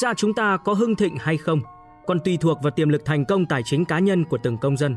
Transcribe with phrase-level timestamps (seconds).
[0.00, 1.60] ra chúng ta có hưng thịnh hay không
[2.06, 4.76] còn tùy thuộc vào tiềm lực thành công tài chính cá nhân của từng công
[4.76, 4.96] dân.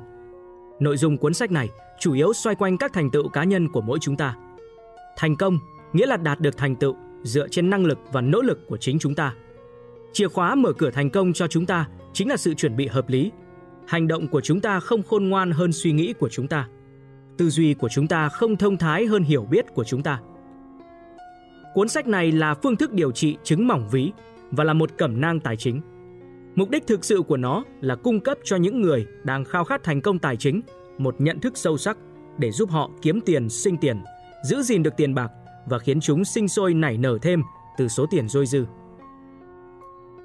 [0.80, 3.82] Nội dung cuốn sách này chủ yếu xoay quanh các thành tựu cá nhân của
[3.82, 4.36] mỗi chúng ta.
[5.18, 5.60] Thành công
[5.94, 9.00] nghĩa là đạt được thành tựu dựa trên năng lực và nỗ lực của chính
[9.00, 9.34] chúng ta.
[10.14, 13.10] Chìa khóa mở cửa thành công cho chúng ta chính là sự chuẩn bị hợp
[13.10, 13.32] lý.
[13.88, 16.68] Hành động của chúng ta không khôn ngoan hơn suy nghĩ của chúng ta.
[17.38, 20.20] Tư duy của chúng ta không thông thái hơn hiểu biết của chúng ta.
[21.74, 24.12] Cuốn sách này là phương thức điều trị chứng mỏng ví
[24.52, 25.82] và là một cẩm nang tài chính.
[26.56, 29.84] Mục đích thực sự của nó là cung cấp cho những người đang khao khát
[29.84, 30.62] thành công tài chính
[30.98, 31.98] một nhận thức sâu sắc
[32.38, 33.98] để giúp họ kiếm tiền, sinh tiền,
[34.44, 35.32] giữ gìn được tiền bạc
[35.66, 37.44] và khiến chúng sinh sôi nảy nở thêm
[37.78, 38.66] từ số tiền dôi dư.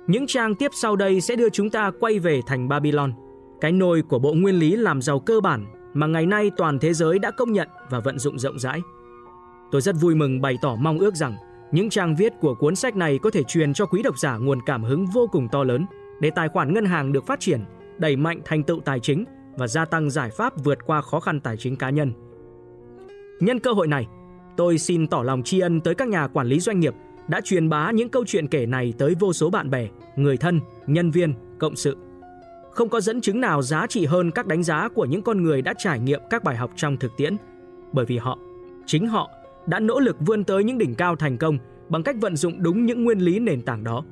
[0.06, 3.12] Những trang tiếp sau đây sẽ đưa chúng ta quay về thành Babylon,
[3.60, 6.92] cái nôi của bộ nguyên lý làm giàu cơ bản mà ngày nay toàn thế
[6.92, 8.80] giới đã công nhận và vận dụng rộng rãi.
[9.70, 11.36] Tôi rất vui mừng bày tỏ mong ước rằng
[11.72, 14.58] những trang viết của cuốn sách này có thể truyền cho quý độc giả nguồn
[14.66, 15.86] cảm hứng vô cùng to lớn
[16.20, 17.60] để tài khoản ngân hàng được phát triển,
[17.98, 19.24] đẩy mạnh thành tựu tài chính
[19.56, 22.12] và gia tăng giải pháp vượt qua khó khăn tài chính cá nhân.
[23.40, 24.06] Nhân cơ hội này,
[24.56, 26.94] tôi xin tỏ lòng tri ân tới các nhà quản lý doanh nghiệp
[27.28, 30.60] đã truyền bá những câu chuyện kể này tới vô số bạn bè, người thân,
[30.86, 31.96] nhân viên, cộng sự.
[32.70, 35.62] Không có dẫn chứng nào giá trị hơn các đánh giá của những con người
[35.62, 37.36] đã trải nghiệm các bài học trong thực tiễn,
[37.92, 38.38] bởi vì họ,
[38.86, 39.30] chính họ
[39.70, 42.86] đã nỗ lực vươn tới những đỉnh cao thành công bằng cách vận dụng đúng
[42.86, 44.04] những nguyên lý nền tảng đó.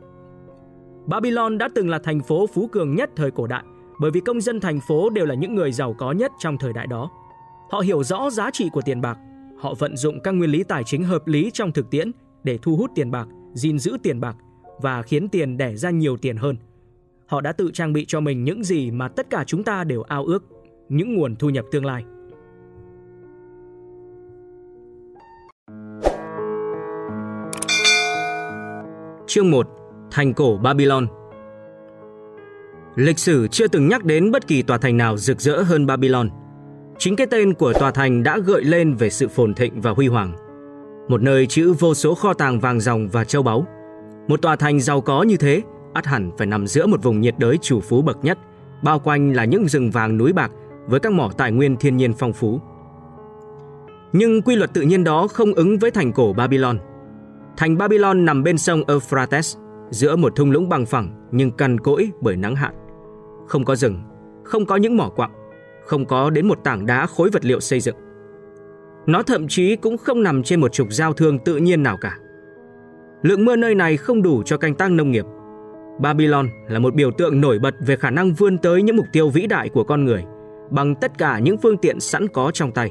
[1.06, 3.64] Babylon đã từng là thành phố phú cường nhất thời cổ đại
[4.00, 6.72] bởi vì công dân thành phố đều là những người giàu có nhất trong thời
[6.72, 7.10] đại đó.
[7.70, 9.18] Họ hiểu rõ giá trị của tiền bạc,
[9.58, 12.10] họ vận dụng các nguyên lý tài chính hợp lý trong thực tiễn
[12.44, 14.36] để thu hút tiền bạc, gìn giữ tiền bạc
[14.82, 16.56] và khiến tiền đẻ ra nhiều tiền hơn.
[17.26, 20.02] Họ đã tự trang bị cho mình những gì mà tất cả chúng ta đều
[20.02, 20.44] ao ước,
[20.88, 22.04] những nguồn thu nhập tương lai.
[29.28, 29.66] Chương 1
[30.10, 31.06] Thành cổ Babylon
[32.96, 36.30] Lịch sử chưa từng nhắc đến bất kỳ tòa thành nào rực rỡ hơn Babylon.
[36.98, 40.08] Chính cái tên của tòa thành đã gợi lên về sự phồn thịnh và huy
[40.08, 40.32] hoàng.
[41.08, 43.66] Một nơi chữ vô số kho tàng vàng ròng và châu báu.
[44.28, 45.62] Một tòa thành giàu có như thế,
[45.94, 48.38] ắt hẳn phải nằm giữa một vùng nhiệt đới chủ phú bậc nhất,
[48.82, 50.50] bao quanh là những rừng vàng núi bạc
[50.86, 52.60] với các mỏ tài nguyên thiên nhiên phong phú.
[54.12, 56.78] Nhưng quy luật tự nhiên đó không ứng với thành cổ Babylon.
[57.58, 59.56] Thành Babylon nằm bên sông Euphrates,
[59.90, 62.74] giữa một thung lũng bằng phẳng nhưng cằn cỗi bởi nắng hạn.
[63.46, 64.00] Không có rừng,
[64.44, 65.30] không có những mỏ quặng,
[65.84, 67.96] không có đến một tảng đá khối vật liệu xây dựng.
[69.06, 72.18] Nó thậm chí cũng không nằm trên một trục giao thương tự nhiên nào cả.
[73.22, 75.24] Lượng mưa nơi này không đủ cho canh tác nông nghiệp.
[76.00, 79.28] Babylon là một biểu tượng nổi bật về khả năng vươn tới những mục tiêu
[79.28, 80.24] vĩ đại của con người
[80.70, 82.90] bằng tất cả những phương tiện sẵn có trong tay.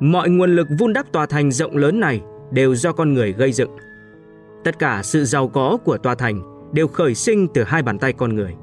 [0.00, 2.20] Mọi nguồn lực vun đắp tòa thành rộng lớn này
[2.50, 3.70] đều do con người gây dựng.
[4.64, 8.12] Tất cả sự giàu có của tòa thành đều khởi sinh từ hai bàn tay
[8.12, 8.54] con người.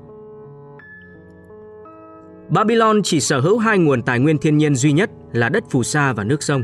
[2.50, 5.84] Babylon chỉ sở hữu hai nguồn tài nguyên thiên nhiên duy nhất là đất phù
[5.84, 6.64] sa và nước sông.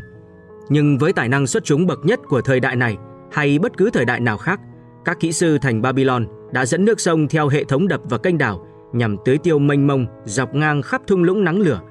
[0.70, 2.98] Nhưng với tài năng xuất chúng bậc nhất của thời đại này
[3.32, 4.60] hay bất cứ thời đại nào khác,
[5.06, 8.38] các kỹ sư thành Babylon đã dẫn nước sông theo hệ thống đập và kênh
[8.38, 11.82] đảo nhằm tưới tiêu mênh mông dọc ngang khắp thung lũng nắng lửa,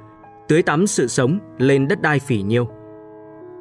[0.49, 2.69] tưới tắm sự sống lên đất đai phỉ nhiêu.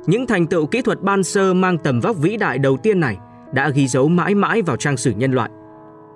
[0.07, 3.17] Những thành tựu kỹ thuật ban sơ mang tầm vóc vĩ đại đầu tiên này
[3.53, 5.49] đã ghi dấu mãi mãi vào trang sử nhân loại.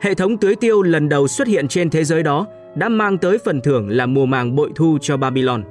[0.01, 3.37] Hệ thống tưới tiêu lần đầu xuất hiện trên thế giới đó đã mang tới
[3.45, 5.63] phần thưởng là mùa màng bội thu cho Babylon.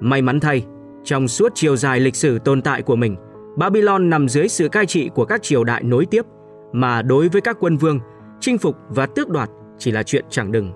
[0.00, 0.64] May mắn thay,
[1.04, 3.16] trong suốt chiều dài lịch sử tồn tại của mình,
[3.56, 6.22] Babylon nằm dưới sự cai trị của các triều đại nối tiếp,
[6.72, 8.00] mà đối với các quân vương,
[8.40, 10.72] chinh phục và tước đoạt chỉ là chuyện chẳng đừng.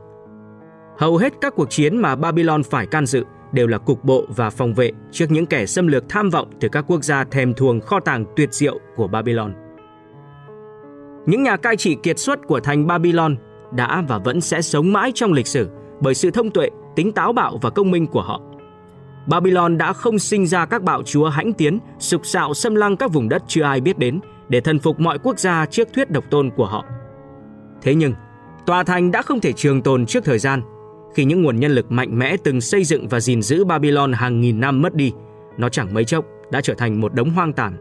[0.99, 4.51] Hầu hết các cuộc chiến mà Babylon phải can dự đều là cục bộ và
[4.51, 7.81] phòng vệ trước những kẻ xâm lược tham vọng từ các quốc gia thèm thuồng
[7.81, 9.53] kho tàng tuyệt diệu của Babylon.
[11.27, 13.37] Những nhà cai trị kiệt xuất của thành Babylon
[13.73, 15.69] đã và vẫn sẽ sống mãi trong lịch sử
[16.01, 18.41] bởi sự thông tuệ, tính táo bạo và công minh của họ.
[19.27, 23.13] Babylon đã không sinh ra các bạo chúa hãnh tiến, sục sạo xâm lăng các
[23.13, 26.25] vùng đất chưa ai biết đến để thần phục mọi quốc gia trước thuyết độc
[26.31, 26.85] tôn của họ.
[27.83, 28.15] Thế nhưng,
[28.67, 30.63] tòa thành đã không thể trường tồn trước thời gian.
[31.15, 34.41] Khi những nguồn nhân lực mạnh mẽ từng xây dựng và gìn giữ Babylon hàng
[34.41, 35.13] nghìn năm mất đi,
[35.59, 37.77] nó chẳng mấy chốc đã trở thành một đống hoang tàn.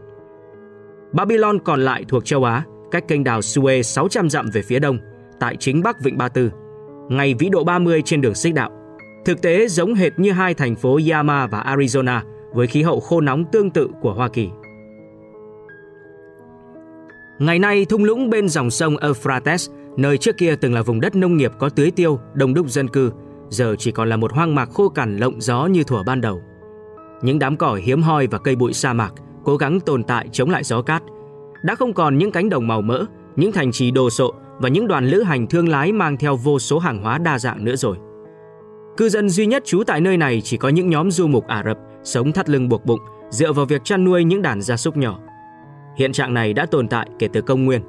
[1.12, 4.98] Babylon còn lại thuộc châu Á, cách kênh đào Suez 600 dặm về phía đông,
[5.40, 6.50] tại chính bắc Vịnh Ba Tư,
[7.08, 8.70] ngay vĩ độ 30 trên đường xích đạo.
[9.24, 12.20] Thực tế giống hệt như hai thành phố Yama và Arizona
[12.52, 14.48] với khí hậu khô nóng tương tự của Hoa Kỳ.
[17.38, 21.16] Ngày nay, thung lũng bên dòng sông Euphrates, nơi trước kia từng là vùng đất
[21.16, 23.12] nông nghiệp có tưới tiêu, đông đúc dân cư,
[23.48, 26.42] giờ chỉ còn là một hoang mạc khô cằn lộng gió như thuở ban đầu.
[27.22, 29.12] Những đám cỏ hiếm hoi và cây bụi sa mạc
[29.44, 31.02] cố gắng tồn tại chống lại gió cát.
[31.64, 33.04] Đã không còn những cánh đồng màu mỡ,
[33.36, 36.58] những thành trì đồ sộ và những đoàn lữ hành thương lái mang theo vô
[36.58, 37.96] số hàng hóa đa dạng nữa rồi.
[38.96, 41.62] Cư dân duy nhất trú tại nơi này chỉ có những nhóm du mục Ả
[41.66, 43.00] Rập sống thắt lưng buộc bụng
[43.30, 45.18] dựa vào việc chăn nuôi những đàn gia súc nhỏ.
[45.96, 47.82] Hiện trạng này đã tồn tại kể từ công nguyên.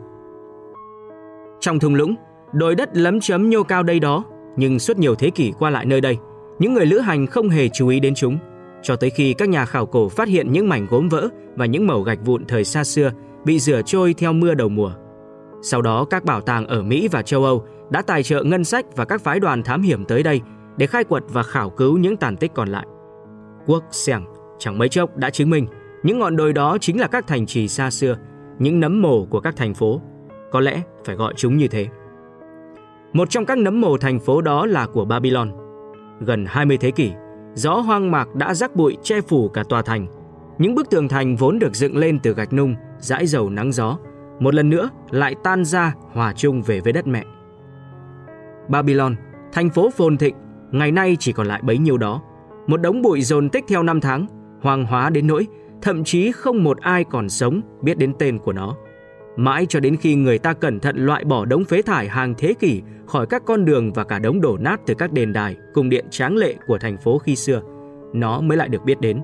[1.62, 2.16] Trong thung lũng,
[2.54, 4.24] đồi đất lấm chấm nhô cao đây đó,
[4.58, 6.18] nhưng suốt nhiều thế kỷ qua lại nơi đây,
[6.60, 8.38] những người lữ hành không hề chú ý đến chúng,
[8.82, 11.88] cho tới khi các nhà khảo cổ phát hiện những mảnh gốm vỡ và những
[11.88, 13.12] mẩu gạch vụn thời xa xưa
[13.46, 14.92] bị rửa trôi theo mưa đầu mùa.
[15.62, 18.86] Sau đó các bảo tàng ở Mỹ và châu Âu đã tài trợ ngân sách
[18.96, 20.42] và các phái đoàn thám hiểm tới đây
[20.78, 22.86] để khai quật và khảo cứu những tàn tích còn lại.
[23.66, 24.26] Quốc Sẻng
[24.60, 25.68] chẳng mấy chốc đã chứng minh
[26.04, 28.18] những ngọn đồi đó chính là các thành trì xa xưa,
[28.60, 30.02] những nấm mồ của các thành phố.
[30.52, 31.88] Có lẽ phải gọi chúng như thế.
[33.14, 35.52] Một trong các nấm mồ thành phố đó là của Babylon.
[36.20, 37.12] Gần 20 thế kỷ,
[37.54, 40.08] gió hoang mạc đã rắc bụi che phủ cả tòa thành.
[40.58, 43.98] Những bức tường thành vốn được dựng lên từ gạch nung, dãi dầu nắng gió,
[44.40, 47.26] một lần nữa lại tan ra hòa chung về với đất mẹ.
[48.70, 49.16] Babylon,
[49.52, 50.36] thành phố phồn thịnh,
[50.72, 52.22] ngày nay chỉ còn lại bấy nhiêu đó.
[52.68, 54.26] Một đống bụi dồn tích theo năm tháng,
[54.62, 55.48] hoang hóa đến nỗi
[55.82, 58.76] thậm chí không một ai còn sống biết đến tên của nó.
[59.38, 62.54] Mãi cho đến khi người ta cẩn thận loại bỏ đống phế thải hàng thế
[62.60, 65.90] kỷ khỏi các con đường và cả đống đổ nát từ các đền đài, cung
[65.90, 67.62] điện tráng lệ của thành phố khi xưa,
[68.14, 69.22] nó mới lại được biết đến.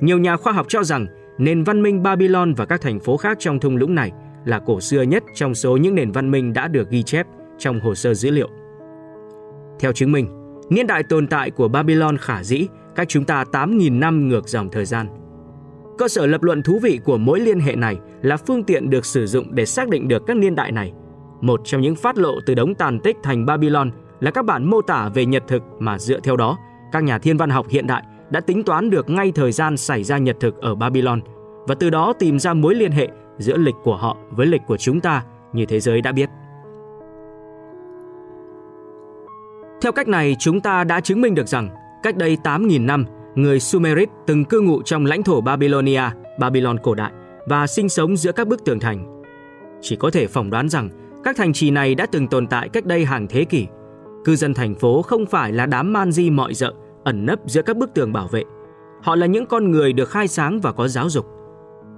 [0.00, 1.06] Nhiều nhà khoa học cho rằng
[1.38, 4.12] nền văn minh Babylon và các thành phố khác trong thung lũng này
[4.44, 7.26] là cổ xưa nhất trong số những nền văn minh đã được ghi chép
[7.58, 8.48] trong hồ sơ dữ liệu.
[9.80, 10.28] Theo chứng minh,
[10.70, 14.68] niên đại tồn tại của Babylon khả dĩ cách chúng ta 8.000 năm ngược dòng
[14.70, 15.06] thời gian.
[15.98, 19.06] Cơ sở lập luận thú vị của mỗi liên hệ này là phương tiện được
[19.06, 20.92] sử dụng để xác định được các niên đại này.
[21.40, 23.90] Một trong những phát lộ từ đống tàn tích thành Babylon
[24.20, 26.58] là các bản mô tả về nhật thực mà dựa theo đó,
[26.92, 30.04] các nhà thiên văn học hiện đại đã tính toán được ngay thời gian xảy
[30.04, 31.20] ra nhật thực ở Babylon
[31.68, 33.08] và từ đó tìm ra mối liên hệ
[33.38, 36.30] giữa lịch của họ với lịch của chúng ta như thế giới đã biết.
[39.82, 41.68] Theo cách này, chúng ta đã chứng minh được rằng
[42.02, 43.04] cách đây 8.000 năm,
[43.36, 46.02] người Sumerit từng cư ngụ trong lãnh thổ Babylonia,
[46.38, 47.12] Babylon cổ đại
[47.46, 49.22] và sinh sống giữa các bức tường thành.
[49.80, 50.88] Chỉ có thể phỏng đoán rằng
[51.24, 53.66] các thành trì này đã từng tồn tại cách đây hàng thế kỷ.
[54.24, 56.72] Cư dân thành phố không phải là đám man di mọi dợ
[57.04, 58.42] ẩn nấp giữa các bức tường bảo vệ.
[59.02, 61.26] Họ là những con người được khai sáng và có giáo dục.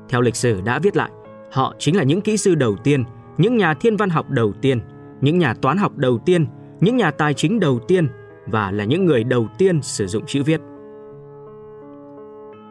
[0.08, 1.10] Theo lịch sử đã viết lại,
[1.52, 3.04] họ chính là những kỹ sư đầu tiên,
[3.36, 4.80] những nhà thiên văn học đầu tiên,
[5.20, 6.46] những nhà toán học đầu tiên,
[6.80, 8.08] những nhà tài chính đầu tiên
[8.46, 10.60] và là những người đầu tiên sử dụng chữ viết.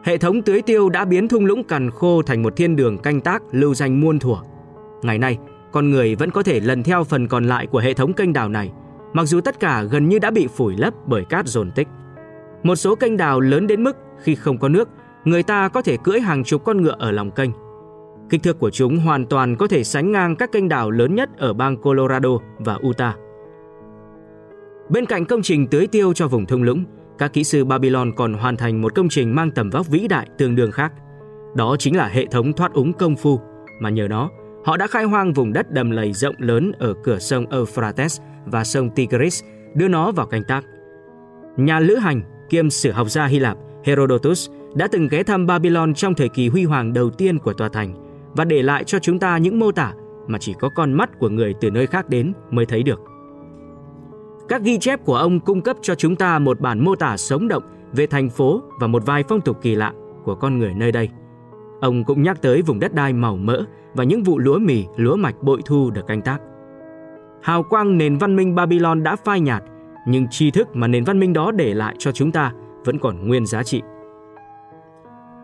[0.04, 3.20] Hệ thống tưới tiêu đã biến thung lũng cằn khô thành một thiên đường canh
[3.20, 4.36] tác lưu danh muôn thuở.
[5.02, 5.38] Ngày nay,
[5.72, 8.48] con người vẫn có thể lần theo phần còn lại của hệ thống kênh đào
[8.48, 8.72] này,
[9.12, 11.88] mặc dù tất cả gần như đã bị phủi lấp bởi cát dồn tích.
[12.62, 14.88] Một số kênh đào lớn đến mức khi không có nước,
[15.24, 17.50] người ta có thể cưỡi hàng chục con ngựa ở lòng kênh.
[18.30, 21.30] Kích thước của chúng hoàn toàn có thể sánh ngang các kênh đào lớn nhất
[21.38, 23.16] ở bang Colorado và Utah.
[24.88, 26.84] Bên cạnh công trình tưới tiêu cho vùng thung lũng,
[27.18, 30.28] các kỹ sư Babylon còn hoàn thành một công trình mang tầm vóc vĩ đại
[30.38, 30.92] tương đương khác.
[31.56, 33.40] Đó chính là hệ thống thoát úng công phu,
[33.80, 34.30] mà nhờ nó,
[34.64, 38.64] họ đã khai hoang vùng đất đầm lầy rộng lớn ở cửa sông Euphrates và
[38.64, 39.44] sông Tigris,
[39.74, 40.64] đưa nó vào canh tác.
[41.56, 45.94] Nhà lữ hành kiêm sử học gia Hy Lạp Herodotus đã từng ghé thăm Babylon
[45.94, 47.94] trong thời kỳ huy hoàng đầu tiên của tòa thành
[48.36, 49.92] và để lại cho chúng ta những mô tả
[50.26, 53.00] mà chỉ có con mắt của người từ nơi khác đến mới thấy được.
[54.48, 57.48] Các ghi chép của ông cung cấp cho chúng ta một bản mô tả sống
[57.48, 57.62] động
[57.92, 59.92] về thành phố và một vài phong tục kỳ lạ
[60.24, 61.08] của con người nơi đây.
[61.80, 63.62] Ông cũng nhắc tới vùng đất đai màu mỡ
[63.94, 66.38] và những vụ lúa mì, lúa mạch bội thu được canh tác.
[67.42, 69.62] Hào quang nền văn minh Babylon đã phai nhạt,
[70.06, 72.52] nhưng tri thức mà nền văn minh đó để lại cho chúng ta
[72.84, 73.82] vẫn còn nguyên giá trị.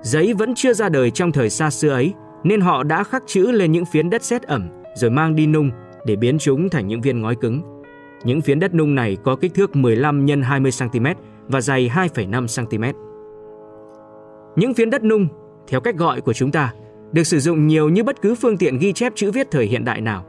[0.00, 3.52] Giấy vẫn chưa ra đời trong thời xa xưa ấy, nên họ đã khắc chữ
[3.52, 5.70] lên những phiến đất sét ẩm rồi mang đi nung
[6.06, 7.73] để biến chúng thành những viên ngói cứng.
[8.24, 11.06] Những phiến đất nung này có kích thước 15 x 20 cm
[11.48, 12.98] và dày 2,5 cm.
[14.56, 15.28] Những phiến đất nung,
[15.68, 16.72] theo cách gọi của chúng ta,
[17.12, 19.84] được sử dụng nhiều như bất cứ phương tiện ghi chép chữ viết thời hiện
[19.84, 20.24] đại nào.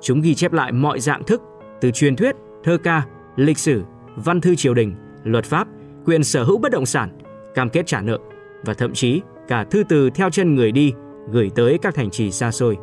[0.00, 1.42] Chúng ghi chép lại mọi dạng thức,
[1.80, 3.02] từ truyền thuyết, thơ ca,
[3.36, 3.82] lịch sử,
[4.16, 4.94] văn thư triều đình,
[5.24, 5.68] luật pháp,
[6.06, 7.10] quyền sở hữu bất động sản,
[7.54, 8.18] cam kết trả nợ
[8.64, 10.92] và thậm chí cả thư từ theo chân người đi
[11.30, 12.76] gửi tới các thành trì xa xôi.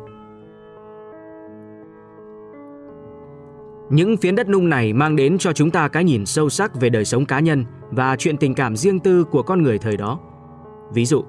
[3.90, 6.90] Những phiến đất nung này mang đến cho chúng ta cái nhìn sâu sắc về
[6.90, 10.20] đời sống cá nhân và chuyện tình cảm riêng tư của con người thời đó.
[10.94, 11.24] Ví dụ,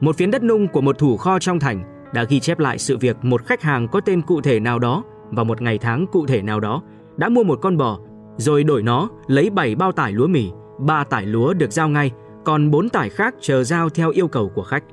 [0.00, 1.82] một phiến đất nung của một thủ kho trong thành
[2.14, 5.04] đã ghi chép lại sự việc một khách hàng có tên cụ thể nào đó
[5.30, 6.82] vào một ngày tháng cụ thể nào đó
[7.16, 7.98] đã mua một con bò
[8.36, 12.10] rồi đổi nó lấy 7 bao tải lúa mì, 3 tải lúa được giao ngay,
[12.44, 14.84] còn 4 tải khác chờ giao theo yêu cầu của khách.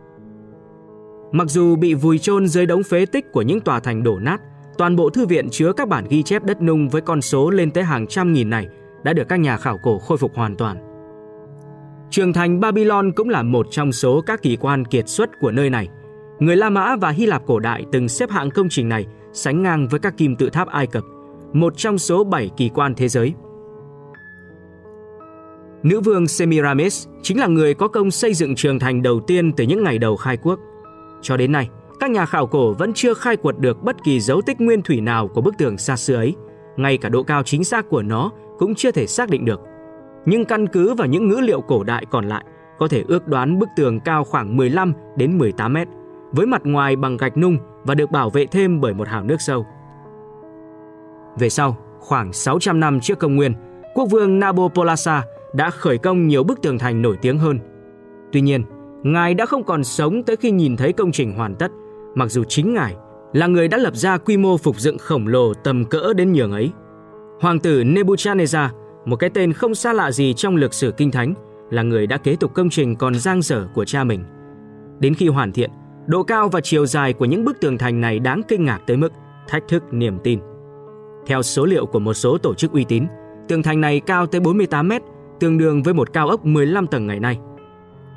[1.31, 4.41] Mặc dù bị vùi chôn dưới đống phế tích của những tòa thành đổ nát,
[4.79, 7.71] toàn bộ thư viện chứa các bản ghi chép đất nung với con số lên
[7.71, 8.67] tới hàng trăm nghìn này
[9.03, 10.77] đã được các nhà khảo cổ khôi phục hoàn toàn.
[12.09, 15.69] Trường thành Babylon cũng là một trong số các kỳ quan kiệt xuất của nơi
[15.69, 15.87] này.
[16.39, 19.63] Người La Mã và Hy Lạp cổ đại từng xếp hạng công trình này sánh
[19.63, 21.03] ngang với các kim tự tháp Ai Cập,
[21.53, 23.33] một trong số 7 kỳ quan thế giới.
[25.83, 29.63] Nữ vương Semiramis chính là người có công xây dựng trường thành đầu tiên từ
[29.63, 30.59] những ngày đầu khai quốc.
[31.21, 31.69] Cho đến nay,
[31.99, 35.01] các nhà khảo cổ vẫn chưa khai quật được bất kỳ dấu tích nguyên thủy
[35.01, 36.35] nào của bức tường xa xưa ấy,
[36.77, 39.61] ngay cả độ cao chính xác của nó cũng chưa thể xác định được.
[40.25, 42.45] Nhưng căn cứ vào những ngữ liệu cổ đại còn lại,
[42.79, 45.87] có thể ước đoán bức tường cao khoảng 15 đến 18 mét,
[46.31, 49.37] với mặt ngoài bằng gạch nung và được bảo vệ thêm bởi một hào nước
[49.39, 49.65] sâu.
[51.39, 53.53] Về sau, khoảng 600 năm trước công nguyên,
[53.93, 57.59] quốc vương Nabopolassar đã khởi công nhiều bức tường thành nổi tiếng hơn.
[58.31, 58.63] Tuy nhiên,
[59.03, 61.71] ngài đã không còn sống tới khi nhìn thấy công trình hoàn tất,
[62.19, 62.95] mặc dù chính ngài
[63.33, 66.51] là người đã lập ra quy mô phục dựng khổng lồ tầm cỡ đến nhường
[66.51, 66.71] ấy.
[67.41, 68.69] Hoàng tử Nebuchadnezzar,
[69.05, 71.33] một cái tên không xa lạ gì trong lịch sử kinh thánh,
[71.69, 74.23] là người đã kế tục công trình còn giang dở của cha mình.
[74.99, 75.69] Đến khi hoàn thiện,
[76.07, 78.97] độ cao và chiều dài của những bức tường thành này đáng kinh ngạc tới
[78.97, 79.13] mức
[79.47, 80.39] thách thức niềm tin.
[81.25, 83.05] Theo số liệu của một số tổ chức uy tín,
[83.47, 85.01] tường thành này cao tới 48 mét,
[85.39, 87.39] tương đương với một cao ốc 15 tầng ngày nay.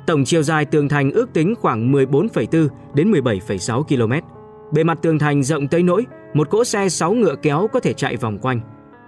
[0.07, 4.27] Tổng chiều dài tường thành ước tính khoảng 14,4 đến 17,6 km.
[4.73, 7.93] Bề mặt tường thành rộng tới nỗi một cỗ xe 6 ngựa kéo có thể
[7.93, 8.61] chạy vòng quanh,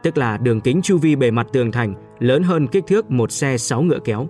[0.03, 3.31] tức là đường kính chu vi bề mặt tường thành lớn hơn kích thước một
[3.31, 4.27] xe 6 ngựa kéo.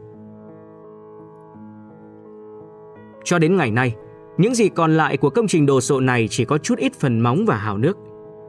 [3.24, 3.96] Cho đến ngày nay,
[4.38, 7.20] những gì còn lại của công trình đồ sộ này chỉ có chút ít phần
[7.20, 7.98] móng và hào nước.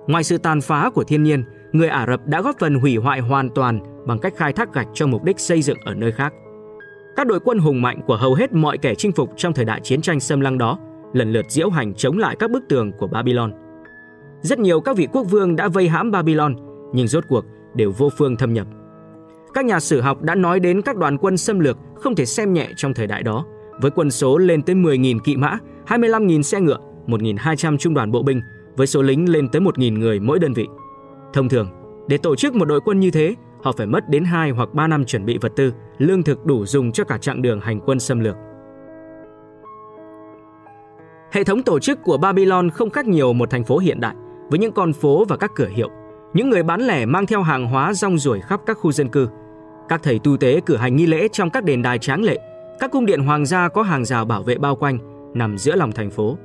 [0.06, 3.20] Ngoài sự tàn phá của thiên nhiên, người Ả Rập đã góp phần hủy hoại
[3.20, 6.32] hoàn toàn bằng cách khai thác gạch cho mục đích xây dựng ở nơi khác.
[7.16, 9.80] Các đội quân hùng mạnh của hầu hết mọi kẻ chinh phục trong thời đại
[9.80, 10.78] chiến tranh xâm lăng đó
[11.12, 13.52] lần lượt diễu hành chống lại các bức tường của Babylon.
[14.42, 16.56] Rất nhiều các vị quốc vương đã vây hãm Babylon,
[16.92, 17.44] nhưng rốt cuộc
[17.74, 18.66] đều vô phương thâm nhập.
[19.54, 22.52] Các nhà sử học đã nói đến các đoàn quân xâm lược không thể xem
[22.52, 23.44] nhẹ trong thời đại đó,
[23.80, 28.22] với quân số lên tới 10.000 kỵ mã, 25.000 xe ngựa, 1.200 trung đoàn bộ
[28.22, 28.40] binh,
[28.76, 30.66] với số lính lên tới 1.000 người mỗi đơn vị.
[31.32, 31.68] Thông thường,
[32.08, 33.34] để tổ chức một đội quân như thế,
[33.66, 36.66] họ phải mất đến 2 hoặc 3 năm chuẩn bị vật tư, lương thực đủ
[36.66, 38.36] dùng cho cả chặng đường hành quân xâm lược.
[41.32, 44.14] Hệ thống tổ chức của Babylon không khác nhiều một thành phố hiện đại,
[44.50, 45.88] với những con phố và các cửa hiệu.
[46.34, 49.28] Những người bán lẻ mang theo hàng hóa rong ruổi khắp các khu dân cư.
[49.88, 52.38] Các thầy tu tế cử hành nghi lễ trong các đền đài tráng lệ.
[52.78, 54.98] Các cung điện hoàng gia có hàng rào bảo vệ bao quanh,
[55.34, 56.36] nằm giữa lòng thành phố.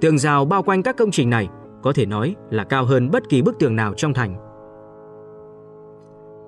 [0.00, 1.48] Tường rào bao quanh các công trình này
[1.82, 4.49] có thể nói là cao hơn bất kỳ bức tường nào trong thành.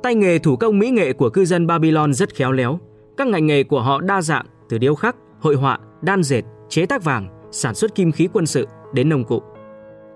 [0.03, 2.79] Tay nghề thủ công mỹ nghệ của cư dân Babylon rất khéo léo.
[3.17, 6.87] Các ngành nghề của họ đa dạng từ điêu khắc, hội họa, đan dệt, chế
[6.87, 9.43] tác vàng, sản xuất kim khí quân sự đến nông cụ.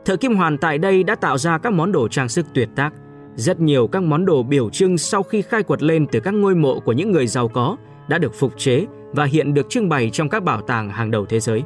[0.04, 2.90] Thợ kim hoàn tại đây đã tạo ra các món đồ trang sức tuyệt tác.
[3.34, 6.54] Rất nhiều các món đồ biểu trưng sau khi khai quật lên từ các ngôi
[6.54, 7.76] mộ của những người giàu có
[8.08, 11.26] đã được phục chế và hiện được trưng bày trong các bảo tàng hàng đầu
[11.26, 11.62] thế giới.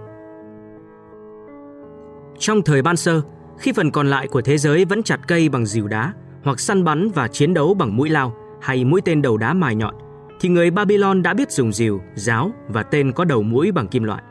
[2.39, 3.21] Trong thời ban sơ,
[3.59, 6.85] khi phần còn lại của thế giới vẫn chặt cây bằng dìu đá hoặc săn
[6.85, 9.95] bắn và chiến đấu bằng mũi lao hay mũi tên đầu đá mài nhọn,
[10.41, 14.05] thì người Babylon đã biết dùng rìu, giáo và tên có đầu mũi bằng kim
[14.05, 14.23] loại.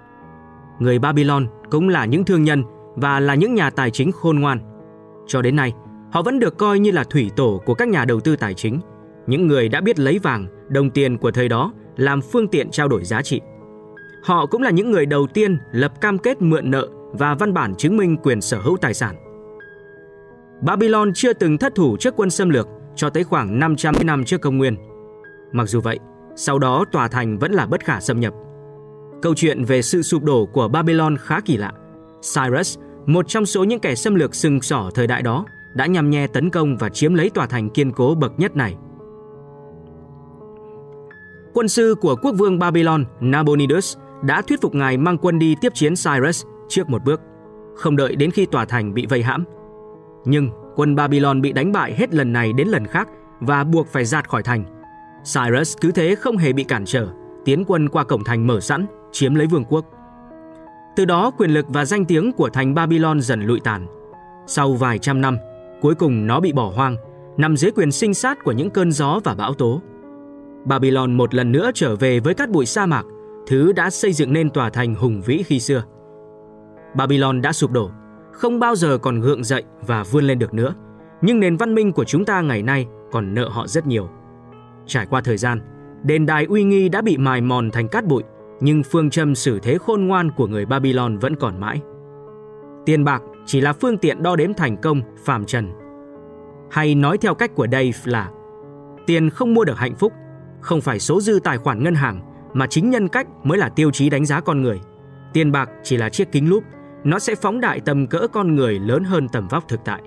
[0.80, 2.64] Người Babylon cũng là những thương nhân
[2.96, 4.60] và là những nhà tài chính khôn ngoan.
[5.28, 5.74] Cho đến nay,
[6.12, 8.80] họ vẫn được coi như là thủy tổ của các nhà đầu tư tài chính,
[9.28, 12.88] những người đã biết lấy vàng, đồng tiền của thời đó làm phương tiện trao
[12.88, 13.42] đổi giá trị.
[14.24, 17.76] Họ cũng là những người đầu tiên lập cam kết mượn nợ và văn bản
[17.76, 19.16] chứng minh quyền sở hữu tài sản.
[20.62, 24.42] Babylon chưa từng thất thủ trước quân xâm lược cho tới khoảng 500 năm trước
[24.42, 24.76] công nguyên.
[25.52, 26.00] Mặc dù vậy,
[26.36, 28.34] sau đó tòa thành vẫn là bất khả xâm nhập.
[29.22, 31.72] Câu chuyện về sự sụp đổ của Babylon khá kỳ lạ.
[32.36, 36.10] Cyrus, một trong số những kẻ xâm lược sừng sỏ thời đại đó, đã nhằm
[36.10, 38.76] nhe tấn công và chiếm lấy tòa thành kiên cố bậc nhất này.
[41.54, 45.74] Quân sư của quốc vương Babylon, Nabonidus, đã thuyết phục ngài mang quân đi tiếp
[45.76, 47.22] chiến Cyrus trước một bước,
[47.76, 49.44] không đợi đến khi tòa thành bị vây hãm.
[50.26, 53.10] Nhưng quân Babylon bị đánh bại hết lần này đến lần khác
[53.40, 54.64] và buộc phải giạt khỏi thành.
[55.34, 57.08] Cyrus cứ thế không hề bị cản trở,
[57.46, 59.86] tiến quân qua cổng thành mở sẵn, chiếm lấy vương quốc.
[60.96, 63.88] Từ đó quyền lực và danh tiếng của thành Babylon dần lụi tàn.
[64.48, 65.38] Sau vài trăm năm,
[65.82, 66.96] cuối cùng nó bị bỏ hoang,
[67.38, 69.82] nằm dưới quyền sinh sát của những cơn gió và bão tố.
[70.66, 73.06] Babylon một lần nữa trở về với cát bụi sa mạc,
[73.48, 75.84] thứ đã xây dựng nên tòa thành hùng vĩ khi xưa.
[76.96, 77.92] Babylon đã sụp đổ,
[78.40, 80.74] không bao giờ còn gượng dậy và vươn lên được nữa.
[81.22, 84.10] Nhưng nền văn minh của chúng ta ngày nay còn nợ họ rất nhiều.
[84.86, 85.62] Trải qua thời gian,
[86.04, 88.24] đền đài uy nghi đã bị mài mòn thành cát bụi,
[88.60, 91.82] nhưng phương châm xử thế khôn ngoan của người Babylon vẫn còn mãi.
[92.86, 95.70] Tiền bạc, chỉ là phương tiện đo đếm thành công phàm trần.
[96.72, 98.32] Hay nói theo cách của Dave là
[99.06, 100.14] tiền không mua được hạnh phúc,
[100.62, 102.22] không phải số dư tài khoản ngân hàng
[102.54, 104.80] mà chính nhân cách mới là tiêu chí đánh giá con người.
[105.34, 106.64] Tiền bạc chỉ là chiếc kính lúp,
[107.04, 110.02] nó sẽ phóng đại tầm cỡ con người lớn hơn tầm vóc thực tại.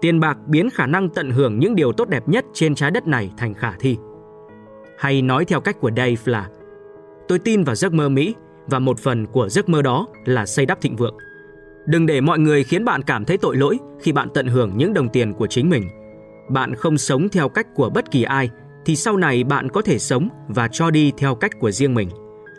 [0.00, 3.06] Tiền bạc biến khả năng tận hưởng những điều tốt đẹp nhất trên trái đất
[3.06, 3.96] này thành khả thi.
[4.98, 6.48] Hay nói theo cách của Dave là,
[7.28, 8.34] Tôi tin vào giấc mơ Mỹ
[8.66, 11.16] và một phần của giấc mơ đó là xây đắp thịnh vượng.
[11.86, 14.94] Đừng để mọi người khiến bạn cảm thấy tội lỗi khi bạn tận hưởng những
[14.94, 15.88] đồng tiền của chính mình.
[16.48, 18.50] Bạn không sống theo cách của bất kỳ ai
[18.84, 22.08] thì sau này bạn có thể sống và cho đi theo cách của riêng mình.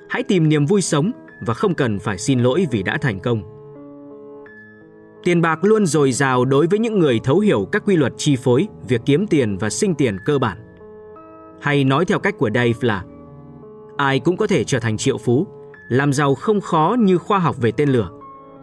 [0.09, 1.11] Hãy tìm niềm vui sống
[1.41, 3.41] và không cần phải xin lỗi vì đã thành công.
[5.23, 8.35] Tiền bạc luôn dồi dào đối với những người thấu hiểu các quy luật chi
[8.35, 10.57] phối việc kiếm tiền và sinh tiền cơ bản.
[11.61, 13.03] Hay nói theo cách của Dave là
[13.97, 15.47] ai cũng có thể trở thành triệu phú,
[15.89, 18.09] làm giàu không khó như khoa học về tên lửa.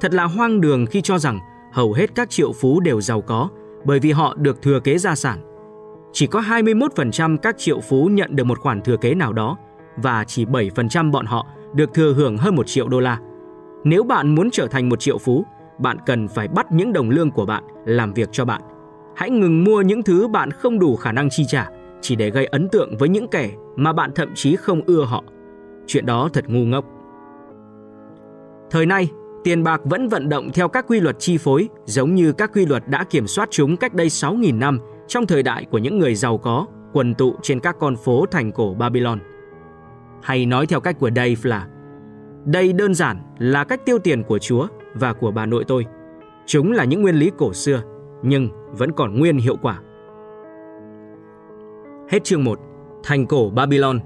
[0.00, 1.38] Thật là hoang đường khi cho rằng
[1.72, 3.48] hầu hết các triệu phú đều giàu có
[3.84, 5.38] bởi vì họ được thừa kế gia sản.
[6.12, 9.56] Chỉ có 21% các triệu phú nhận được một khoản thừa kế nào đó
[9.96, 13.18] và chỉ 7% bọn họ được thừa hưởng hơn 1 triệu đô la.
[13.84, 15.44] Nếu bạn muốn trở thành một triệu phú,
[15.78, 18.62] bạn cần phải bắt những đồng lương của bạn làm việc cho bạn.
[19.16, 21.68] Hãy ngừng mua những thứ bạn không đủ khả năng chi trả
[22.00, 25.24] chỉ để gây ấn tượng với những kẻ mà bạn thậm chí không ưa họ.
[25.86, 26.84] Chuyện đó thật ngu ngốc.
[28.70, 29.10] Thời nay,
[29.44, 32.66] tiền bạc vẫn vận động theo các quy luật chi phối giống như các quy
[32.66, 34.78] luật đã kiểm soát chúng cách đây 6.000 năm
[35.08, 38.52] trong thời đại của những người giàu có quần tụ trên các con phố thành
[38.52, 39.18] cổ Babylon.
[40.22, 41.68] Hay nói theo cách của Dave là
[42.44, 45.86] đây đơn giản là cách tiêu tiền của Chúa và của bà nội tôi.
[46.46, 47.82] Chúng là những nguyên lý cổ xưa,
[48.22, 49.80] nhưng vẫn còn nguyên hiệu quả.
[52.08, 52.60] Hết chương 1.
[53.02, 54.00] Thành cổ Babylon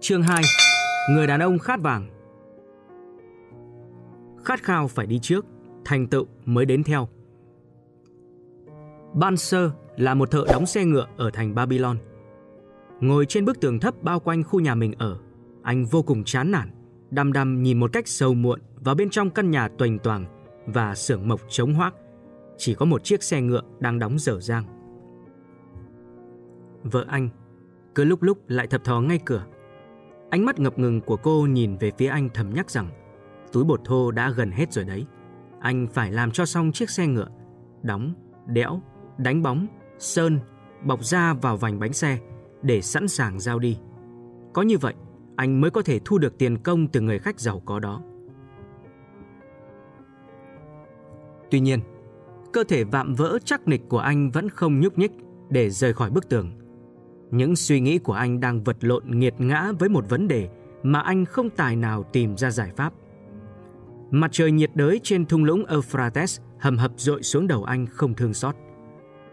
[0.00, 0.42] Chương 2.
[1.10, 2.08] Người đàn ông khát vàng
[4.44, 5.46] Khát khao phải đi trước,
[5.84, 7.08] thành tựu mới đến theo.
[9.14, 11.96] Ban Sơ là một thợ đóng xe ngựa ở thành Babylon.
[13.00, 15.18] Ngồi trên bức tường thấp bao quanh khu nhà mình ở,
[15.62, 16.70] anh vô cùng chán nản,
[17.10, 20.24] đăm đăm nhìn một cách sâu muộn vào bên trong căn nhà toành toàng
[20.66, 21.94] và xưởng mộc trống hoác.
[22.58, 24.64] Chỉ có một chiếc xe ngựa đang đóng dở dang.
[26.82, 27.28] Vợ anh
[27.94, 29.44] cứ lúc lúc lại thập thò ngay cửa.
[30.30, 32.88] Ánh mắt ngập ngừng của cô nhìn về phía anh thầm nhắc rằng
[33.52, 35.06] túi bột thô đã gần hết rồi đấy.
[35.60, 37.28] Anh phải làm cho xong chiếc xe ngựa,
[37.82, 38.14] đóng,
[38.46, 38.80] đẽo,
[39.18, 39.66] đánh bóng,
[40.02, 40.38] sơn,
[40.84, 42.18] bọc da vào vành bánh xe
[42.62, 43.78] để sẵn sàng giao đi.
[44.52, 44.94] Có như vậy,
[45.36, 48.02] anh mới có thể thu được tiền công từ người khách giàu có đó.
[51.50, 51.80] Tuy nhiên,
[52.52, 55.12] cơ thể vạm vỡ chắc nịch của anh vẫn không nhúc nhích
[55.50, 56.50] để rời khỏi bức tường.
[57.30, 60.48] Những suy nghĩ của anh đang vật lộn nghiệt ngã với một vấn đề
[60.82, 62.92] mà anh không tài nào tìm ra giải pháp.
[64.10, 68.14] Mặt trời nhiệt đới trên thung lũng Euphrates hầm hập dội xuống đầu anh không
[68.14, 68.54] thương xót.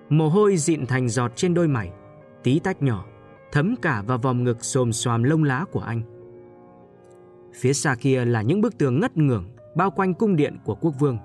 [0.09, 1.91] Mồ hôi dịn thành giọt trên đôi mày,
[2.43, 3.05] tí tách nhỏ,
[3.51, 6.01] thấm cả vào vòng ngực xồm xoàm lông lá của anh.
[7.53, 10.91] Phía xa kia là những bức tường ngất ngưởng bao quanh cung điện của quốc
[10.99, 11.17] vương.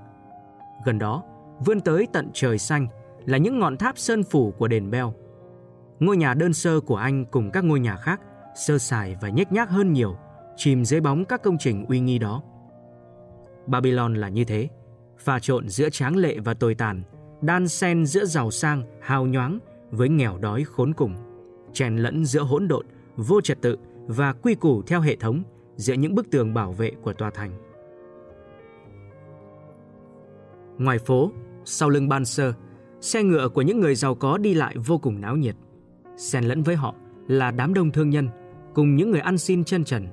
[0.84, 1.22] Gần đó,
[1.64, 2.86] vươn tới tận trời xanh
[3.24, 5.14] là những ngọn tháp sơn phủ của đền Beo.
[6.00, 8.20] Ngôi nhà đơn sơ của anh cùng các ngôi nhà khác
[8.56, 10.16] sơ sài và nhếch nhác hơn nhiều,
[10.56, 12.42] chìm dưới bóng các công trình uy nghi đó.
[13.66, 14.68] Babylon là như thế,
[15.18, 17.02] pha trộn giữa tráng lệ và tồi tàn,
[17.46, 19.58] đan xen giữa giàu sang, hào nhoáng
[19.90, 21.14] với nghèo đói khốn cùng,
[21.72, 25.42] chèn lẫn giữa hỗn độn, vô trật tự và quy củ theo hệ thống
[25.76, 27.50] giữa những bức tường bảo vệ của tòa thành.
[30.78, 31.32] Ngoài phố,
[31.64, 32.52] sau lưng ban sơ,
[33.00, 35.56] xe ngựa của những người giàu có đi lại vô cùng náo nhiệt.
[36.16, 36.94] Xen lẫn với họ
[37.28, 38.28] là đám đông thương nhân
[38.74, 40.06] cùng những người ăn xin chân trần.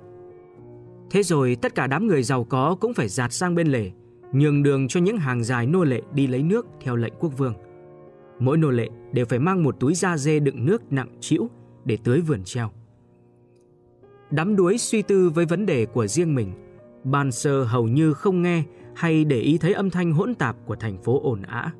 [1.09, 3.91] Thế rồi tất cả đám người giàu có cũng phải dạt sang bên lề,
[4.33, 7.53] nhường đường cho những hàng dài nô lệ đi lấy nước theo lệnh quốc vương.
[8.39, 11.49] Mỗi nô lệ đều phải mang một túi da dê đựng nước nặng trĩu
[11.85, 12.69] để tưới vườn treo.
[14.31, 16.51] Đắm đuối suy tư với vấn đề của riêng mình,
[17.03, 18.63] Ban Sơ hầu như không nghe
[18.95, 21.73] hay để ý thấy âm thanh hỗn tạp của thành phố ồn ã.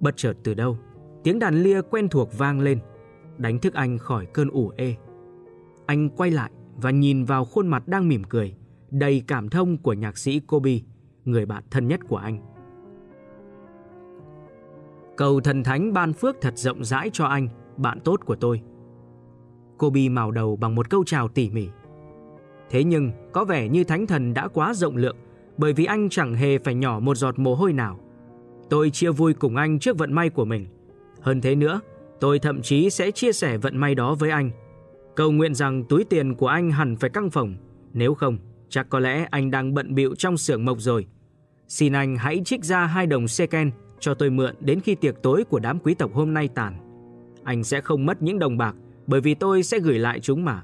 [0.00, 0.78] Bất chợt từ đâu,
[1.24, 2.78] tiếng đàn lia quen thuộc vang lên,
[3.38, 4.94] đánh thức anh khỏi cơn ủ ê.
[5.86, 8.54] Anh quay lại và nhìn vào khuôn mặt đang mỉm cười,
[8.90, 10.72] đầy cảm thông của nhạc sĩ Kobe,
[11.24, 12.38] người bạn thân nhất của anh.
[15.16, 18.62] Cầu thần thánh ban phước thật rộng rãi cho anh, bạn tốt của tôi.
[19.78, 21.68] Kobe màu đầu bằng một câu chào tỉ mỉ.
[22.70, 25.16] Thế nhưng có vẻ như thánh thần đã quá rộng lượng
[25.56, 27.98] bởi vì anh chẳng hề phải nhỏ một giọt mồ hôi nào.
[28.70, 30.66] Tôi chia vui cùng anh trước vận may của mình.
[31.20, 31.80] Hơn thế nữa,
[32.20, 34.50] tôi thậm chí sẽ chia sẻ vận may đó với anh.
[35.16, 37.54] Cầu nguyện rằng túi tiền của anh hẳn phải căng phồng,
[37.92, 38.38] nếu không,
[38.72, 41.06] Chắc có lẽ anh đang bận bịu trong xưởng mộc rồi.
[41.72, 45.44] Xin anh hãy trích ra hai đồng seken cho tôi mượn đến khi tiệc tối
[45.44, 46.74] của đám quý tộc hôm nay tàn.
[47.44, 50.62] Anh sẽ không mất những đồng bạc bởi vì tôi sẽ gửi lại chúng mà.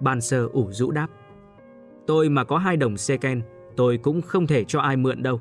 [0.00, 1.08] Ban sơ ủ rũ đáp.
[2.06, 3.42] Tôi mà có hai đồng seken,
[3.76, 5.40] tôi cũng không thể cho ai mượn đâu.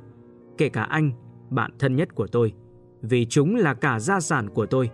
[0.57, 1.11] Kể cả anh,
[1.49, 2.53] bạn thân nhất của tôi.
[3.01, 4.89] Vì chúng là cả gia sản của tôi.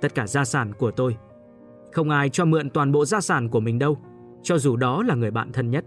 [0.00, 1.16] Tất cả gia sản của tôi.
[1.92, 3.98] Không ai cho mượn toàn bộ gia sản của mình đâu,
[4.42, 5.84] cho dù đó là người bạn thân nhất.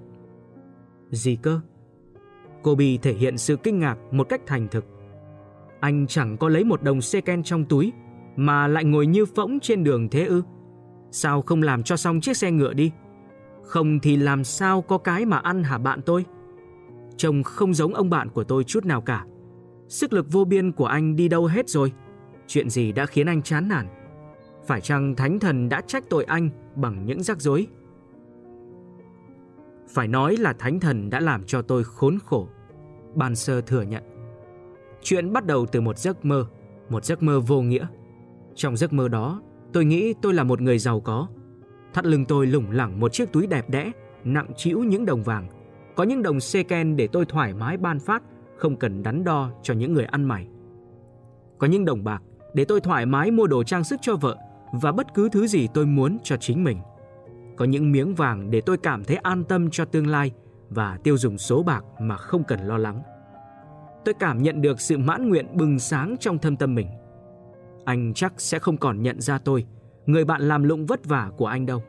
[1.09, 1.61] Gì cơ?
[2.65, 4.86] Cô thể hiện sự kinh ngạc một cách thành thực.
[5.80, 7.93] Anh chẳng có lấy một đồng seken trong túi,
[8.36, 10.43] mà lại ngồi như phỗng trên đường thế ư?
[11.12, 12.91] Sao không làm cho xong chiếc xe ngựa đi?
[13.63, 16.25] Không thì làm sao có cái mà ăn hả bạn tôi?
[17.17, 19.25] Trông không giống ông bạn của tôi chút nào cả.
[19.88, 21.91] Sức lực vô biên của anh đi đâu hết rồi?
[22.47, 23.88] Chuyện gì đã khiến anh chán nản?
[24.67, 27.67] Phải chăng thánh thần đã trách tội anh bằng những rắc rối?
[29.88, 32.47] Phải nói là thánh thần đã làm cho tôi khốn khổ.
[33.15, 34.04] Ban sơ thừa nhận.
[35.01, 36.45] Chuyện bắt đầu từ một giấc mơ,
[36.89, 37.88] một giấc mơ vô nghĩa.
[38.56, 39.41] Trong giấc mơ đó,
[39.73, 41.28] tôi nghĩ tôi là một người giàu có.
[41.93, 43.91] Thắt lưng tôi lủng lẳng một chiếc túi đẹp đẽ,
[44.23, 45.47] nặng trĩu những đồng vàng.
[45.95, 48.23] Có những đồng seken để tôi thoải mái ban phát,
[48.58, 50.47] không cần đắn đo cho những người ăn mày.
[51.58, 52.21] Có những đồng bạc
[52.54, 54.38] để tôi thoải mái mua đồ trang sức cho vợ
[54.71, 56.78] và bất cứ thứ gì tôi muốn cho chính mình.
[57.56, 60.32] Có những miếng vàng để tôi cảm thấy an tâm cho tương lai
[60.75, 63.01] và tiêu dùng số bạc mà không cần lo lắng.
[64.05, 66.88] Tôi cảm nhận được sự mãn nguyện bừng sáng trong thâm tâm mình.
[67.85, 69.65] Anh chắc sẽ không còn nhận ra tôi,
[70.05, 71.83] người bạn làm lụng vất vả của anh đâu.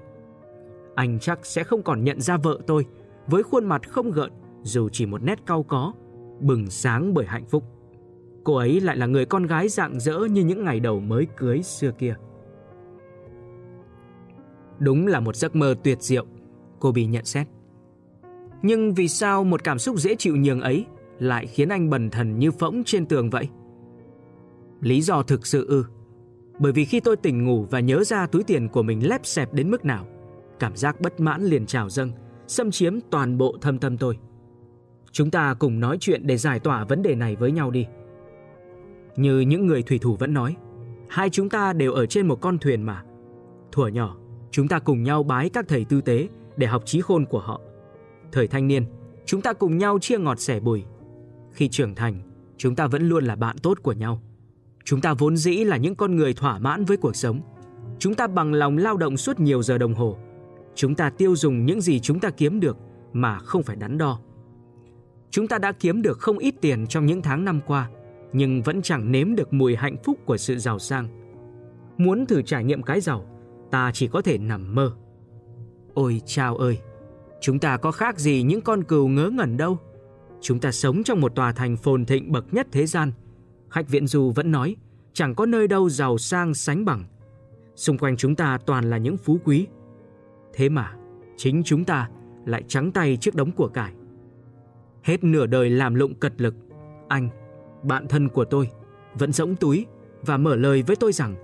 [0.94, 2.86] Anh chắc sẽ không còn nhận ra vợ tôi
[3.26, 4.30] với khuôn mặt không gợn
[4.62, 5.92] dù chỉ một nét cau có,
[6.40, 7.64] bừng sáng bởi hạnh phúc.
[8.44, 11.62] Cô ấy lại là người con gái rạng rỡ như những ngày đầu mới cưới
[11.62, 12.16] xưa kia.
[14.78, 16.26] Đúng là một giấc mơ tuyệt diệu,
[16.80, 17.46] cô Bì nhận xét.
[18.62, 20.86] Nhưng vì sao một cảm xúc dễ chịu nhường ấy
[21.18, 23.48] lại khiến anh bần thần như phỗng trên tường vậy?
[24.80, 25.84] Lý do thực sự ư?
[26.58, 29.54] Bởi vì khi tôi tỉnh ngủ và nhớ ra túi tiền của mình lép xẹp
[29.54, 30.06] đến mức nào,
[30.58, 32.10] cảm giác bất mãn liền trào dâng,
[32.46, 34.18] xâm chiếm toàn bộ thâm tâm tôi.
[35.12, 37.86] Chúng ta cùng nói chuyện để giải tỏa vấn đề này với nhau đi.
[39.16, 40.56] Như những người thủy thủ vẫn nói,
[41.08, 43.02] hai chúng ta đều ở trên một con thuyền mà.
[43.72, 44.16] Thuở nhỏ,
[44.50, 47.60] chúng ta cùng nhau bái các thầy tư tế để học trí khôn của họ.
[48.32, 48.84] Thời thanh niên,
[49.24, 50.84] chúng ta cùng nhau chia ngọt sẻ bùi.
[51.52, 52.20] Khi trưởng thành,
[52.56, 54.22] chúng ta vẫn luôn là bạn tốt của nhau.
[54.84, 57.40] Chúng ta vốn dĩ là những con người thỏa mãn với cuộc sống.
[57.98, 60.16] Chúng ta bằng lòng lao động suốt nhiều giờ đồng hồ.
[60.74, 62.76] Chúng ta tiêu dùng những gì chúng ta kiếm được
[63.12, 64.20] mà không phải đắn đo.
[65.30, 67.90] Chúng ta đã kiếm được không ít tiền trong những tháng năm qua,
[68.32, 71.08] nhưng vẫn chẳng nếm được mùi hạnh phúc của sự giàu sang.
[71.98, 73.26] Muốn thử trải nghiệm cái giàu,
[73.70, 74.92] ta chỉ có thể nằm mơ.
[75.94, 76.78] Ôi chao ơi,
[77.40, 79.78] chúng ta có khác gì những con cừu ngớ ngẩn đâu.
[80.40, 83.12] Chúng ta sống trong một tòa thành phồn thịnh bậc nhất thế gian.
[83.70, 84.76] Khách viện du vẫn nói,
[85.12, 87.04] chẳng có nơi đâu giàu sang sánh bằng.
[87.74, 89.66] Xung quanh chúng ta toàn là những phú quý.
[90.54, 90.92] Thế mà,
[91.36, 92.08] chính chúng ta
[92.46, 93.92] lại trắng tay trước đống của cải.
[95.02, 96.54] Hết nửa đời làm lụng cật lực,
[97.08, 97.28] anh,
[97.82, 98.70] bạn thân của tôi,
[99.14, 99.86] vẫn rỗng túi
[100.22, 101.34] và mở lời với tôi rằng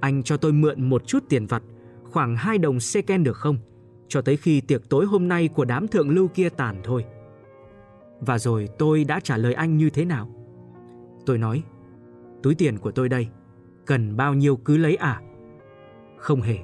[0.00, 1.62] anh cho tôi mượn một chút tiền vặt,
[2.04, 3.58] khoảng 2 đồng seken được không?
[4.10, 7.04] Cho tới khi tiệc tối hôm nay của đám thượng lưu kia tàn thôi.
[8.20, 10.28] Và rồi tôi đã trả lời anh như thế nào?
[11.26, 11.62] Tôi nói,
[12.42, 13.28] túi tiền của tôi đây,
[13.86, 15.20] cần bao nhiêu cứ lấy à?
[16.16, 16.58] Không hề.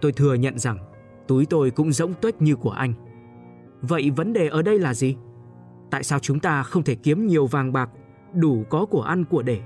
[0.00, 0.78] Tôi thừa nhận rằng
[1.28, 2.92] túi tôi cũng rỗng tuếch như của anh.
[3.80, 5.16] Vậy vấn đề ở đây là gì?
[5.90, 7.90] Tại sao chúng ta không thể kiếm nhiều vàng bạc
[8.34, 9.60] đủ có của ăn của để?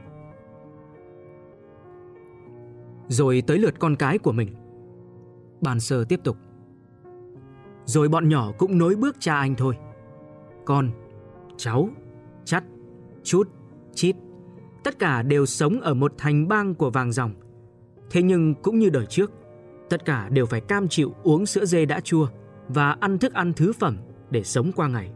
[3.08, 4.54] Rồi tới lượt con cái của mình.
[5.60, 6.36] Bàn sơ tiếp tục.
[7.90, 9.76] Rồi bọn nhỏ cũng nối bước cha anh thôi.
[10.64, 10.90] Con,
[11.56, 11.88] cháu,
[12.44, 12.64] chắt,
[13.22, 13.48] chút,
[13.94, 14.16] chít.
[14.84, 17.34] Tất cả đều sống ở một thành bang của vàng dòng.
[18.10, 19.32] Thế nhưng cũng như đời trước,
[19.88, 22.26] tất cả đều phải cam chịu uống sữa dê đã chua
[22.68, 23.96] và ăn thức ăn thứ phẩm
[24.30, 25.10] để sống qua ngày.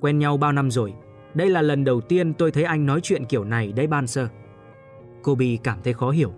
[0.00, 0.94] Quen nhau bao năm rồi,
[1.34, 4.28] đây là lần đầu tiên tôi thấy anh nói chuyện kiểu này đấy ban sơ.
[5.22, 6.32] Cô Bi cảm thấy khó hiểu.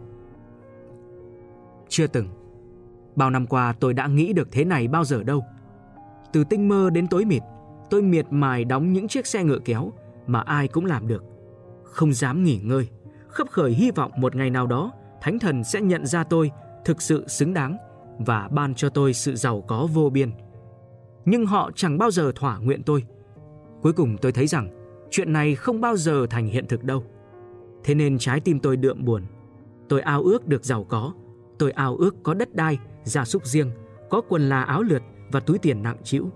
[1.88, 2.37] Chưa từng.
[3.18, 5.44] Bao năm qua tôi đã nghĩ được thế này bao giờ đâu.
[6.32, 7.42] Từ tinh mơ đến tối mịt,
[7.90, 9.92] tôi miệt mài đóng những chiếc xe ngựa kéo
[10.26, 11.24] mà ai cũng làm được.
[11.84, 12.88] Không dám nghỉ ngơi,
[13.28, 16.50] khấp khởi hy vọng một ngày nào đó Thánh thần sẽ nhận ra tôi
[16.84, 17.76] thực sự xứng đáng
[18.18, 20.30] và ban cho tôi sự giàu có vô biên.
[21.24, 23.04] Nhưng họ chẳng bao giờ thỏa nguyện tôi.
[23.82, 24.68] Cuối cùng tôi thấy rằng
[25.10, 27.04] chuyện này không bao giờ thành hiện thực đâu.
[27.84, 29.22] Thế nên trái tim tôi đượm buồn.
[29.88, 31.12] Tôi ao ước được giàu có,
[31.58, 33.70] tôi ao ước có đất đai, gia súc riêng,
[34.10, 36.30] có quần là áo lượt và túi tiền nặng trĩu.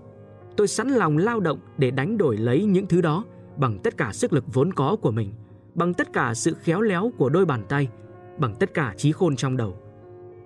[0.57, 3.23] Tôi sẵn lòng lao động để đánh đổi lấy những thứ đó
[3.57, 5.33] bằng tất cả sức lực vốn có của mình,
[5.75, 7.89] bằng tất cả sự khéo léo của đôi bàn tay,
[8.37, 9.77] bằng tất cả trí khôn trong đầu.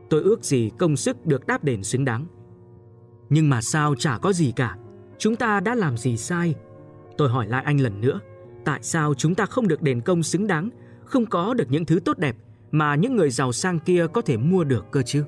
[0.09, 2.25] Tôi ước gì công sức được đáp đền xứng đáng.
[3.29, 4.77] Nhưng mà sao chả có gì cả?
[5.17, 6.55] Chúng ta đã làm gì sai?
[7.17, 8.19] Tôi hỏi lại anh lần nữa,
[8.65, 10.69] tại sao chúng ta không được đền công xứng đáng,
[11.05, 12.35] không có được những thứ tốt đẹp
[12.71, 15.23] mà những người giàu sang kia có thể mua được cơ chứ?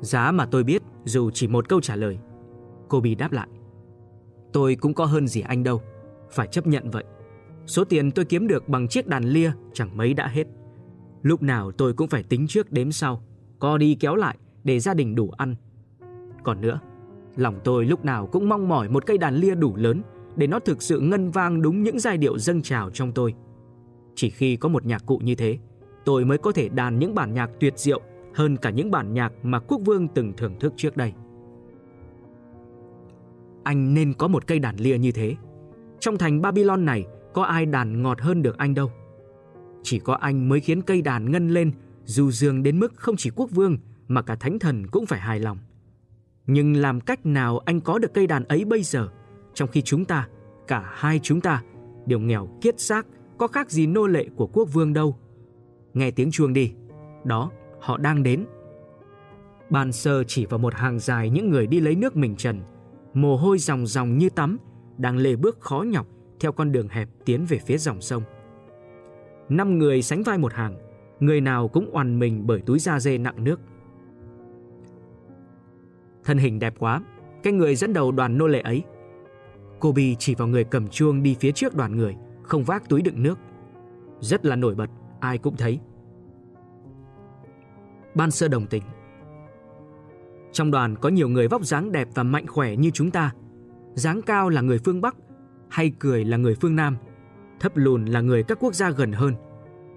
[0.00, 2.18] Giá mà tôi biết dù chỉ một câu trả lời.
[2.88, 3.48] Kobe đáp lại.
[4.52, 5.82] Tôi cũng có hơn gì anh đâu,
[6.30, 7.04] phải chấp nhận vậy.
[7.66, 10.46] Số tiền tôi kiếm được bằng chiếc đàn lia chẳng mấy đã hết.
[11.22, 13.22] Lúc nào tôi cũng phải tính trước đếm sau,
[13.58, 15.54] co đi kéo lại để gia đình đủ ăn.
[16.44, 16.80] Còn nữa,
[17.36, 20.02] lòng tôi lúc nào cũng mong mỏi một cây đàn lia đủ lớn
[20.36, 23.34] để nó thực sự ngân vang đúng những giai điệu dâng trào trong tôi.
[24.18, 25.58] Chỉ khi có một nhạc cụ như thế,
[26.04, 28.00] tôi mới có thể đàn những bản nhạc tuyệt diệu
[28.34, 31.12] hơn cả những bản nhạc mà quốc vương từng thưởng thức trước đây.
[33.64, 35.36] Anh nên có một cây đàn lia như thế.
[36.00, 38.90] Trong thành Babylon này có ai đàn ngọt hơn được anh đâu.
[39.82, 41.72] Chỉ có anh mới khiến cây đàn ngân lên
[42.04, 43.78] dù dương đến mức không chỉ quốc vương
[44.08, 45.58] mà cả thánh thần cũng phải hài lòng.
[46.46, 49.08] Nhưng làm cách nào anh có được cây đàn ấy bây giờ
[49.54, 50.28] trong khi chúng ta,
[50.68, 51.62] cả hai chúng ta
[52.06, 53.06] đều nghèo kiết xác
[53.38, 55.16] có khác gì nô lệ của quốc vương đâu.
[55.94, 56.72] Nghe tiếng chuông đi.
[57.24, 58.46] Đó, họ đang đến.
[59.70, 62.60] Ban sơ chỉ vào một hàng dài những người đi lấy nước mình trần,
[63.14, 64.58] mồ hôi ròng ròng như tắm,
[64.98, 66.06] đang lê bước khó nhọc
[66.40, 68.22] theo con đường hẹp tiến về phía dòng sông.
[69.48, 70.76] Năm người sánh vai một hàng,
[71.20, 73.60] người nào cũng oằn mình bởi túi da dê nặng nước.
[76.24, 77.02] Thân hình đẹp quá,
[77.42, 78.82] cái người dẫn đầu đoàn nô lệ ấy.
[79.80, 82.16] Kobe chỉ vào người cầm chuông đi phía trước đoàn người,
[82.48, 83.38] không vác túi đựng nước.
[84.20, 85.80] Rất là nổi bật, ai cũng thấy.
[88.14, 88.82] Ban sơ đồng tình.
[90.52, 93.32] Trong đoàn có nhiều người vóc dáng đẹp và mạnh khỏe như chúng ta.
[93.94, 95.16] Dáng cao là người phương Bắc,
[95.68, 96.96] hay cười là người phương Nam,
[97.60, 99.34] thấp lùn là người các quốc gia gần hơn.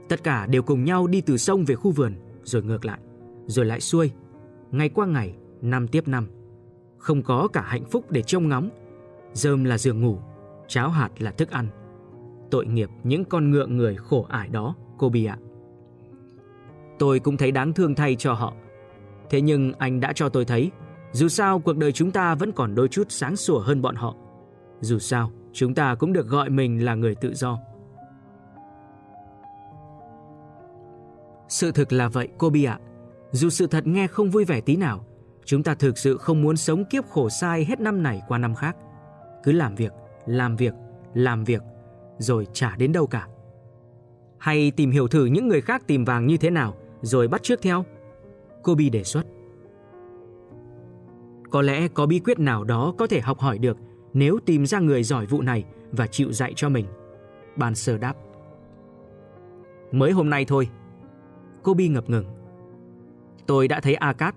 [0.09, 2.99] Tất cả đều cùng nhau đi từ sông về khu vườn, rồi ngược lại,
[3.45, 4.11] rồi lại xuôi,
[4.71, 6.27] ngày qua ngày, năm tiếp năm.
[6.97, 8.69] Không có cả hạnh phúc để trông ngóng.
[9.33, 10.19] Dơm là giường ngủ,
[10.67, 11.67] cháo hạt là thức ăn.
[12.51, 15.37] Tội nghiệp những con ngựa người khổ ải đó, cô Bi ạ.
[16.99, 18.53] Tôi cũng thấy đáng thương thay cho họ.
[19.29, 20.71] Thế nhưng anh đã cho tôi thấy,
[21.11, 24.15] dù sao cuộc đời chúng ta vẫn còn đôi chút sáng sủa hơn bọn họ.
[24.81, 27.59] Dù sao, chúng ta cũng được gọi mình là người tự do.
[31.47, 32.79] Sự thực là vậy, cô Bi ạ.
[33.31, 35.05] Dù sự thật nghe không vui vẻ tí nào,
[35.45, 38.55] chúng ta thực sự không muốn sống kiếp khổ sai hết năm này qua năm
[38.55, 38.75] khác.
[39.43, 39.93] Cứ làm việc,
[40.25, 40.73] làm việc,
[41.13, 41.61] làm việc,
[42.21, 43.27] rồi chả đến đâu cả.
[44.37, 47.61] Hay tìm hiểu thử những người khác tìm vàng như thế nào, rồi bắt trước
[47.61, 47.85] theo.
[48.63, 49.23] Kobe đề xuất.
[51.51, 53.77] Có lẽ có bí quyết nào đó có thể học hỏi được
[54.13, 56.85] nếu tìm ra người giỏi vụ này và chịu dạy cho mình.
[57.55, 58.13] Ban sơ đáp.
[59.91, 60.69] Mới hôm nay thôi.
[61.63, 62.25] Kobe ngập ngừng.
[63.47, 64.35] Tôi đã thấy Akat,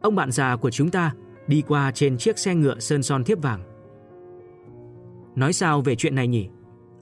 [0.00, 1.12] ông bạn già của chúng ta,
[1.46, 3.62] đi qua trên chiếc xe ngựa sơn son thiếp vàng.
[5.36, 6.48] Nói sao về chuyện này nhỉ?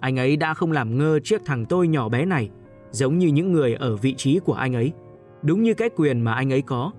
[0.02, 2.50] Anh ấy đã không làm ngơ chiếc thằng tôi nhỏ bé này,
[2.90, 4.92] giống như những người ở vị trí của anh ấy
[5.42, 6.92] đúng như cái quyền mà anh ấy có.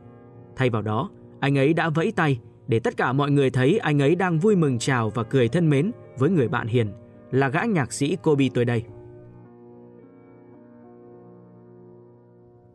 [0.56, 4.02] Thay vào đó, anh ấy đã vẫy tay để tất cả mọi người thấy anh
[4.02, 6.88] ấy đang vui mừng chào và cười thân mến với người bạn hiền
[7.32, 8.84] là gã nhạc sĩ Kobe tôi đây.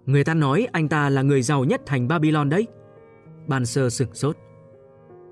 [0.07, 2.67] Người ta nói anh ta là người giàu nhất thành Babylon đấy.
[3.47, 4.37] Ban sơ sửng sốt.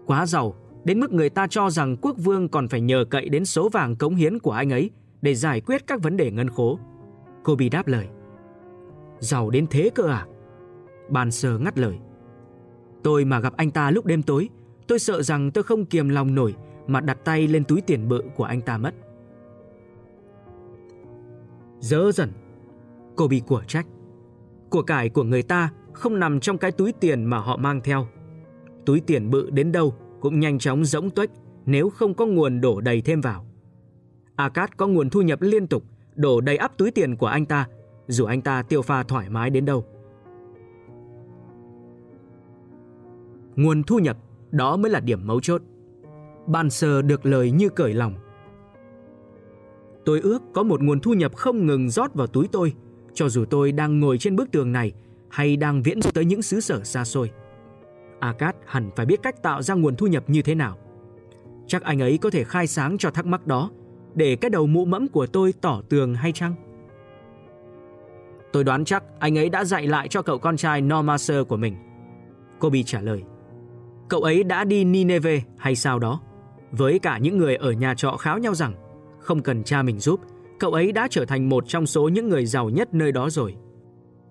[0.06, 0.54] Quá giàu,
[0.86, 3.96] đến mức người ta cho rằng quốc vương còn phải nhờ cậy đến số vàng
[3.96, 4.90] cống hiến của anh ấy
[5.22, 6.78] để giải quyết các vấn đề ngân khố.
[7.44, 8.08] Kobe đáp lời.
[9.18, 10.26] Giàu đến thế cơ à?
[11.08, 11.98] Ban sơ ngắt lời.
[13.02, 14.48] Tôi mà gặp anh ta lúc đêm tối,
[14.86, 16.54] tôi sợ rằng tôi không kiềm lòng nổi
[16.86, 18.94] mà đặt tay lên túi tiền bự của anh ta mất.
[21.80, 22.32] Dỡ dần,
[23.16, 23.86] cô bị của trách.
[24.70, 28.06] Của cải của người ta không nằm trong cái túi tiền mà họ mang theo.
[28.86, 29.94] Túi tiền bự đến đâu
[30.26, 31.30] cũng nhanh chóng rỗng tuếch
[31.66, 33.46] nếu không có nguồn đổ đầy thêm vào.
[34.36, 35.84] Akat có nguồn thu nhập liên tục,
[36.14, 37.68] đổ đầy ắp túi tiền của anh ta
[38.06, 39.84] dù anh ta tiêu pha thoải mái đến đâu.
[43.56, 44.16] Nguồn thu nhập,
[44.50, 45.62] đó mới là điểm mấu chốt.
[46.46, 48.14] Ban sơ được lời như cởi lòng.
[50.04, 52.72] Tôi ước có một nguồn thu nhập không ngừng rót vào túi tôi,
[53.14, 54.92] cho dù tôi đang ngồi trên bức tường này
[55.28, 57.30] hay đang viễn du tới những xứ sở xa xôi.
[58.20, 60.76] Akat hẳn phải biết cách tạo ra nguồn thu nhập như thế nào.
[61.66, 63.70] Chắc anh ấy có thể khai sáng cho thắc mắc đó,
[64.14, 66.54] để cái đầu mũ mẫm của tôi tỏ tường hay chăng?
[68.52, 71.76] Tôi đoán chắc anh ấy đã dạy lại cho cậu con trai Normaser của mình.
[72.60, 73.22] Kobe trả lời.
[74.08, 76.20] Cậu ấy đã đi Nineveh hay sao đó?
[76.70, 78.74] Với cả những người ở nhà trọ kháo nhau rằng
[79.18, 80.20] không cần cha mình giúp,
[80.58, 83.54] cậu ấy đã trở thành một trong số những người giàu nhất nơi đó rồi.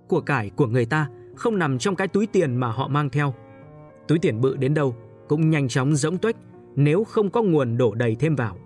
[0.07, 3.33] Của cải của người ta không nằm trong cái túi tiền mà họ mang theo.
[4.07, 4.95] Túi tiền bự đến đâu
[5.27, 6.35] cũng nhanh chóng rỗng tuếch
[6.75, 8.57] nếu không có nguồn đổ đầy thêm vào.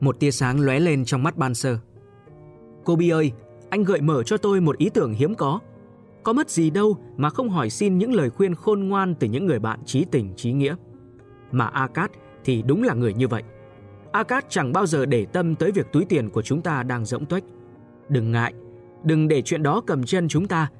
[0.00, 1.78] Một tia sáng lóe lên trong mắt ban sơ.
[2.84, 3.32] Cô Bi ơi,
[3.70, 5.60] anh gợi mở cho tôi một ý tưởng hiếm có.
[6.22, 9.46] Có mất gì đâu mà không hỏi xin những lời khuyên khôn ngoan từ những
[9.46, 10.74] người bạn trí tình trí nghĩa.
[11.52, 12.10] Mà Akat
[12.44, 13.42] thì đúng là người như vậy.
[14.12, 17.26] Akat chẳng bao giờ để tâm tới việc túi tiền của chúng ta đang rỗng
[17.26, 17.44] tuếch.
[18.08, 18.54] Đừng ngại,
[19.04, 20.70] đừng để chuyện đó cầm chân chúng ta.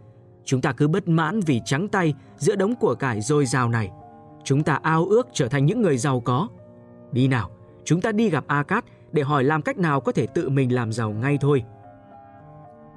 [0.47, 3.91] Chúng ta cứ bất mãn vì trắng tay giữa đống của cải dồi dào này.
[4.45, 6.49] Chúng ta ao ước trở thành những người giàu có.
[7.13, 7.51] Đi nào,
[7.85, 10.93] chúng ta đi gặp Akat để hỏi làm cách nào có thể tự mình làm
[10.93, 11.63] giàu ngay thôi.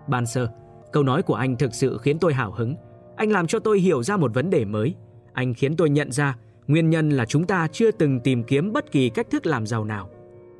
[0.08, 0.48] Ban sơ,
[0.92, 2.76] câu nói của anh thực sự khiến tôi hào hứng.
[3.16, 4.96] Anh làm cho tôi hiểu ra một vấn đề mới.
[5.34, 8.92] Anh khiến tôi nhận ra nguyên nhân là chúng ta chưa từng tìm kiếm bất
[8.92, 10.10] kỳ cách thức làm giàu nào.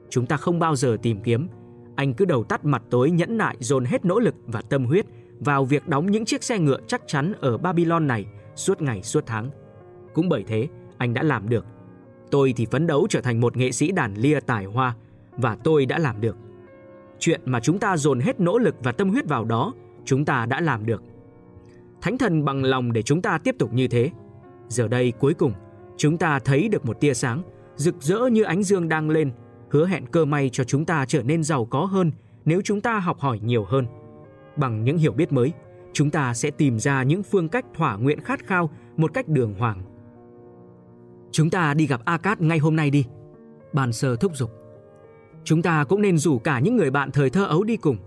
[0.10, 1.48] Chúng ta không bao giờ tìm kiếm.
[1.96, 5.06] Anh cứ đầu tắt mặt tối nhẫn nại dồn hết nỗ lực và tâm huyết
[5.40, 8.26] vào việc đóng những chiếc xe ngựa chắc chắn ở Babylon này
[8.56, 9.50] suốt ngày suốt tháng.
[10.14, 11.66] Cũng bởi thế, anh đã làm được.
[12.32, 14.96] Tôi thì phấn đấu trở thành một nghệ sĩ đàn lia tài hoa
[15.32, 16.38] và tôi đã làm được.
[17.20, 19.74] Chuyện mà chúng ta dồn hết nỗ lực và tâm huyết vào đó,
[20.06, 21.04] chúng ta đã làm được.
[22.02, 24.12] Thánh thần bằng lòng để chúng ta tiếp tục như thế.
[24.68, 25.54] Giờ đây cuối cùng,
[25.98, 27.44] chúng ta thấy được một tia sáng,
[27.76, 29.32] rực rỡ như ánh dương đang lên,
[29.70, 32.12] hứa hẹn cơ may cho chúng ta trở nên giàu có hơn
[32.46, 33.86] nếu chúng ta học hỏi nhiều hơn.
[34.60, 35.54] Bằng những hiểu biết mới,
[35.94, 39.54] chúng ta sẽ tìm ra những phương cách thỏa nguyện khát khao một cách đường
[39.54, 39.82] hoàng.
[41.32, 43.06] Chúng ta đi gặp Akat ngay hôm nay đi.
[43.74, 44.52] Bàn sơ thúc giục.
[45.44, 47.98] Chúng ta cũng nên rủ cả những người bạn thời thơ ấu đi cùng.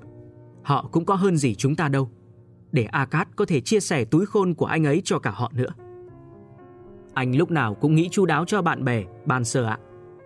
[0.63, 2.11] Họ cũng có hơn gì chúng ta đâu.
[2.73, 5.71] Để Akat có thể chia sẻ túi khôn của anh ấy cho cả họ nữa.
[7.15, 9.79] Anh lúc nào cũng nghĩ chu đáo cho bạn bè, bàn sơ ạ.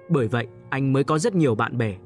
[0.09, 1.97] Bởi vậy, anh mới có rất nhiều bạn bè.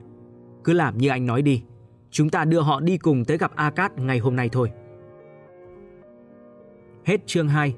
[0.64, 1.62] Cứ làm như anh nói đi.
[2.10, 4.70] Chúng ta đưa họ đi cùng tới gặp Akat ngày hôm nay thôi.
[7.04, 7.74] Hết chương 2.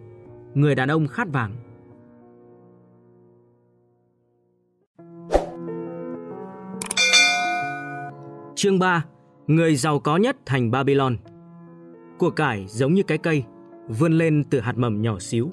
[0.54, 1.56] Người đàn ông khát vàng.
[8.54, 9.04] Chương 3.
[9.46, 11.16] Người giàu có nhất thành Babylon.
[12.18, 13.44] Của cải giống như cái cây,
[13.88, 15.50] vươn lên từ hạt mầm nhỏ xíu.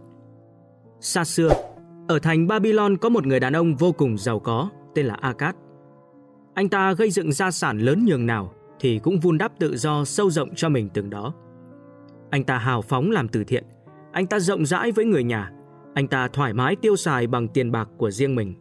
[0.99, 1.49] Xa xưa,
[2.07, 5.55] ở thành Babylon có một người đàn ông vô cùng giàu có, tên là Akat.
[6.53, 10.05] Anh ta gây dựng gia sản lớn nhường nào thì cũng vun đắp tự do
[10.05, 11.33] sâu rộng cho mình từng đó.
[12.29, 13.63] Anh ta hào phóng làm từ thiện,
[14.11, 15.51] anh ta rộng rãi với người nhà,
[15.93, 18.55] anh ta thoải mái tiêu xài bằng tiền bạc của riêng mình.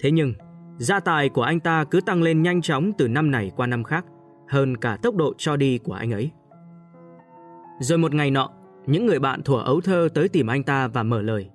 [0.00, 0.34] Thế nhưng,
[0.78, 3.84] Gia tài của anh ta cứ tăng lên nhanh chóng từ năm này qua năm
[3.84, 4.04] khác,
[4.48, 6.30] hơn cả tốc độ cho đi của anh ấy.
[7.80, 8.50] Rồi một ngày nọ,
[8.86, 11.50] những người bạn thuở ấu thơ tới tìm anh ta và mở lời.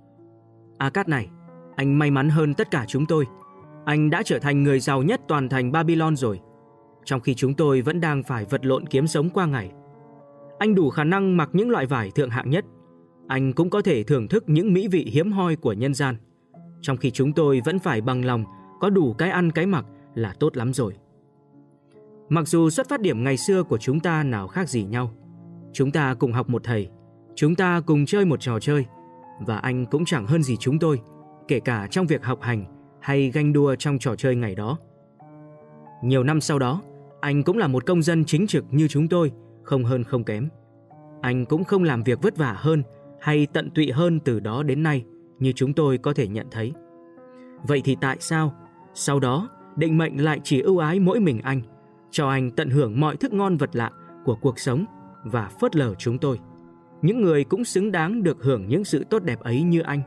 [0.78, 1.30] A Cát này,
[1.76, 3.26] anh may mắn hơn tất cả chúng tôi.
[3.86, 6.40] Anh đã trở thành người giàu nhất toàn thành Babylon rồi,
[7.10, 9.72] trong khi chúng tôi vẫn đang phải vật lộn kiếm sống qua ngày.
[10.60, 12.66] Anh đủ khả năng mặc những loại vải thượng hạng nhất.
[13.28, 16.16] Anh cũng có thể thưởng thức những mỹ vị hiếm hoi của nhân gian.
[16.82, 18.44] Trong khi chúng tôi vẫn phải bằng lòng
[18.80, 20.94] có đủ cái ăn cái mặc là tốt lắm rồi.
[22.30, 25.12] Mặc dù xuất phát điểm ngày xưa của chúng ta nào khác gì nhau,
[25.74, 26.90] chúng ta cùng học một thầy,
[27.36, 28.86] chúng ta cùng chơi một trò chơi,
[29.40, 31.02] và anh cũng chẳng hơn gì chúng tôi,
[31.48, 32.66] kể cả trong việc học hành
[33.02, 34.78] hay ganh đua trong trò chơi ngày đó.
[36.04, 36.82] Nhiều năm sau đó,
[37.22, 39.32] anh cũng là một công dân chính trực như chúng tôi,
[39.64, 40.50] không hơn không kém.
[41.22, 42.84] Anh cũng không làm việc vất vả hơn
[43.22, 45.06] hay tận tụy hơn từ đó đến nay
[45.40, 46.74] như chúng tôi có thể nhận thấy.
[47.68, 48.54] Vậy thì tại sao
[48.94, 51.62] sau đó, định mệnh lại chỉ ưu ái mỗi mình anh,
[52.12, 53.92] cho anh tận hưởng mọi thức ngon vật lạ
[54.26, 54.86] của cuộc sống
[55.24, 56.40] và phớt lờ chúng tôi.
[57.02, 60.02] Những người cũng xứng đáng được hưởng những sự tốt đẹp ấy như anh.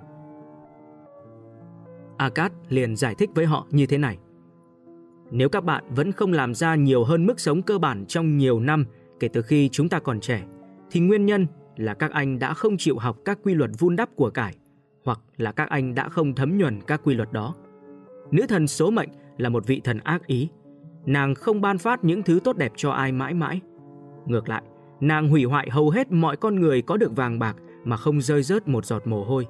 [2.17, 4.19] Akat liền giải thích với họ như thế này.
[5.35, 8.61] Nếu các bạn vẫn không làm ra nhiều hơn mức sống cơ bản trong nhiều
[8.61, 8.85] năm
[9.21, 10.43] kể từ khi chúng ta còn trẻ,
[10.91, 11.47] thì nguyên nhân
[11.77, 14.55] là các anh đã không chịu học các quy luật vun đắp của cải,
[15.05, 17.55] hoặc là các anh đã không thấm nhuần các quy luật đó.
[18.31, 20.49] Nữ thần số mệnh là một vị thần ác ý.
[21.07, 23.61] Nàng không ban phát những thứ tốt đẹp cho ai mãi mãi.
[24.27, 24.63] Ngược lại,
[25.01, 28.43] nàng hủy hoại hầu hết mọi con người có được vàng bạc mà không rơi
[28.43, 29.47] rớt một giọt mồ hôi.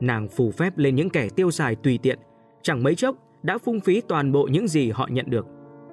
[0.00, 2.18] Nàng phù phép lên những kẻ tiêu xài tùy tiện,
[2.62, 5.46] chẳng mấy chốc đã phung phí toàn bộ những gì họ nhận được,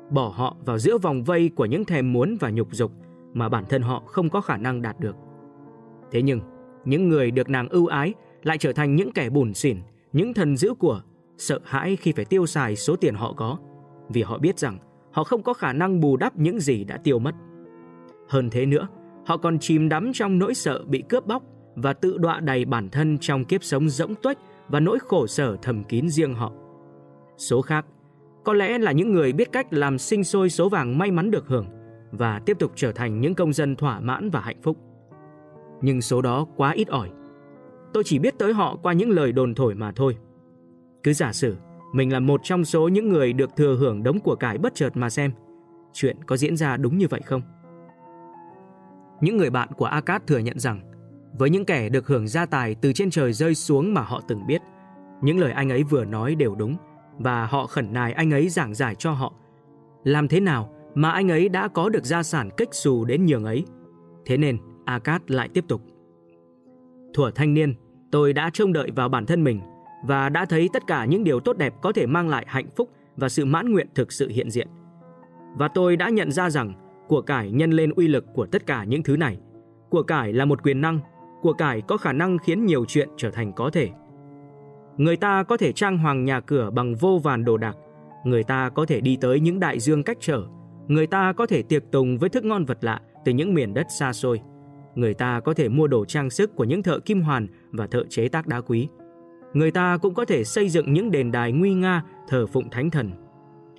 [0.09, 2.91] bỏ họ vào giữa vòng vây của những thèm muốn và nhục dục
[3.33, 5.15] mà bản thân họ không có khả năng đạt được.
[6.11, 6.39] Thế nhưng,
[6.85, 9.77] những người được nàng ưu ái lại trở thành những kẻ bùn xỉn,
[10.13, 11.01] những thần giữ của
[11.37, 13.57] sợ hãi khi phải tiêu xài số tiền họ có,
[14.09, 14.77] vì họ biết rằng
[15.11, 17.35] họ không có khả năng bù đắp những gì đã tiêu mất.
[18.29, 18.87] Hơn thế nữa,
[19.25, 21.43] họ còn chìm đắm trong nỗi sợ bị cướp bóc
[21.75, 24.37] và tự đọa đầy bản thân trong kiếp sống rỗng tuếch
[24.67, 26.51] và nỗi khổ sở thầm kín riêng họ.
[27.37, 27.85] Số khác,
[28.43, 31.47] có lẽ là những người biết cách làm sinh sôi số vàng may mắn được
[31.47, 31.65] hưởng
[32.11, 34.77] và tiếp tục trở thành những công dân thỏa mãn và hạnh phúc.
[35.81, 37.09] Nhưng số đó quá ít ỏi.
[37.93, 40.17] Tôi chỉ biết tới họ qua những lời đồn thổi mà thôi.
[41.03, 41.55] Cứ giả sử
[41.93, 44.89] mình là một trong số những người được thừa hưởng đống của cải bất chợt
[44.97, 45.31] mà xem.
[45.93, 47.41] Chuyện có diễn ra đúng như vậy không?
[49.21, 50.81] Những người bạn của Akat thừa nhận rằng
[51.39, 54.47] với những kẻ được hưởng gia tài từ trên trời rơi xuống mà họ từng
[54.47, 54.61] biết,
[55.21, 56.77] những lời anh ấy vừa nói đều đúng
[57.19, 59.33] và họ khẩn nài anh ấy giảng giải cho họ.
[60.03, 63.45] Làm thế nào mà anh ấy đã có được gia sản kích xù đến nhường
[63.45, 63.65] ấy?
[64.25, 65.81] Thế nên Akat lại tiếp tục.
[67.13, 67.73] Thuở thanh niên,
[68.11, 69.61] tôi đã trông đợi vào bản thân mình
[70.05, 72.89] và đã thấy tất cả những điều tốt đẹp có thể mang lại hạnh phúc
[73.17, 74.67] và sự mãn nguyện thực sự hiện diện.
[75.57, 76.73] Và tôi đã nhận ra rằng
[77.07, 79.37] của cải nhân lên uy lực của tất cả những thứ này.
[79.89, 80.99] Của cải là một quyền năng,
[81.41, 83.89] của cải có khả năng khiến nhiều chuyện trở thành có thể.
[84.97, 87.75] Người ta có thể trang hoàng nhà cửa bằng vô vàn đồ đạc,
[88.25, 90.43] người ta có thể đi tới những đại dương cách trở,
[90.87, 93.87] người ta có thể tiệc tùng với thức ngon vật lạ từ những miền đất
[93.99, 94.41] xa xôi.
[94.95, 98.03] Người ta có thể mua đồ trang sức của những thợ kim hoàn và thợ
[98.09, 98.87] chế tác đá quý.
[99.53, 102.89] Người ta cũng có thể xây dựng những đền đài nguy nga thờ phụng thánh
[102.89, 103.11] thần.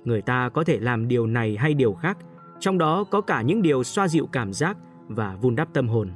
[0.03, 2.17] Người ta có thể làm điều này hay điều khác,
[2.59, 6.11] trong đó có cả những điều xoa dịu cảm giác và vun đắp tâm hồn.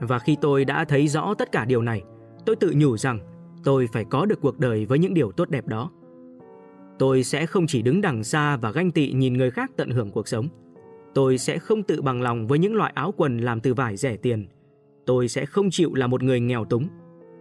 [0.00, 2.02] Và khi tôi đã thấy rõ tất cả điều này,
[2.46, 3.18] tôi tự nhủ rằng
[3.64, 5.90] tôi phải có được cuộc đời với những điều tốt đẹp đó.
[6.98, 10.10] Tôi sẽ không chỉ đứng đằng xa và ganh tị nhìn người khác tận hưởng
[10.10, 10.48] cuộc sống.
[11.14, 14.16] Tôi sẽ không tự bằng lòng với những loại áo quần làm từ vải rẻ
[14.16, 14.46] tiền.
[15.06, 16.88] Tôi sẽ không chịu là một người nghèo túng.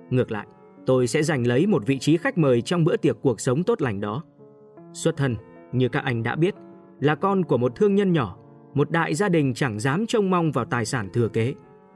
[0.10, 0.48] Ngược lại,
[0.86, 3.82] tôi sẽ giành lấy một vị trí khách mời trong bữa tiệc cuộc sống tốt
[3.82, 4.24] lành đó.
[4.94, 5.36] Xuất thân,
[5.72, 6.56] như các anh đã biết,
[7.00, 8.38] là con của một thương nhân nhỏ,
[8.74, 11.54] một đại gia đình chẳng dám trông mong vào tài sản thừa kế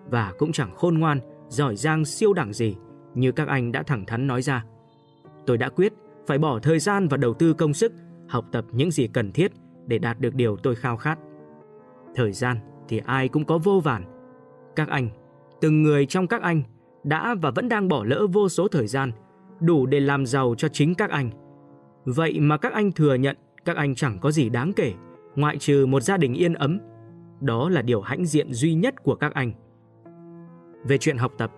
[0.09, 1.19] và cũng chẳng khôn ngoan,
[1.49, 2.75] giỏi giang siêu đẳng gì
[3.15, 4.65] như các anh đã thẳng thắn nói ra.
[5.45, 5.93] Tôi đã quyết
[6.27, 7.93] phải bỏ thời gian và đầu tư công sức
[8.27, 9.51] học tập những gì cần thiết
[9.87, 11.19] để đạt được điều tôi khao khát.
[12.15, 12.57] Thời gian
[12.87, 14.03] thì ai cũng có vô vàn.
[14.75, 15.09] Các anh,
[15.61, 16.63] từng người trong các anh
[17.03, 19.11] đã và vẫn đang bỏ lỡ vô số thời gian
[19.59, 21.29] đủ để làm giàu cho chính các anh.
[22.05, 24.93] Vậy mà các anh thừa nhận các anh chẳng có gì đáng kể
[25.35, 26.79] ngoại trừ một gia đình yên ấm.
[27.41, 29.51] Đó là điều hãnh diện duy nhất của các anh.
[30.83, 31.51] Về chuyện học tập,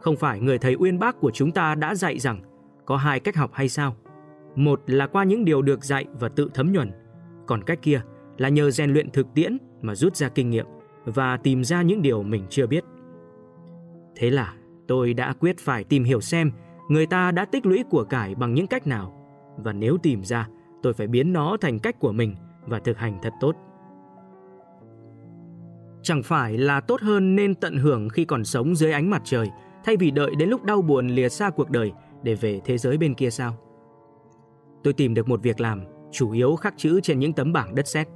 [0.00, 2.40] không phải người thầy uyên bác của chúng ta đã dạy rằng
[2.84, 3.96] có hai cách học hay sao?
[4.56, 6.90] Một là qua những điều được dạy và tự thấm nhuần,
[7.46, 8.00] còn cách kia
[8.38, 10.66] là nhờ rèn luyện thực tiễn mà rút ra kinh nghiệm
[11.04, 12.84] và tìm ra những điều mình chưa biết.
[14.16, 14.54] Thế là
[14.88, 16.50] tôi đã quyết phải tìm hiểu xem
[16.88, 19.12] người ta đã tích lũy của cải bằng những cách nào
[19.56, 20.48] và nếu tìm ra,
[20.82, 22.34] tôi phải biến nó thành cách của mình
[22.66, 23.56] và thực hành thật tốt.
[26.02, 29.48] Chẳng phải là tốt hơn nên tận hưởng khi còn sống dưới ánh mặt trời
[29.84, 32.98] thay vì đợi đến lúc đau buồn lìa xa cuộc đời để về thế giới
[32.98, 33.56] bên kia sao?
[34.84, 37.88] Tôi tìm được một việc làm chủ yếu khắc chữ trên những tấm bảng đất
[37.88, 38.08] sét.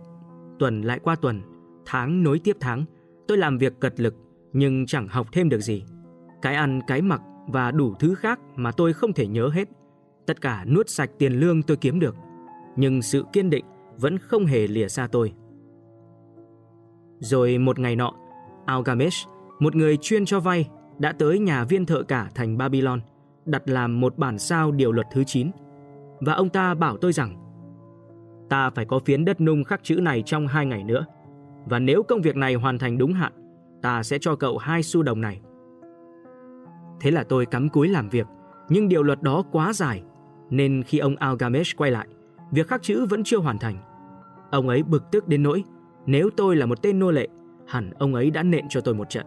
[0.58, 1.42] Tuần lại qua tuần,
[1.86, 2.84] tháng nối tiếp tháng,
[3.28, 4.14] tôi làm việc cật lực
[4.52, 5.84] nhưng chẳng học thêm được gì.
[6.42, 9.68] Cái ăn, cái mặc và đủ thứ khác mà tôi không thể nhớ hết.
[10.26, 12.16] Tất cả nuốt sạch tiền lương tôi kiếm được.
[12.76, 13.64] Nhưng sự kiên định
[13.96, 15.32] vẫn không hề lìa xa tôi.
[17.18, 18.12] Rồi một ngày nọ,
[18.66, 23.00] Algamesh, một người chuyên cho vay, đã tới nhà viên thợ cả thành Babylon,
[23.44, 25.50] đặt làm một bản sao điều luật thứ 9.
[26.20, 27.36] Và ông ta bảo tôi rằng,
[28.48, 31.06] ta phải có phiến đất nung khắc chữ này trong hai ngày nữa.
[31.66, 33.32] Và nếu công việc này hoàn thành đúng hạn,
[33.82, 35.40] ta sẽ cho cậu hai xu đồng này.
[37.00, 38.26] Thế là tôi cắm cúi làm việc,
[38.68, 40.02] nhưng điều luật đó quá dài,
[40.50, 42.08] nên khi ông Algamesh quay lại,
[42.50, 43.76] việc khắc chữ vẫn chưa hoàn thành.
[44.50, 45.64] Ông ấy bực tức đến nỗi,
[46.06, 47.28] nếu tôi là một tên nô lệ,
[47.66, 49.26] hẳn ông ấy đã nện cho tôi một trận.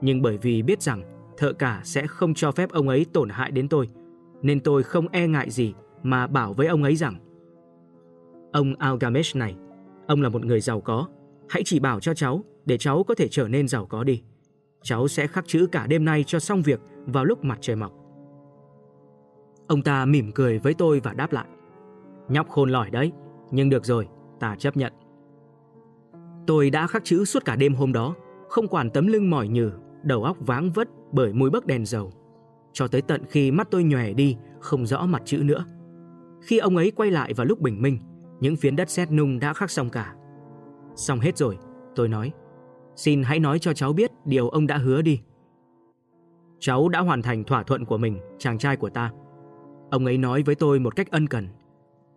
[0.00, 1.02] Nhưng bởi vì biết rằng
[1.36, 3.88] thợ cả sẽ không cho phép ông ấy tổn hại đến tôi,
[4.42, 7.18] nên tôi không e ngại gì mà bảo với ông ấy rằng
[8.52, 9.56] Ông Algamesh này,
[10.06, 11.06] ông là một người giàu có,
[11.48, 14.22] hãy chỉ bảo cho cháu để cháu có thể trở nên giàu có đi.
[14.82, 17.92] Cháu sẽ khắc chữ cả đêm nay cho xong việc vào lúc mặt trời mọc.
[19.66, 21.46] Ông ta mỉm cười với tôi và đáp lại.
[22.28, 23.12] Nhóc khôn lỏi đấy,
[23.50, 24.08] nhưng được rồi,
[24.40, 24.92] ta chấp nhận.
[26.46, 28.14] Tôi đã khắc chữ suốt cả đêm hôm đó,
[28.48, 29.70] không quản tấm lưng mỏi nhừ,
[30.08, 32.12] đầu óc váng vất bởi mùi bấc đèn dầu.
[32.72, 35.64] Cho tới tận khi mắt tôi nhòe đi, không rõ mặt chữ nữa.
[36.42, 37.98] Khi ông ấy quay lại vào lúc bình minh,
[38.40, 40.14] những phiến đất sét nung đã khắc xong cả.
[40.96, 41.58] Xong hết rồi,
[41.94, 42.32] tôi nói.
[42.96, 45.20] Xin hãy nói cho cháu biết điều ông đã hứa đi.
[46.60, 49.12] Cháu đã hoàn thành thỏa thuận của mình, chàng trai của ta.
[49.90, 51.48] Ông ấy nói với tôi một cách ân cần.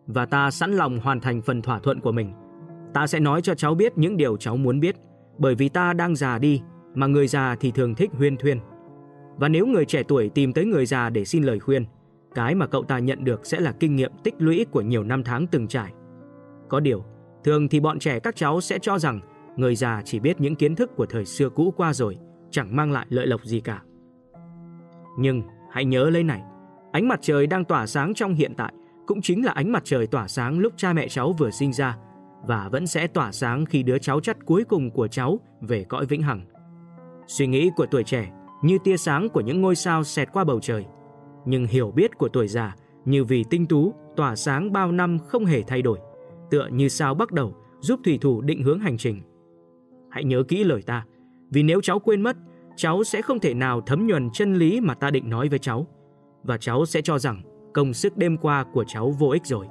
[0.08, 2.34] Và ta sẵn lòng hoàn thành phần thỏa thuận của mình.
[2.94, 4.96] Ta sẽ nói cho cháu biết những điều cháu muốn biết,
[5.38, 6.62] bởi vì ta đang già đi
[6.96, 8.60] mà người già thì thường thích huyên thuyên.
[9.38, 11.86] Và nếu người trẻ tuổi tìm tới người già để xin lời khuyên,
[12.36, 15.24] cái mà cậu ta nhận được sẽ là kinh nghiệm tích lũy của nhiều năm
[15.24, 15.94] tháng từng trải.
[16.70, 17.04] Có điều,
[17.44, 19.20] thường thì bọn trẻ các cháu sẽ cho rằng
[19.56, 22.18] người già chỉ biết những kiến thức của thời xưa cũ qua rồi,
[22.52, 23.82] chẳng mang lại lợi lộc gì cả.
[25.20, 26.42] Nhưng hãy nhớ lấy này,
[26.92, 28.74] ánh mặt trời đang tỏa sáng trong hiện tại
[29.08, 31.98] cũng chính là ánh mặt trời tỏa sáng lúc cha mẹ cháu vừa sinh ra
[32.48, 36.06] và vẫn sẽ tỏa sáng khi đứa cháu chắt cuối cùng của cháu về cõi
[36.06, 36.42] vĩnh hằng.
[37.28, 40.59] Suy nghĩ của tuổi trẻ như tia sáng của những ngôi sao xẹt qua bầu
[40.59, 40.86] trời,
[41.45, 45.45] nhưng hiểu biết của tuổi già như vì tinh tú tỏa sáng bao năm không
[45.45, 45.99] hề thay đổi,
[46.49, 49.22] tựa như sao bắt đầu giúp thủy thủ định hướng hành trình.
[50.09, 51.05] Hãy nhớ kỹ lời ta,
[51.49, 52.38] vì nếu cháu quên mất,
[52.76, 55.88] cháu sẽ không thể nào thấm nhuần chân lý mà ta định nói với cháu,
[56.43, 57.41] và cháu sẽ cho rằng
[57.74, 59.67] công sức đêm qua của cháu vô ích rồi.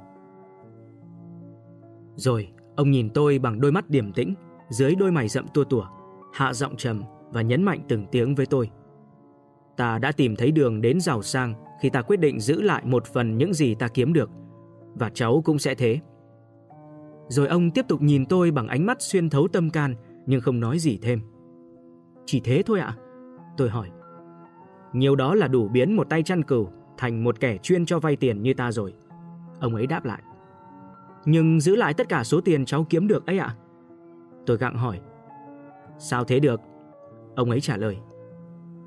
[2.15, 4.33] Rồi, ông nhìn tôi bằng đôi mắt điềm tĩnh,
[4.69, 5.85] dưới đôi mày rậm tua tủa,
[6.33, 8.69] hạ giọng trầm và nhấn mạnh từng tiếng với tôi.
[9.77, 13.05] Ta đã tìm thấy đường đến giàu sang khi ta quyết định giữ lại một
[13.05, 14.29] phần những gì ta kiếm được,
[14.95, 15.99] và cháu cũng sẽ thế.
[17.27, 20.59] Rồi ông tiếp tục nhìn tôi bằng ánh mắt xuyên thấu tâm can nhưng không
[20.59, 21.21] nói gì thêm.
[22.25, 22.95] Chỉ thế thôi ạ?
[23.57, 23.89] Tôi hỏi.
[24.93, 28.15] Nhiều đó là đủ biến một tay chăn cừu thành một kẻ chuyên cho vay
[28.15, 28.93] tiền như ta rồi.
[29.59, 30.21] Ông ấy đáp lại.
[31.25, 33.55] Nhưng giữ lại tất cả số tiền cháu kiếm được ấy ạ?
[34.45, 34.99] Tôi gặng hỏi.
[35.97, 36.61] Sao thế được?
[37.35, 37.97] Ông ấy trả lời.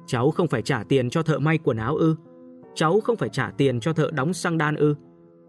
[0.06, 2.16] Cháu không phải trả tiền cho thợ may quần áo ư?
[2.74, 4.94] Cháu không phải trả tiền cho thợ đóng xăng đan ư?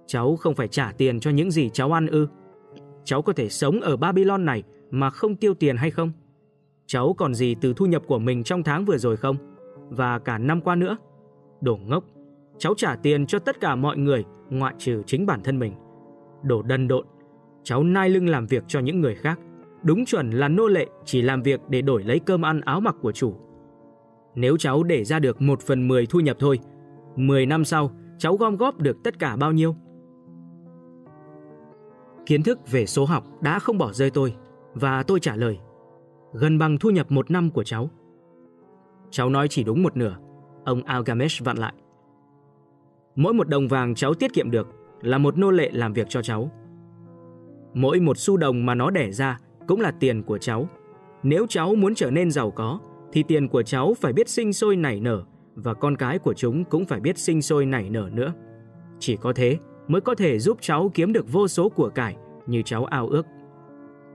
[0.07, 2.27] Cháu không phải trả tiền cho những gì cháu ăn ư?
[3.03, 6.11] Cháu có thể sống ở Babylon này mà không tiêu tiền hay không?
[6.85, 9.35] Cháu còn gì từ thu nhập của mình trong tháng vừa rồi không?
[9.89, 10.97] Và cả năm qua nữa?
[11.61, 12.03] Đồ ngốc,
[12.57, 15.73] cháu trả tiền cho tất cả mọi người ngoại trừ chính bản thân mình.
[16.43, 17.05] Đồ đần độn,
[17.63, 19.39] cháu nai lưng làm việc cho những người khác.
[19.85, 22.95] Đúng chuẩn là nô lệ chỉ làm việc để đổi lấy cơm ăn áo mặc
[23.01, 23.35] của chủ.
[24.35, 26.59] Nếu cháu để ra được một phần mười thu nhập thôi,
[27.15, 29.75] 10 năm sau cháu gom góp được tất cả bao nhiêu?
[32.25, 34.35] Kiến thức về số học đã không bỏ rơi tôi
[34.73, 35.59] và tôi trả lời
[36.33, 37.89] gần bằng thu nhập một năm của cháu.
[39.09, 40.17] Cháu nói chỉ đúng một nửa,
[40.65, 41.73] ông Algamesh vặn lại.
[43.15, 44.67] Mỗi một đồng vàng cháu tiết kiệm được
[45.01, 46.51] là một nô lệ làm việc cho cháu.
[47.73, 50.69] Mỗi một xu đồng mà nó đẻ ra cũng là tiền của cháu.
[51.23, 52.79] Nếu cháu muốn trở nên giàu có,
[53.11, 55.23] thì tiền của cháu phải biết sinh sôi nảy nở
[55.55, 58.33] và con cái của chúng cũng phải biết sinh sôi nảy nở nữa.
[58.99, 59.57] Chỉ có thế
[59.87, 62.15] mới có thể giúp cháu kiếm được vô số của cải
[62.47, 63.25] như cháu ao ước.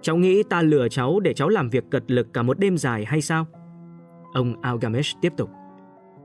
[0.03, 3.05] Cháu nghĩ ta lừa cháu để cháu làm việc cật lực cả một đêm dài
[3.05, 3.47] hay sao?
[4.33, 5.51] Ông Algamesh tiếp tục.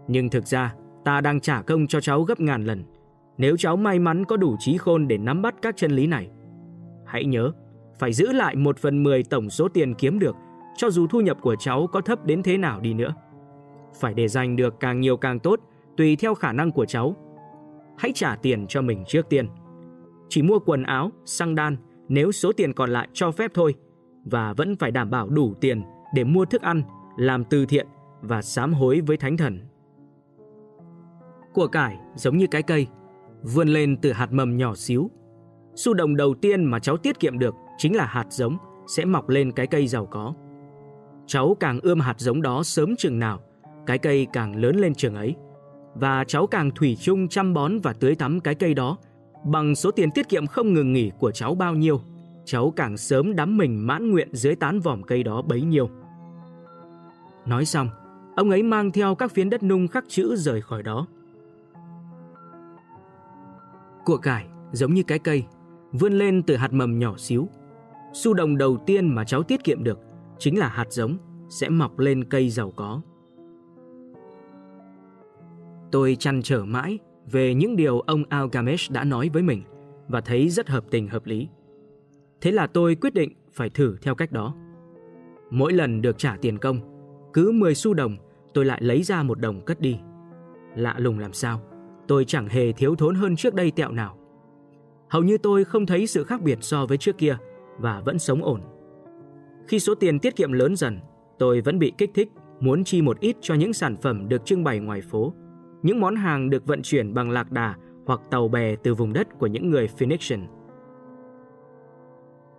[0.07, 2.83] Nhưng thực ra, ta đang trả công cho cháu gấp ngàn lần.
[3.37, 6.29] Nếu cháu may mắn có đủ trí khôn để nắm bắt các chân lý này.
[7.05, 7.51] Hãy nhớ,
[7.99, 10.35] phải giữ lại một phần mười tổng số tiền kiếm được,
[10.77, 13.13] cho dù thu nhập của cháu có thấp đến thế nào đi nữa.
[13.99, 15.59] Phải để dành được càng nhiều càng tốt,
[15.97, 17.15] tùy theo khả năng của cháu.
[17.97, 19.47] Hãy trả tiền cho mình trước tiên.
[20.29, 21.77] Chỉ mua quần áo, xăng đan,
[22.09, 23.73] nếu số tiền còn lại cho phép thôi
[24.25, 25.83] và vẫn phải đảm bảo đủ tiền
[26.13, 26.81] để mua thức ăn,
[27.17, 27.87] làm từ thiện
[28.21, 29.59] và sám hối với thánh thần.
[31.53, 32.87] Của cải giống như cái cây,
[33.43, 35.09] vươn lên từ hạt mầm nhỏ xíu.
[35.75, 38.57] Xu đồng đầu tiên mà cháu tiết kiệm được chính là hạt giống
[38.87, 40.33] sẽ mọc lên cái cây giàu có.
[41.27, 43.39] Cháu càng ươm hạt giống đó sớm chừng nào,
[43.85, 45.35] cái cây càng lớn lên chừng ấy.
[45.95, 48.97] Và cháu càng thủy chung chăm bón và tưới tắm cái cây đó
[49.45, 52.01] Bằng số tiền tiết kiệm không ngừng nghỉ của cháu bao nhiêu,
[52.45, 55.89] cháu càng sớm đắm mình mãn nguyện dưới tán vòm cây đó bấy nhiêu.
[57.45, 57.89] Nói xong,
[58.35, 61.07] ông ấy mang theo các phiến đất nung khắc chữ rời khỏi đó.
[64.05, 65.43] Của cải giống như cái cây,
[65.91, 67.49] vươn lên từ hạt mầm nhỏ xíu.
[68.15, 69.99] Xu đồng đầu tiên mà cháu tiết kiệm được
[70.37, 71.17] chính là hạt giống
[71.49, 73.01] sẽ mọc lên cây giàu có.
[75.91, 76.99] Tôi chăn trở mãi
[77.31, 79.63] về những điều ông Algamesh đã nói với mình
[80.07, 81.47] và thấy rất hợp tình hợp lý.
[82.41, 84.55] Thế là tôi quyết định phải thử theo cách đó.
[85.49, 86.79] Mỗi lần được trả tiền công,
[87.33, 88.17] cứ 10 xu đồng
[88.53, 89.97] tôi lại lấy ra một đồng cất đi.
[90.75, 91.61] Lạ lùng làm sao,
[92.07, 94.17] tôi chẳng hề thiếu thốn hơn trước đây tẹo nào.
[95.09, 97.37] Hầu như tôi không thấy sự khác biệt so với trước kia
[97.79, 98.61] và vẫn sống ổn.
[99.67, 100.99] Khi số tiền tiết kiệm lớn dần,
[101.39, 104.63] tôi vẫn bị kích thích muốn chi một ít cho những sản phẩm được trưng
[104.63, 105.33] bày ngoài phố
[105.85, 109.27] những món hàng được vận chuyển bằng lạc đà hoặc tàu bè từ vùng đất
[109.39, 110.47] của những người Phoenician.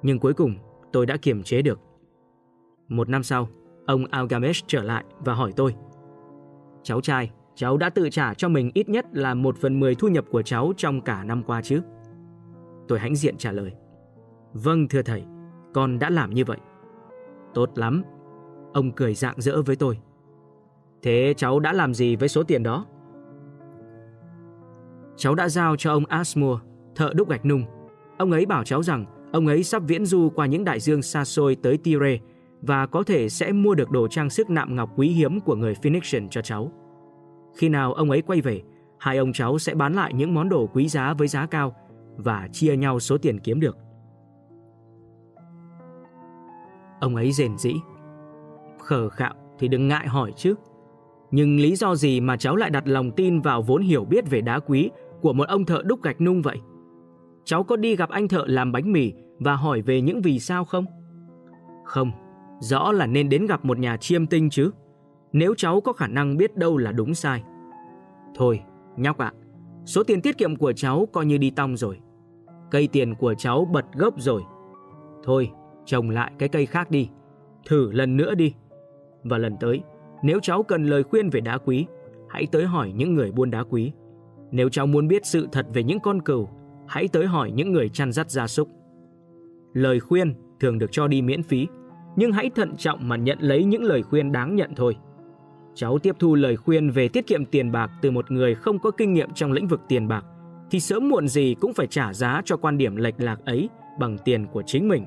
[0.02, 0.54] Nhưng cuối cùng,
[0.92, 1.80] tôi đã kiềm chế được.
[2.88, 3.48] Một năm sau,
[3.86, 5.74] ông Algamesh trở lại và hỏi tôi.
[6.82, 10.08] Cháu trai, cháu đã tự trả cho mình ít nhất là một phần mười thu
[10.08, 11.80] nhập của cháu trong cả năm qua chứ?
[12.88, 13.72] Tôi hãnh diện trả lời.
[14.64, 15.24] Vâng thưa thầy,
[15.74, 16.58] con đã làm như vậy.
[17.54, 18.02] Tốt lắm.
[18.72, 19.98] Ông cười rạng rỡ với tôi.
[21.02, 22.86] Thế cháu đã làm gì với số tiền đó?
[25.16, 27.64] Cháu đã giao cho ông Asmore, thợ đúc gạch nung.
[28.18, 31.24] Ông ấy bảo cháu rằng ông ấy sắp viễn du qua những đại dương xa
[31.24, 32.18] xôi tới Tyre
[32.62, 35.74] và có thể sẽ mua được đồ trang sức nạm ngọc quý hiếm của người
[35.74, 36.72] Phoenician cho cháu.
[37.56, 38.62] Khi nào ông ấy quay về,
[38.98, 41.76] hai ông cháu sẽ bán lại những món đồ quý giá với giá cao
[42.16, 43.76] và chia nhau số tiền kiếm được.
[47.00, 47.74] Ông ấy rền rĩ.
[48.78, 50.54] Khờ khạo thì đừng ngại hỏi chứ.
[51.30, 54.40] Nhưng lý do gì mà cháu lại đặt lòng tin vào vốn hiểu biết về
[54.40, 54.90] đá quý
[55.20, 56.56] của một ông thợ đúc gạch nung vậy?
[57.44, 60.64] Cháu có đi gặp anh thợ làm bánh mì và hỏi về những vì sao
[60.64, 60.84] không?
[61.84, 62.10] Không,
[62.60, 64.70] rõ là nên đến gặp một nhà chiêm tinh chứ.
[65.32, 67.42] Nếu cháu có khả năng biết đâu là đúng sai.
[68.34, 68.60] Thôi,
[68.96, 69.32] nhóc ạ,
[69.84, 71.98] số tiền tiết kiệm của cháu coi như đi tong rồi.
[72.70, 74.42] Cây tiền của cháu bật gốc rồi.
[75.24, 75.50] Thôi,
[75.86, 77.08] trồng lại cái cây khác đi.
[77.66, 78.54] Thử lần nữa đi.
[79.22, 79.82] Và lần tới,
[80.22, 81.86] nếu cháu cần lời khuyên về đá quý,
[82.28, 83.92] hãy tới hỏi những người buôn đá quý.
[84.50, 86.48] Nếu cháu muốn biết sự thật về những con cừu,
[86.86, 88.68] hãy tới hỏi những người chăn dắt gia súc.
[89.72, 91.66] Lời khuyên thường được cho đi miễn phí,
[92.16, 94.96] nhưng hãy thận trọng mà nhận lấy những lời khuyên đáng nhận thôi.
[95.74, 98.90] Cháu tiếp thu lời khuyên về tiết kiệm tiền bạc từ một người không có
[98.90, 100.24] kinh nghiệm trong lĩnh vực tiền bạc,
[100.70, 103.68] thì sớm muộn gì cũng phải trả giá cho quan điểm lệch lạc ấy
[103.98, 105.06] bằng tiền của chính mình.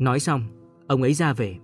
[0.00, 0.42] Nói xong,
[0.86, 1.56] ông ấy ra về.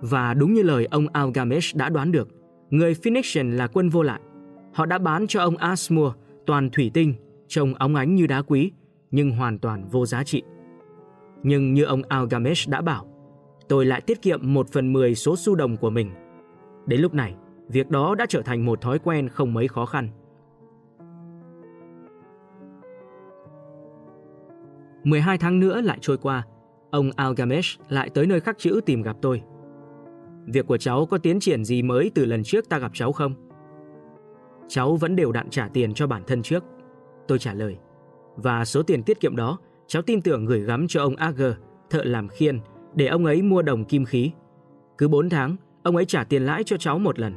[0.00, 2.28] Và đúng như lời ông Algamesh đã đoán được,
[2.70, 4.20] người Phoenician là quân vô lại.
[4.72, 6.12] Họ đã bán cho ông Asmur
[6.46, 7.14] toàn thủy tinh,
[7.48, 8.72] trông óng ánh như đá quý,
[9.10, 10.42] nhưng hoàn toàn vô giá trị.
[11.42, 13.06] Nhưng như ông Algamesh đã bảo,
[13.68, 16.10] tôi lại tiết kiệm một phần mười số xu đồng của mình.
[16.86, 17.34] Đến lúc này,
[17.68, 20.08] việc đó đã trở thành một thói quen không mấy khó khăn.
[25.04, 26.44] 12 tháng nữa lại trôi qua,
[26.92, 29.42] ông Algamesh lại tới nơi khắc chữ tìm gặp tôi.
[30.46, 33.34] Việc của cháu có tiến triển gì mới từ lần trước ta gặp cháu không?
[34.68, 36.64] Cháu vẫn đều đặn trả tiền cho bản thân trước.
[37.28, 37.76] Tôi trả lời.
[38.36, 41.52] Và số tiền tiết kiệm đó, cháu tin tưởng gửi gắm cho ông Ager,
[41.90, 42.60] thợ làm khiên,
[42.94, 44.30] để ông ấy mua đồng kim khí.
[44.98, 47.32] Cứ 4 tháng, ông ấy trả tiền lãi cho cháu một lần.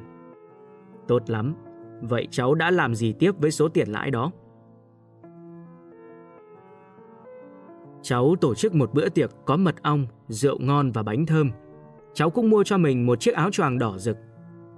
[1.08, 1.56] Tốt lắm.
[2.02, 4.32] Vậy cháu đã làm gì tiếp với số tiền lãi đó?
[8.08, 11.52] Cháu tổ chức một bữa tiệc có mật ong, rượu ngon và bánh thơm.
[12.14, 14.18] Cháu cũng mua cho mình một chiếc áo choàng đỏ rực.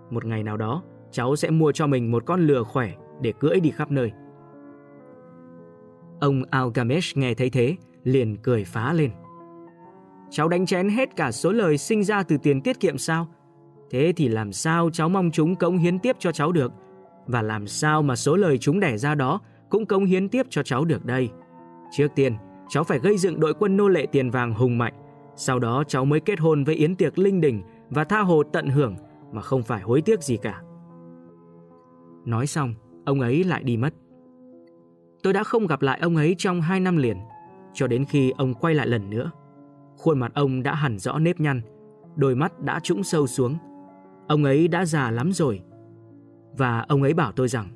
[0.09, 3.59] Một ngày nào đó, cháu sẽ mua cho mình một con lừa khỏe để cưỡi
[3.59, 4.11] đi khắp nơi.
[6.19, 9.11] Ông Algamesh nghe thấy thế, liền cười phá lên.
[10.30, 13.28] Cháu đánh chén hết cả số lời sinh ra từ tiền tiết kiệm sao?
[13.89, 16.71] Thế thì làm sao cháu mong chúng cống hiến tiếp cho cháu được?
[17.25, 20.63] Và làm sao mà số lời chúng đẻ ra đó cũng cống hiến tiếp cho
[20.63, 21.30] cháu được đây?
[21.91, 22.34] Trước tiên,
[22.70, 24.93] cháu phải gây dựng đội quân nô lệ tiền vàng hùng mạnh.
[25.36, 28.68] Sau đó cháu mới kết hôn với yến tiệc linh đình và tha hồ tận
[28.68, 28.95] hưởng
[29.32, 30.61] mà không phải hối tiếc gì cả.
[32.26, 32.74] Nói xong,
[33.05, 33.93] ông ấy lại đi mất.
[35.24, 37.18] Tôi đã không gặp lại ông ấy trong hai năm liền,
[37.74, 39.32] cho đến khi ông quay lại lần nữa.
[39.97, 41.61] Khuôn mặt ông đã hẳn rõ nếp nhăn,
[42.15, 43.57] đôi mắt đã trũng sâu xuống.
[44.28, 45.61] Ông ấy đã già lắm rồi.
[46.57, 47.68] Và ông ấy bảo tôi rằng,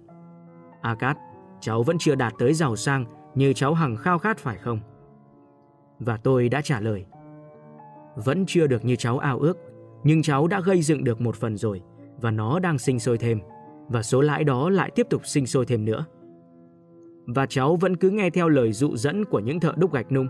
[0.82, 1.18] Akat,
[1.60, 4.79] cháu vẫn chưa đạt tới giàu sang như cháu hằng khao khát phải không?
[5.99, 7.05] Và tôi đã trả lời,
[8.15, 9.57] vẫn chưa được như cháu ao ước,
[10.03, 11.82] nhưng cháu đã gây dựng được một phần rồi
[12.21, 13.39] và nó đang sinh sôi thêm
[13.88, 16.05] và số lãi đó lại tiếp tục sinh sôi thêm nữa.
[17.25, 20.27] Và cháu vẫn cứ nghe theo lời dụ dẫn của những thợ đúc gạch nung.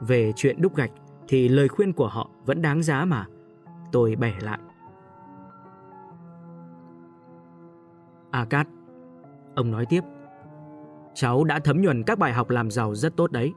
[0.00, 0.90] Về chuyện đúc gạch
[1.28, 3.26] thì lời khuyên của họ vẫn đáng giá mà.
[3.92, 4.58] Tôi bẻ lại.
[8.30, 8.66] Akat,
[9.54, 10.00] ông nói tiếp.
[11.14, 13.52] Cháu đã thấm nhuần các bài học làm giàu rất tốt đấy.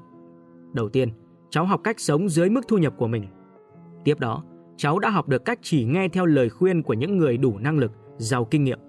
[0.73, 1.09] Đầu tiên,
[1.49, 3.27] cháu học cách sống dưới mức thu nhập của mình.
[4.03, 4.43] Tiếp đó,
[4.77, 7.77] cháu đã học được cách chỉ nghe theo lời khuyên của những người đủ năng
[7.77, 8.79] lực giàu kinh nghiệm.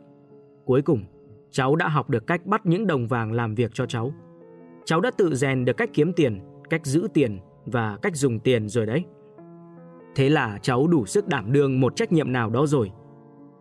[0.65, 1.05] Cuối cùng,
[1.51, 4.13] cháu đã học được cách bắt những đồng vàng làm việc cho cháu.
[4.85, 6.41] Cháu đã tự rèn được cách kiếm tiền,
[6.71, 9.05] cách giữ tiền và cách dùng tiền rồi đấy.
[10.15, 12.91] Thế là cháu đủ sức đảm đương một trách nhiệm nào đó rồi.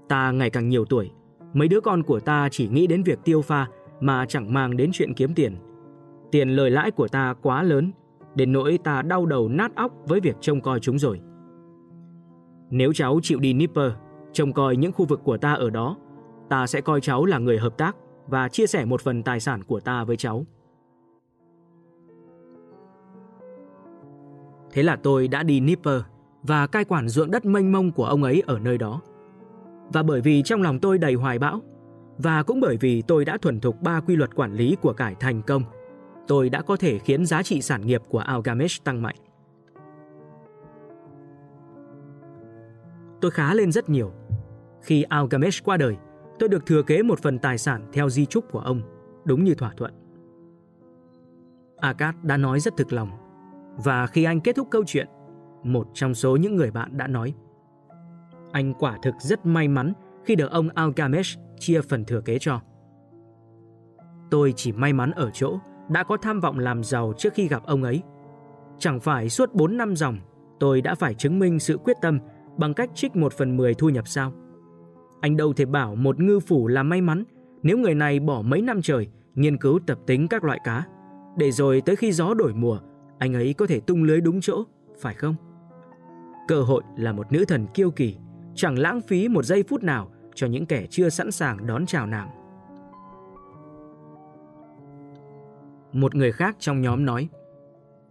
[0.10, 1.12] Ta ngày càng nhiều tuổi,
[1.54, 3.68] mấy đứa con của ta chỉ nghĩ đến việc tiêu pha
[4.00, 5.56] mà chẳng mang đến chuyện kiếm tiền.
[6.32, 7.92] Tiền lời lãi của ta quá lớn,
[8.36, 11.22] đến nỗi ta đau đầu nát óc với việc trông coi chúng rồi.
[12.70, 13.92] Nếu cháu chịu đi Nipper
[14.34, 15.98] trông coi những khu vực của ta ở đó,
[16.50, 17.96] ta sẽ coi cháu là người hợp tác
[18.28, 20.46] và chia sẻ một phần tài sản của ta với cháu.
[24.72, 26.02] Thế là tôi đã đi Nipper
[26.44, 29.02] và cai quản ruộng đất mênh mông của ông ấy ở nơi đó.
[29.94, 31.62] Và bởi vì trong lòng tôi đầy hoài bão,
[32.18, 35.16] và cũng bởi vì tôi đã thuần thục ba quy luật quản lý của cải
[35.16, 35.64] thành công,
[36.28, 39.16] tôi đã có thể khiến giá trị sản nghiệp của Algamesh tăng mạnh.
[43.22, 44.12] tôi khá lên rất nhiều.
[44.82, 45.98] Khi Algamesh qua đời,
[46.40, 48.82] tôi được thừa kế một phần tài sản theo di trúc của ông,
[49.26, 49.94] đúng như thỏa thuận.
[51.78, 53.10] Akat đã nói rất thực lòng,
[53.78, 55.08] và khi anh kết thúc câu chuyện,
[55.64, 57.34] một trong số những người bạn đã nói
[58.52, 59.94] Anh quả thực rất may mắn
[60.26, 62.62] khi được ông Algamesh chia phần thừa kế cho.
[64.32, 67.64] Tôi chỉ may mắn ở chỗ đã có tham vọng làm giàu trước khi gặp
[67.66, 68.02] ông ấy.
[68.80, 70.18] Chẳng phải suốt 4 năm dòng
[70.60, 72.20] tôi đã phải chứng minh sự quyết tâm
[72.58, 74.34] bằng cách trích một phần mười thu nhập sao.
[75.22, 77.24] Anh đâu thể bảo một ngư phủ là may mắn
[77.64, 80.86] nếu người này bỏ mấy năm trời nghiên cứu tập tính các loại cá,
[81.38, 82.80] để rồi tới khi gió đổi mùa,
[83.20, 84.64] anh ấy có thể tung lưới đúng chỗ,
[85.00, 85.36] phải không?
[86.48, 88.16] Cơ hội là một nữ thần kiêu kỳ,
[88.56, 92.08] chẳng lãng phí một giây phút nào cho những kẻ chưa sẵn sàng đón chào
[92.08, 92.30] nàng.
[95.94, 97.30] Một người khác trong nhóm nói,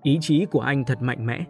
[0.03, 1.45] ý chí của anh thật mạnh mẽ,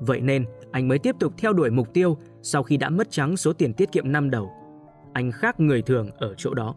[0.00, 3.36] vậy nên anh mới tiếp tục theo đuổi mục tiêu sau khi đã mất trắng
[3.36, 4.50] số tiền tiết kiệm năm đầu.
[5.12, 6.74] Anh khác người thường ở chỗ đó.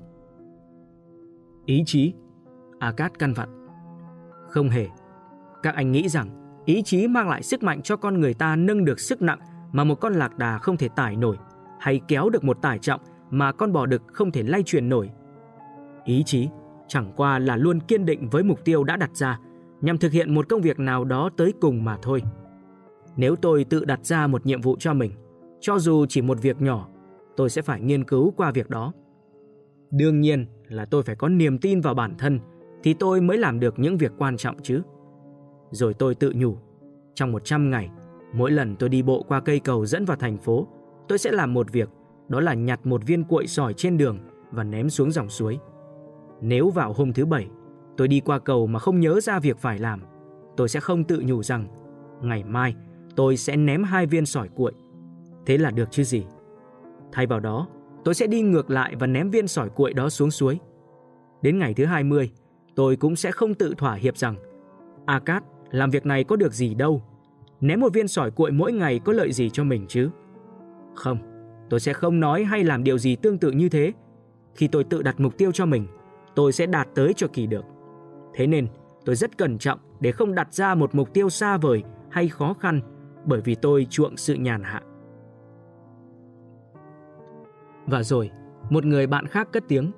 [1.65, 2.13] Ý chí,
[2.79, 3.67] Akat căn vặn.
[4.49, 4.87] Không hề.
[5.63, 8.85] Các anh nghĩ rằng ý chí mang lại sức mạnh cho con người ta nâng
[8.85, 9.39] được sức nặng
[9.71, 11.37] mà một con lạc đà không thể tải nổi
[11.79, 13.01] hay kéo được một tải trọng
[13.33, 15.09] mà con bò đực không thể lay chuyển nổi.
[16.05, 16.49] Ý chí
[16.87, 19.39] chẳng qua là luôn kiên định với mục tiêu đã đặt ra
[19.81, 22.21] nhằm thực hiện một công việc nào đó tới cùng mà thôi.
[23.15, 25.11] Nếu tôi tự đặt ra một nhiệm vụ cho mình,
[25.61, 26.87] cho dù chỉ một việc nhỏ,
[27.37, 28.93] tôi sẽ phải nghiên cứu qua việc đó.
[29.91, 32.39] Đương nhiên là tôi phải có niềm tin vào bản thân
[32.83, 34.81] thì tôi mới làm được những việc quan trọng chứ.
[35.71, 36.57] Rồi tôi tự nhủ,
[37.13, 37.89] trong 100 ngày,
[38.33, 40.67] mỗi lần tôi đi bộ qua cây cầu dẫn vào thành phố,
[41.07, 41.89] tôi sẽ làm một việc,
[42.27, 44.19] đó là nhặt một viên cuội sỏi trên đường
[44.51, 45.59] và ném xuống dòng suối.
[46.41, 47.47] Nếu vào hôm thứ bảy,
[47.97, 50.01] tôi đi qua cầu mà không nhớ ra việc phải làm,
[50.57, 51.67] tôi sẽ không tự nhủ rằng
[52.21, 52.75] ngày mai
[53.15, 54.73] tôi sẽ ném hai viên sỏi cuội.
[55.45, 56.25] Thế là được chứ gì?
[57.11, 57.67] Thay vào đó,
[58.03, 60.59] tôi sẽ đi ngược lại và ném viên sỏi cuội đó xuống suối.
[61.41, 62.31] Đến ngày thứ 20,
[62.75, 64.35] tôi cũng sẽ không tự thỏa hiệp rằng
[65.05, 67.03] Akat làm việc này có được gì đâu.
[67.61, 70.09] Ném một viên sỏi cuội mỗi ngày có lợi gì cho mình chứ?
[70.95, 71.17] Không,
[71.73, 73.93] tôi sẽ không nói hay làm điều gì tương tự như thế.
[74.55, 75.87] Khi tôi tự đặt mục tiêu cho mình,
[76.35, 77.65] tôi sẽ đạt tới cho kỳ được.
[78.33, 78.67] Thế nên,
[79.05, 82.53] tôi rất cẩn trọng để không đặt ra một mục tiêu xa vời hay khó
[82.53, 82.81] khăn
[83.25, 84.81] bởi vì tôi chuộng sự nhàn hạ.
[87.85, 88.31] Và rồi,
[88.69, 89.91] một người bạn khác cất tiếng.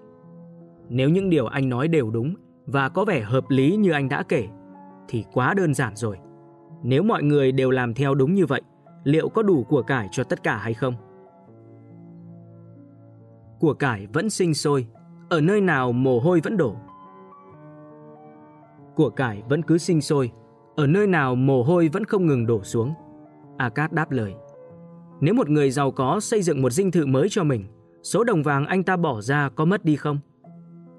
[0.89, 4.23] Nếu những điều anh nói đều đúng và có vẻ hợp lý như anh đã
[4.23, 4.47] kể,
[5.07, 6.17] thì quá đơn giản rồi.
[6.84, 8.61] Nếu mọi người đều làm theo đúng như vậy,
[9.03, 11.05] liệu có đủ của cải cho tất cả hay không?
[13.66, 14.88] Của cải vẫn sinh sôi,
[15.30, 16.76] ở nơi nào mồ hôi vẫn đổ.
[18.95, 20.32] Của cải vẫn cứ sinh sôi,
[20.76, 22.93] ở nơi nào mồ hôi vẫn không ngừng đổ xuống.
[23.57, 24.34] Akat đáp lời.
[25.22, 27.66] Nếu một người giàu có xây dựng một dinh thự mới cho mình,
[28.03, 30.20] số đồng vàng anh ta bỏ ra có mất đi không?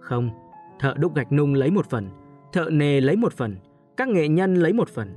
[0.00, 0.30] Không,
[0.80, 2.08] thợ đúc gạch nung lấy một phần,
[2.52, 3.56] thợ nề lấy một phần,
[3.96, 5.16] các nghệ nhân lấy một phần.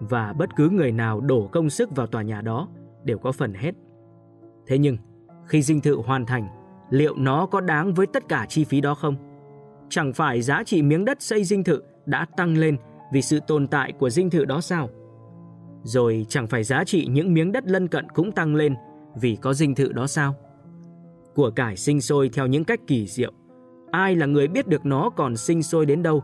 [0.00, 2.68] Và bất cứ người nào đổ công sức vào tòa nhà đó
[3.04, 3.74] đều có phần hết.
[4.66, 4.96] Thế nhưng,
[5.46, 6.57] khi dinh thự hoàn thành,
[6.90, 9.16] liệu nó có đáng với tất cả chi phí đó không?
[9.88, 12.76] Chẳng phải giá trị miếng đất xây dinh thự đã tăng lên
[13.12, 14.88] vì sự tồn tại của dinh thự đó sao?
[15.82, 18.74] Rồi chẳng phải giá trị những miếng đất lân cận cũng tăng lên
[19.20, 20.34] vì có dinh thự đó sao?
[21.34, 23.32] Của cải sinh sôi theo những cách kỳ diệu.
[23.90, 26.22] Ai là người biết được nó còn sinh sôi đến đâu?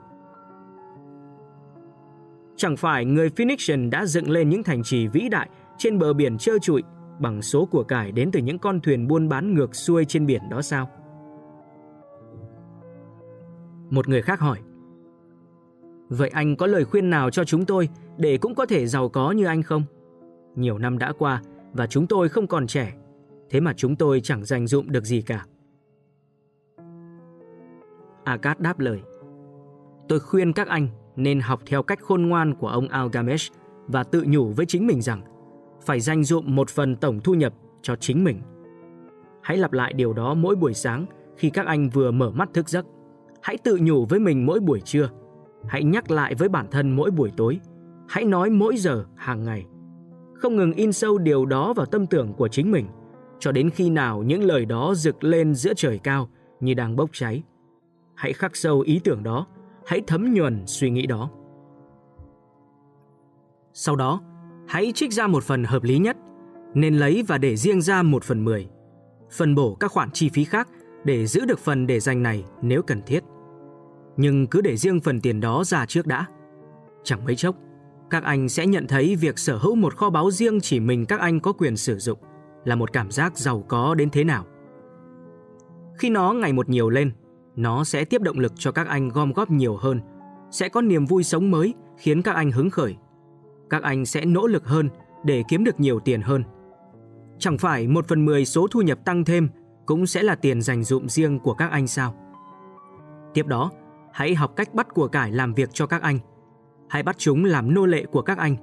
[2.57, 5.49] Chẳng phải người Phoenician đã dựng lên những thành trì vĩ đại
[5.79, 6.83] trên bờ biển trơ trụi
[7.19, 10.43] bằng số của cải đến từ những con thuyền buôn bán ngược xuôi trên biển
[10.51, 10.91] đó sao?
[13.91, 14.59] Một người khác hỏi.
[16.09, 19.33] Vậy anh có lời khuyên nào cho chúng tôi để cũng có thể giàu có
[19.33, 19.85] như anh không?
[20.57, 21.43] Nhiều năm đã qua
[21.73, 22.95] và chúng tôi không còn trẻ,
[23.51, 25.47] thế mà chúng tôi chẳng dành dụng được gì cả.
[28.25, 29.01] Akat đáp lời.
[30.09, 33.53] Tôi khuyên các anh nên học theo cách khôn ngoan của ông Algamesh
[33.87, 35.23] và tự nhủ với chính mình rằng
[35.87, 38.41] phải dành dụm một phần tổng thu nhập cho chính mình.
[39.43, 41.07] Hãy lặp lại điều đó mỗi buổi sáng
[41.37, 42.87] khi các anh vừa mở mắt thức giấc.
[43.43, 45.09] Hãy tự nhủ với mình mỗi buổi trưa.
[45.68, 47.61] Hãy nhắc lại với bản thân mỗi buổi tối.
[48.09, 49.66] Hãy nói mỗi giờ hàng ngày.
[50.35, 52.87] Không ngừng in sâu điều đó vào tâm tưởng của chính mình
[53.39, 56.28] cho đến khi nào những lời đó rực lên giữa trời cao
[56.61, 57.43] như đang bốc cháy.
[58.14, 59.47] Hãy khắc sâu ý tưởng đó,
[59.87, 61.30] hãy thấm nhuần suy nghĩ đó.
[63.72, 64.20] Sau đó,
[64.67, 66.17] hãy trích ra một phần hợp lý nhất,
[66.75, 68.69] nên lấy và để riêng ra một phần mười.
[69.31, 70.69] Phân bổ các khoản chi phí khác
[71.05, 73.25] để giữ được phần để dành này nếu cần thiết.
[74.17, 76.27] Nhưng cứ để riêng phần tiền đó ra trước đã.
[77.05, 77.57] Chẳng mấy chốc,
[78.11, 81.21] các anh sẽ nhận thấy việc sở hữu một kho báu riêng chỉ mình các
[81.21, 82.19] anh có quyền sử dụng
[82.65, 84.45] là một cảm giác giàu có đến thế nào.
[85.99, 87.12] Khi nó ngày một nhiều lên,
[87.57, 90.01] nó sẽ tiếp động lực cho các anh gom góp nhiều hơn,
[90.51, 92.97] sẽ có niềm vui sống mới khiến các anh hứng khởi.
[93.75, 94.89] Các anh sẽ nỗ lực hơn
[95.25, 96.45] để kiếm được nhiều tiền hơn.
[97.39, 99.49] Chẳng phải một phần mười số thu nhập tăng thêm
[99.87, 102.14] cũng sẽ là tiền dành dụm riêng của các anh sao?
[103.35, 103.70] Tiếp đó,
[104.12, 106.18] hãy học cách bắt của cải làm việc cho các anh.
[106.89, 108.57] Hãy bắt chúng làm nô lệ của các anh.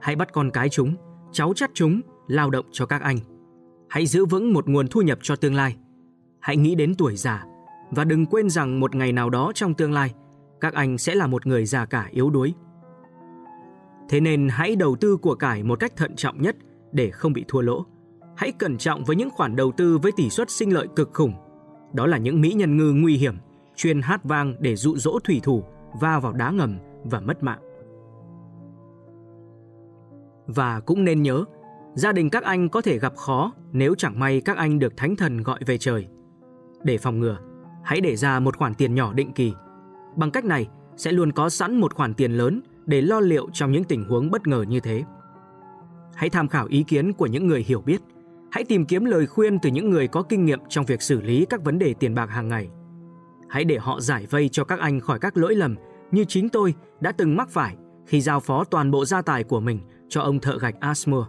[0.00, 0.94] Hãy bắt con cái chúng,
[1.32, 3.18] cháu chắt chúng lao động cho các anh.
[3.88, 5.76] Hãy giữ vững một nguồn thu nhập cho tương lai.
[6.40, 7.44] Hãy nghĩ đến tuổi già
[7.90, 10.14] và đừng quên rằng một ngày nào đó trong tương lai,
[10.60, 12.54] các anh sẽ là một người già cả yếu đuối.
[14.08, 16.56] Thế nên hãy đầu tư của cải một cách thận trọng nhất
[16.92, 17.84] để không bị thua lỗ.
[18.36, 21.34] Hãy cẩn trọng với những khoản đầu tư với tỷ suất sinh lợi cực khủng.
[21.92, 23.36] Đó là những mỹ nhân ngư nguy hiểm,
[23.76, 25.64] chuyên hát vang để dụ dỗ thủy thủ
[26.00, 27.60] va vào đá ngầm và mất mạng.
[30.46, 31.44] Và cũng nên nhớ,
[31.94, 35.16] gia đình các anh có thể gặp khó nếu chẳng may các anh được thánh
[35.16, 36.08] thần gọi về trời.
[36.84, 37.38] Để phòng ngừa,
[37.84, 39.52] hãy để ra một khoản tiền nhỏ định kỳ.
[40.16, 43.72] Bằng cách này, sẽ luôn có sẵn một khoản tiền lớn để lo liệu trong
[43.72, 45.04] những tình huống bất ngờ như thế.
[46.14, 48.00] Hãy tham khảo ý kiến của những người hiểu biết.
[48.50, 51.46] Hãy tìm kiếm lời khuyên từ những người có kinh nghiệm trong việc xử lý
[51.50, 52.68] các vấn đề tiền bạc hàng ngày.
[53.48, 55.74] Hãy để họ giải vây cho các anh khỏi các lỗi lầm
[56.10, 57.76] như chính tôi đã từng mắc phải
[58.06, 61.24] khi giao phó toàn bộ gia tài của mình cho ông thợ gạch Asmur.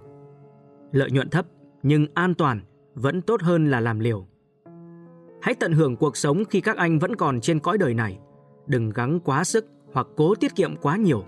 [0.91, 1.45] Lợi nhuận thấp,
[1.83, 2.61] nhưng an toàn
[2.95, 4.27] vẫn tốt hơn là làm liều.
[5.41, 8.19] Hãy tận hưởng cuộc sống khi các anh vẫn còn trên cõi đời này.
[8.67, 11.23] Đừng gắng quá sức hoặc cố tiết kiệm quá nhiều.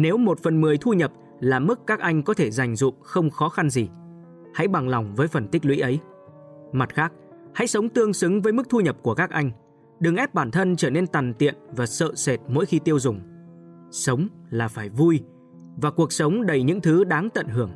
[0.00, 3.30] Nếu một phần mười thu nhập là mức các anh có thể dành dụng không
[3.30, 3.88] khó khăn gì,
[4.54, 5.98] hãy bằng lòng với phần tích lũy ấy.
[6.72, 7.12] Mặt khác,
[7.54, 9.50] hãy sống tương xứng với mức thu nhập của các anh.
[10.00, 13.20] Đừng ép bản thân trở nên tằn tiện và sợ sệt mỗi khi tiêu dùng.
[13.90, 15.22] Sống là phải vui
[15.76, 17.70] và cuộc sống đầy những thứ đáng tận hưởng.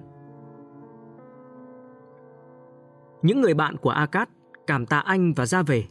[3.23, 4.29] Những người bạn của Akat
[4.66, 5.85] cảm tạ anh và ra về.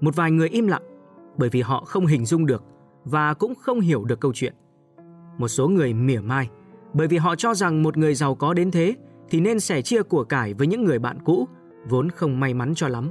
[0.00, 0.82] Một vài người im lặng
[1.36, 2.64] bởi vì họ không hình dung được
[3.04, 4.54] và cũng không hiểu được câu chuyện.
[5.38, 6.48] Một số người mỉa mai
[6.94, 8.94] bởi vì họ cho rằng một người giàu có đến thế
[9.30, 11.48] thì nên sẻ chia của cải với những người bạn cũ
[11.88, 13.10] vốn không may mắn cho lắm.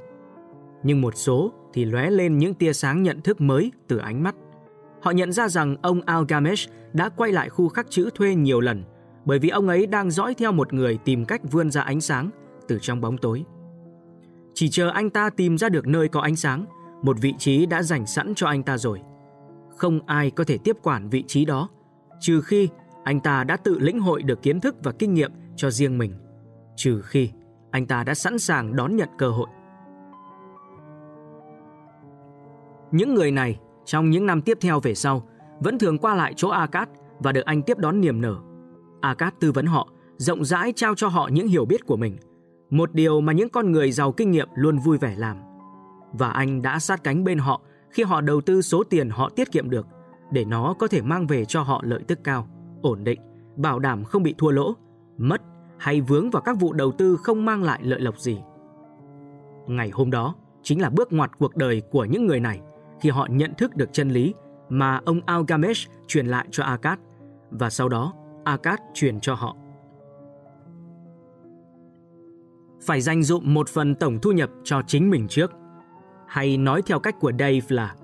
[0.84, 4.36] Nhưng một số thì lóe lên những tia sáng nhận thức mới từ ánh mắt.
[5.02, 8.84] Họ nhận ra rằng ông Algamesh đã quay lại khu khắc chữ thuê nhiều lần
[9.26, 12.30] bởi vì ông ấy đang dõi theo một người tìm cách vươn ra ánh sáng
[12.68, 13.46] từ trong bóng tối.
[14.54, 16.66] Chỉ chờ anh ta tìm ra được nơi có ánh sáng,
[17.02, 19.00] một vị trí đã dành sẵn cho anh ta rồi.
[19.78, 21.70] Không ai có thể tiếp quản vị trí đó,
[22.20, 22.70] trừ khi
[23.03, 26.13] anh ta đã tự lĩnh hội được kiến thức và kinh nghiệm cho riêng mình,
[26.76, 27.30] trừ khi
[27.72, 29.47] anh ta đã sẵn sàng đón nhận cơ hội.
[32.91, 35.28] Những người này trong những năm tiếp theo về sau
[35.59, 36.89] vẫn thường qua lại chỗ Akat
[37.20, 38.36] và được anh tiếp đón niềm nở.
[39.01, 39.88] Akat tư vấn họ,
[40.18, 42.18] rộng rãi trao cho họ những hiểu biết của mình,
[42.70, 45.38] một điều mà những con người giàu kinh nghiệm luôn vui vẻ làm.
[46.13, 49.51] Và anh đã sát cánh bên họ khi họ đầu tư số tiền họ tiết
[49.51, 49.88] kiệm được
[50.32, 52.48] để nó có thể mang về cho họ lợi tức cao,
[52.82, 53.20] ổn định,
[53.56, 54.74] bảo đảm không bị thua lỗ,
[55.18, 55.42] mất
[55.78, 58.42] hay vướng vào các vụ đầu tư không mang lại lợi lộc gì.
[59.68, 62.62] Ngày hôm đó chính là bước ngoặt cuộc đời của những người này
[63.02, 64.34] khi họ nhận thức được chân lý
[64.70, 67.00] mà ông Algamesh truyền lại cho Akkad
[67.52, 68.14] và sau đó
[68.44, 69.56] Akkad truyền cho họ.
[72.82, 75.52] Phải dành dụm một phần tổng thu nhập cho chính mình trước.
[76.28, 77.96] Hay nói theo cách của Dave là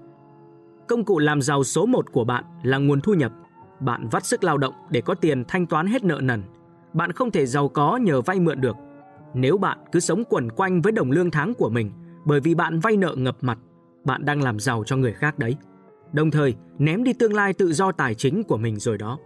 [0.88, 3.32] Công cụ làm giàu số một của bạn là nguồn thu nhập.
[3.80, 6.44] Bạn vắt sức lao động để có tiền thanh toán hết nợ nần.
[6.94, 8.76] Bạn không thể giàu có nhờ vay mượn được.
[9.34, 11.92] Nếu bạn cứ sống quẩn quanh với đồng lương tháng của mình
[12.26, 13.60] bởi vì bạn vay nợ ngập mặt,
[14.04, 15.56] bạn đang làm giàu cho người khác đấy.
[16.14, 19.20] Đồng thời ném đi tương lai tự do tài chính của mình rồi đó.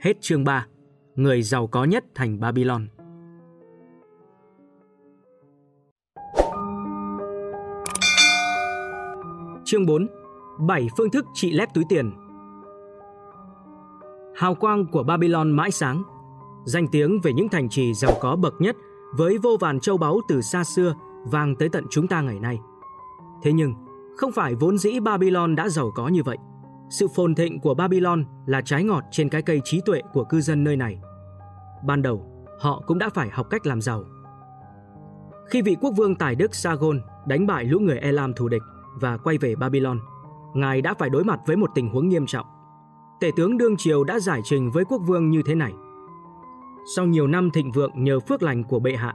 [0.00, 0.66] Hết chương 3.
[1.14, 2.86] Người giàu có nhất thành Babylon.
[9.72, 10.06] Chương 4.
[10.58, 12.12] 7 phương thức trị lép túi tiền.
[14.36, 16.02] Hào quang của Babylon mãi sáng,
[16.64, 18.76] danh tiếng về những thành trì giàu có bậc nhất
[19.16, 20.94] với vô vàn châu báu từ xa xưa
[21.24, 22.58] vang tới tận chúng ta ngày nay.
[23.42, 23.74] Thế nhưng,
[24.16, 26.38] không phải vốn dĩ Babylon đã giàu có như vậy.
[26.90, 30.40] Sự phồn thịnh của Babylon là trái ngọt trên cái cây trí tuệ của cư
[30.40, 30.98] dân nơi này.
[31.86, 34.04] Ban đầu, họ cũng đã phải học cách làm giàu.
[35.50, 38.62] Khi vị quốc vương tài đức Sargon đánh bại lũ người Elam thù địch
[39.00, 39.98] và quay về Babylon,
[40.54, 42.46] ngài đã phải đối mặt với một tình huống nghiêm trọng.
[43.20, 45.72] Tể tướng đương triều đã giải trình với quốc vương như thế này.
[46.96, 49.14] Sau nhiều năm thịnh vượng nhờ phước lành của bệ hạ,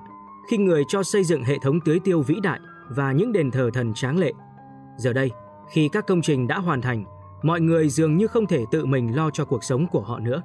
[0.49, 2.59] khi người cho xây dựng hệ thống tưới tiêu vĩ đại
[2.89, 4.33] và những đền thờ thần tráng lệ.
[4.97, 5.31] Giờ đây,
[5.71, 7.05] khi các công trình đã hoàn thành,
[7.43, 10.41] mọi người dường như không thể tự mình lo cho cuộc sống của họ nữa.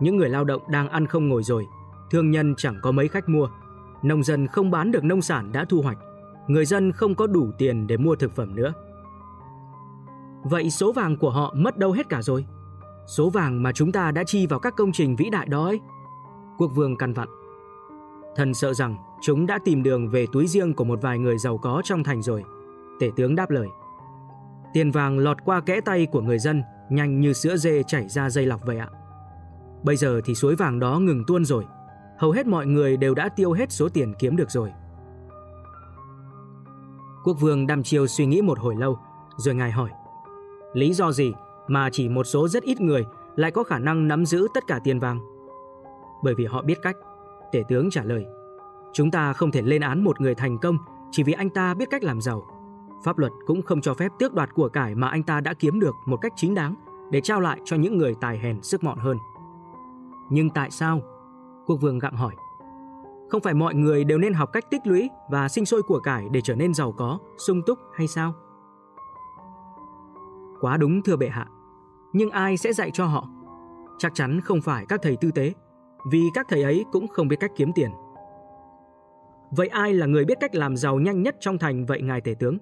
[0.00, 1.66] Những người lao động đang ăn không ngồi rồi,
[2.10, 3.48] thương nhân chẳng có mấy khách mua,
[4.02, 5.98] nông dân không bán được nông sản đã thu hoạch,
[6.46, 8.72] người dân không có đủ tiền để mua thực phẩm nữa.
[10.44, 12.46] Vậy số vàng của họ mất đâu hết cả rồi?
[13.06, 15.80] Số vàng mà chúng ta đã chi vào các công trình vĩ đại đó ấy.
[16.58, 17.28] Quốc vương căn vặn.
[18.36, 21.58] Thần sợ rằng chúng đã tìm đường về túi riêng của một vài người giàu
[21.58, 22.44] có trong thành rồi.
[23.00, 23.68] Tể tướng đáp lời.
[24.72, 28.30] Tiền vàng lọt qua kẽ tay của người dân, nhanh như sữa dê chảy ra
[28.30, 28.88] dây lọc vậy ạ.
[29.82, 31.64] Bây giờ thì suối vàng đó ngừng tuôn rồi.
[32.18, 34.72] Hầu hết mọi người đều đã tiêu hết số tiền kiếm được rồi.
[37.24, 38.98] Quốc vương đăm chiêu suy nghĩ một hồi lâu,
[39.36, 39.90] rồi ngài hỏi.
[40.72, 41.32] Lý do gì
[41.68, 43.06] mà chỉ một số rất ít người
[43.36, 45.20] lại có khả năng nắm giữ tất cả tiền vàng?
[46.22, 46.96] Bởi vì họ biết cách.
[47.52, 48.26] Tể tướng trả lời.
[48.92, 50.78] Chúng ta không thể lên án một người thành công
[51.10, 52.44] chỉ vì anh ta biết cách làm giàu.
[53.04, 55.80] Pháp luật cũng không cho phép tước đoạt của cải mà anh ta đã kiếm
[55.80, 56.74] được một cách chính đáng
[57.10, 59.16] để trao lại cho những người tài hèn sức mọn hơn.
[60.30, 61.00] Nhưng tại sao?
[61.66, 62.34] Quốc vương gặng hỏi.
[63.32, 66.28] Không phải mọi người đều nên học cách tích lũy và sinh sôi của cải
[66.30, 68.34] để trở nên giàu có, sung túc hay sao?
[70.60, 71.46] Quá đúng thưa bệ hạ.
[72.12, 73.28] Nhưng ai sẽ dạy cho họ?
[73.98, 75.52] Chắc chắn không phải các thầy tư tế,
[76.10, 77.90] vì các thầy ấy cũng không biết cách kiếm tiền.
[79.50, 82.34] Vậy ai là người biết cách làm giàu nhanh nhất trong thành vậy ngài tể
[82.34, 82.58] tướng?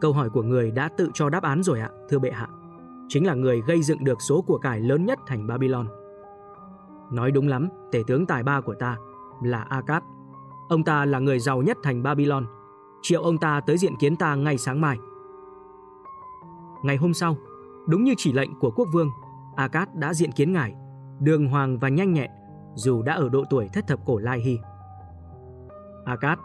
[0.00, 2.48] Câu hỏi của người đã tự cho đáp án rồi ạ, thưa bệ hạ.
[3.08, 5.86] Chính là người gây dựng được số của cải lớn nhất thành Babylon.
[7.12, 8.96] Nói đúng lắm, tể tướng tài ba của ta
[9.42, 10.02] là Akkad.
[10.68, 12.46] Ông ta là người giàu nhất thành Babylon.
[13.02, 14.98] Triệu ông ta tới diện kiến ta ngay sáng mai.
[16.82, 17.36] Ngày hôm sau,
[17.86, 19.10] đúng như chỉ lệnh của quốc vương,
[19.56, 20.74] Akkad đã diện kiến ngài,
[21.20, 22.30] đường hoàng và nhanh nhẹn,
[22.74, 24.58] dù đã ở độ tuổi thất thập cổ Lai Hy.
[26.04, 26.38] Akkad,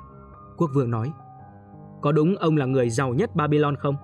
[0.57, 1.11] quốc vương nói,
[2.01, 3.95] có đúng ông là người giàu nhất Babylon không?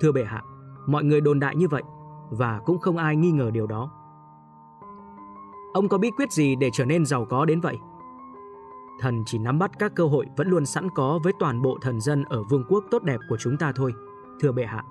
[0.00, 0.42] Thưa bệ hạ,
[0.86, 1.82] mọi người đồn đại như vậy
[2.30, 3.90] và cũng không ai nghi ngờ điều đó.
[5.74, 7.76] Ông có bí quyết gì để trở nên giàu có đến vậy?
[9.00, 12.00] Thần chỉ nắm bắt các cơ hội vẫn luôn sẵn có với toàn bộ thần
[12.00, 13.94] dân ở vương quốc tốt đẹp của chúng ta thôi,
[14.40, 14.84] thưa bệ hạ.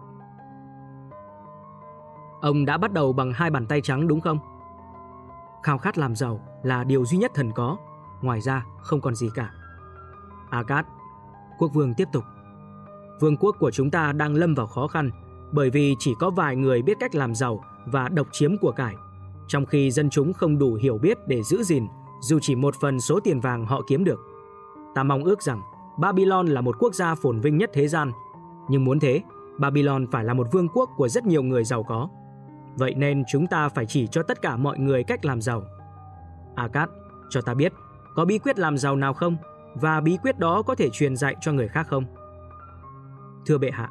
[2.41, 4.39] Ông đã bắt đầu bằng hai bàn tay trắng đúng không?
[5.63, 7.77] Khao khát làm giàu là điều duy nhất thần có,
[8.21, 9.51] ngoài ra không còn gì cả.
[10.49, 10.85] Agat,
[11.57, 12.23] quốc vương tiếp tục.
[13.19, 15.11] Vương quốc của chúng ta đang lâm vào khó khăn
[15.51, 18.95] bởi vì chỉ có vài người biết cách làm giàu và độc chiếm của cải,
[19.47, 21.87] trong khi dân chúng không đủ hiểu biết để giữ gìn
[22.21, 24.19] dù chỉ một phần số tiền vàng họ kiếm được.
[24.95, 25.61] Ta mong ước rằng
[25.97, 28.11] Babylon là một quốc gia phồn vinh nhất thế gian,
[28.69, 29.21] nhưng muốn thế,
[29.57, 32.09] Babylon phải là một vương quốc của rất nhiều người giàu có.
[32.75, 35.63] Vậy nên chúng ta phải chỉ cho tất cả mọi người cách làm giàu.
[36.55, 36.89] Akat,
[37.29, 37.73] cho ta biết,
[38.15, 39.37] có bí quyết làm giàu nào không?
[39.75, 42.03] Và bí quyết đó có thể truyền dạy cho người khác không?
[43.45, 43.89] Thưa bệ hạ,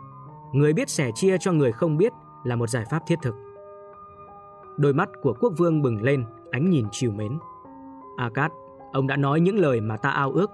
[0.52, 2.12] người biết sẻ chia cho người không biết
[2.44, 3.34] là một giải pháp thiết thực.
[4.76, 7.38] Đôi mắt của quốc vương bừng lên, ánh nhìn chiều mến.
[8.16, 8.52] Akat,
[8.92, 10.50] ông đã nói những lời mà ta ao ước.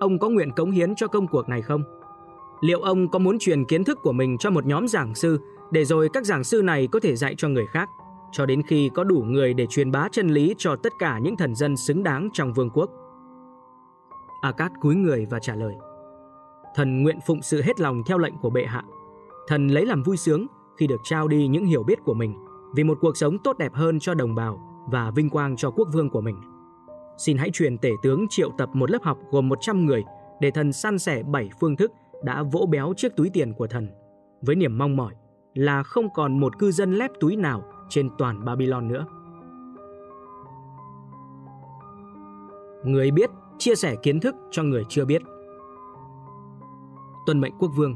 [0.00, 1.82] Ông có nguyện cống hiến cho công cuộc này không?
[2.60, 5.38] Liệu ông có muốn truyền kiến thức của mình cho một nhóm giảng sư
[5.70, 7.88] để rồi các giảng sư này có thể dạy cho người khác
[8.32, 11.36] cho đến khi có đủ người để truyền bá chân lý cho tất cả những
[11.36, 12.90] thần dân xứng đáng trong vương quốc.
[14.40, 15.74] Akat cúi người và trả lời.
[16.74, 18.82] Thần nguyện phụng sự hết lòng theo lệnh của bệ hạ.
[19.48, 20.46] Thần lấy làm vui sướng
[20.76, 23.74] khi được trao đi những hiểu biết của mình vì một cuộc sống tốt đẹp
[23.74, 24.60] hơn cho đồng bào
[24.90, 26.36] và vinh quang cho quốc vương của mình.
[27.18, 30.04] Xin hãy truyền tể tướng triệu tập một lớp học gồm 100 người
[30.40, 31.92] để thần săn sẻ 7 phương thức
[32.22, 33.88] đã vỗ béo chiếc túi tiền của thần
[34.42, 35.14] với niềm mong mỏi
[35.54, 39.06] là không còn một cư dân lép túi nào trên toàn Babylon nữa.
[42.84, 45.22] Người biết chia sẻ kiến thức cho người chưa biết.
[47.26, 47.94] Tuân mệnh quốc vương,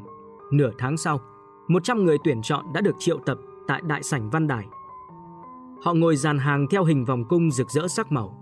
[0.53, 1.21] nửa tháng sau,
[1.69, 3.39] 100 người tuyển chọn đã được triệu tập
[3.69, 4.67] tại đại sảnh văn đài.
[5.85, 8.39] Họ ngồi dàn hàng theo hình vòng cung rực rỡ sắc màu.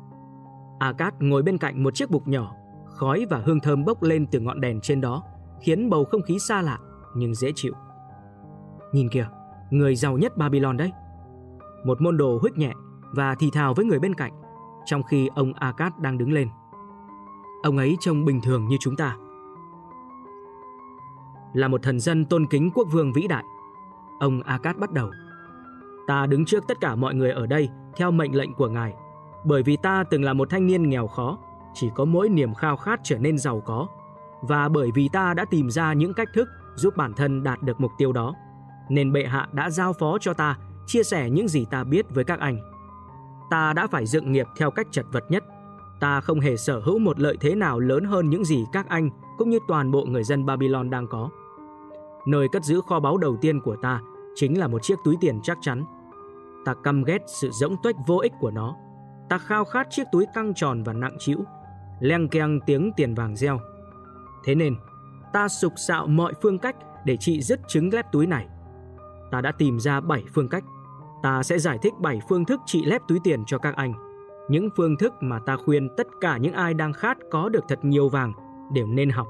[0.78, 2.52] Akat ngồi bên cạnh một chiếc bục nhỏ,
[2.86, 5.22] khói và hương thơm bốc lên từ ngọn đèn trên đó,
[5.62, 6.78] khiến bầu không khí xa lạ
[7.14, 7.72] nhưng dễ chịu.
[8.92, 9.28] Nhìn kìa,
[9.70, 10.92] người giàu nhất Babylon đấy.
[11.84, 12.72] Một môn đồ huyết nhẹ
[13.12, 14.32] và thì thào với người bên cạnh,
[14.84, 16.48] trong khi ông Akat đang đứng lên.
[17.62, 19.16] Ông ấy trông bình thường như chúng ta.
[21.52, 23.44] Là một thần dân tôn kính quốc vương vĩ đại,
[24.20, 25.10] ông Akat bắt đầu.
[26.06, 28.94] Ta đứng trước tất cả mọi người ở đây theo mệnh lệnh của ngài,
[29.44, 31.38] bởi vì ta từng là một thanh niên nghèo khó,
[31.74, 33.86] chỉ có mỗi niềm khao khát trở nên giàu có,
[34.42, 37.80] và bởi vì ta đã tìm ra những cách thức giúp bản thân đạt được
[37.80, 38.34] mục tiêu đó
[38.90, 42.24] nên bệ hạ đã giao phó cho ta chia sẻ những gì ta biết với
[42.24, 42.58] các anh.
[43.50, 45.44] Ta đã phải dựng nghiệp theo cách chật vật nhất.
[46.00, 49.10] Ta không hề sở hữu một lợi thế nào lớn hơn những gì các anh
[49.38, 51.28] cũng như toàn bộ người dân Babylon đang có.
[52.26, 54.00] Nơi cất giữ kho báu đầu tiên của ta
[54.34, 55.84] chính là một chiếc túi tiền chắc chắn.
[56.64, 58.76] Ta căm ghét sự rỗng tuếch vô ích của nó.
[59.28, 61.38] Ta khao khát chiếc túi căng tròn và nặng trĩu,
[62.00, 63.60] leng keng tiếng tiền vàng reo.
[64.44, 64.74] Thế nên,
[65.32, 68.48] ta sục sạo mọi phương cách để trị dứt chứng lép túi này.
[69.30, 70.64] Ta đã tìm ra 7 phương cách.
[71.22, 73.92] Ta sẽ giải thích 7 phương thức trị lép túi tiền cho các anh.
[74.48, 77.84] Những phương thức mà ta khuyên tất cả những ai đang khát có được thật
[77.84, 78.32] nhiều vàng
[78.72, 79.26] đều nên học.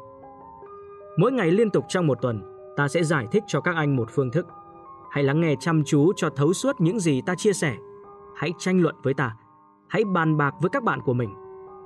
[1.16, 2.42] Mỗi ngày liên tục trong một tuần,
[2.76, 4.46] ta sẽ giải thích cho các anh một phương thức.
[5.11, 7.76] Hãy lắng nghe chăm chú cho thấu suốt những gì ta chia sẻ.
[8.36, 9.36] Hãy tranh luận với ta.
[9.88, 11.34] Hãy bàn bạc với các bạn của mình.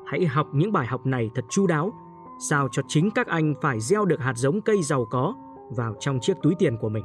[0.06, 1.92] Hãy học những bài học này thật chu đáo,
[2.38, 5.34] sao cho chính các anh phải gieo được hạt giống cây giàu có
[5.76, 7.04] vào trong chiếc túi tiền của mình.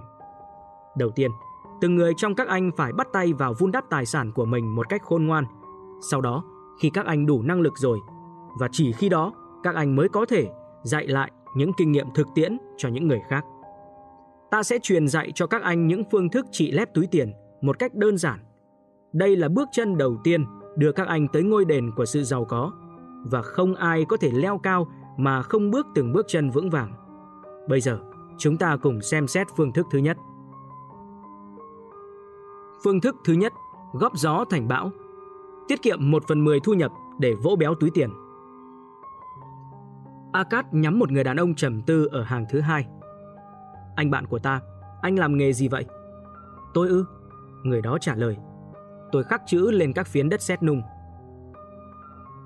[0.97, 1.32] Đầu tiên,
[1.82, 4.76] từng người trong các anh phải bắt tay vào vun đắp tài sản của mình
[4.76, 5.45] một cách khôn ngoan.
[6.11, 6.43] Sau đó,
[6.80, 7.99] khi các anh đủ năng lực rồi,
[8.59, 10.49] và chỉ khi đó các anh mới có thể
[10.84, 13.45] dạy lại những kinh nghiệm thực tiễn cho những người khác.
[14.52, 17.80] Ta sẽ truyền dạy cho các anh những phương thức trị lép túi tiền một
[17.80, 18.39] cách đơn giản.
[19.14, 20.45] Đây là bước chân đầu tiên
[20.78, 22.72] đưa các anh tới ngôi đền của sự giàu có
[23.24, 24.88] và không ai có thể leo cao
[25.18, 26.93] mà không bước từng bước chân vững vàng.
[27.68, 28.00] Bây giờ,
[28.38, 30.18] chúng ta cùng xem xét phương thức thứ nhất.
[32.84, 33.54] Phương thức thứ nhất,
[33.93, 34.91] góp gió thành bão.
[35.68, 38.10] Tiết kiệm 1 phần 10 thu nhập để vỗ béo túi tiền.
[40.34, 42.86] Akat nhắm một người đàn ông trầm tư ở hàng thứ hai.
[44.00, 44.62] Anh bạn của ta,
[45.02, 45.86] anh làm nghề gì vậy?
[46.74, 47.06] Tôi ư?
[47.64, 48.38] Người đó trả lời.
[49.12, 50.82] Tôi khắc chữ lên các phiến đất sét nung.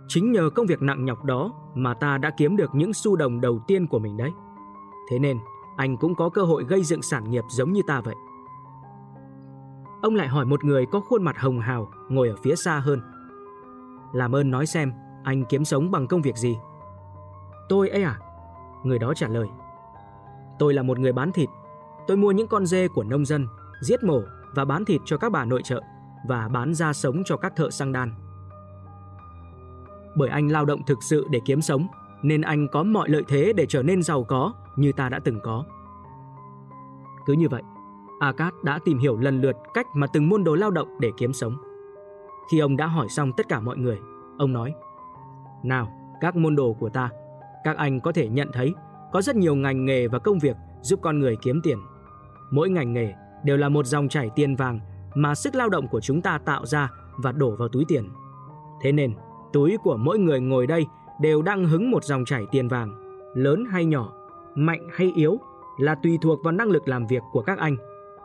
[0.08, 3.41] Chính nhờ công việc nặng nhọc đó mà ta đã kiếm được những xu đồng
[3.41, 4.32] đầu tiên của mình đấy.
[5.10, 5.38] Thế nên,
[5.78, 8.16] anh cũng có cơ hội gây dựng sản nghiệp giống như ta vậy.
[10.01, 13.01] Ông lại hỏi một người có khuôn mặt hồng hào ngồi ở phía xa hơn.
[14.14, 14.93] Làm ơn nói xem,
[15.24, 16.58] anh kiếm sống bằng công việc gì?
[17.70, 18.20] Tôi ấy à?
[18.84, 19.47] Người đó trả lời.
[20.60, 21.49] Tôi là một người bán thịt.
[22.08, 23.47] Tôi mua những con dê của nông dân,
[23.82, 24.22] giết mổ
[24.56, 25.82] và bán thịt cho các bà nội trợ
[26.28, 28.12] và bán da sống cho các thợ sang đan.
[30.16, 31.88] Bởi anh lao động thực sự để kiếm sống,
[32.22, 35.39] nên anh có mọi lợi thế để trở nên giàu có như ta đã từng
[35.43, 35.64] có.
[37.26, 37.62] Cứ như vậy,
[38.20, 41.34] Akat đã tìm hiểu lần lượt cách mà từng môn đồ lao động để kiếm
[41.34, 41.58] sống.
[42.51, 43.99] Khi ông đã hỏi xong tất cả mọi người,
[44.38, 44.74] ông nói:
[45.64, 45.88] "Nào,
[46.22, 47.10] các môn đồ của ta,
[47.64, 48.74] các anh có thể nhận thấy
[49.14, 51.78] có rất nhiều ngành nghề và công việc giúp con người kiếm tiền.
[52.51, 53.14] Mỗi ngành nghề
[53.45, 54.80] đều là một dòng chảy tiền vàng
[55.16, 58.09] mà sức lao động của chúng ta tạo ra và đổ vào túi tiền.
[58.82, 59.14] Thế nên,
[59.53, 60.86] túi của mỗi người ngồi đây
[61.22, 64.14] đều đang hứng một dòng chảy tiền vàng, lớn hay nhỏ,
[64.55, 65.39] mạnh hay yếu
[65.78, 67.76] là tùy thuộc vào năng lực làm việc của các anh,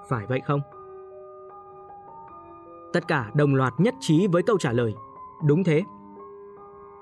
[0.09, 0.61] phải vậy không?
[2.93, 4.95] Tất cả đồng loạt nhất trí với câu trả lời,
[5.47, 5.85] đúng thế.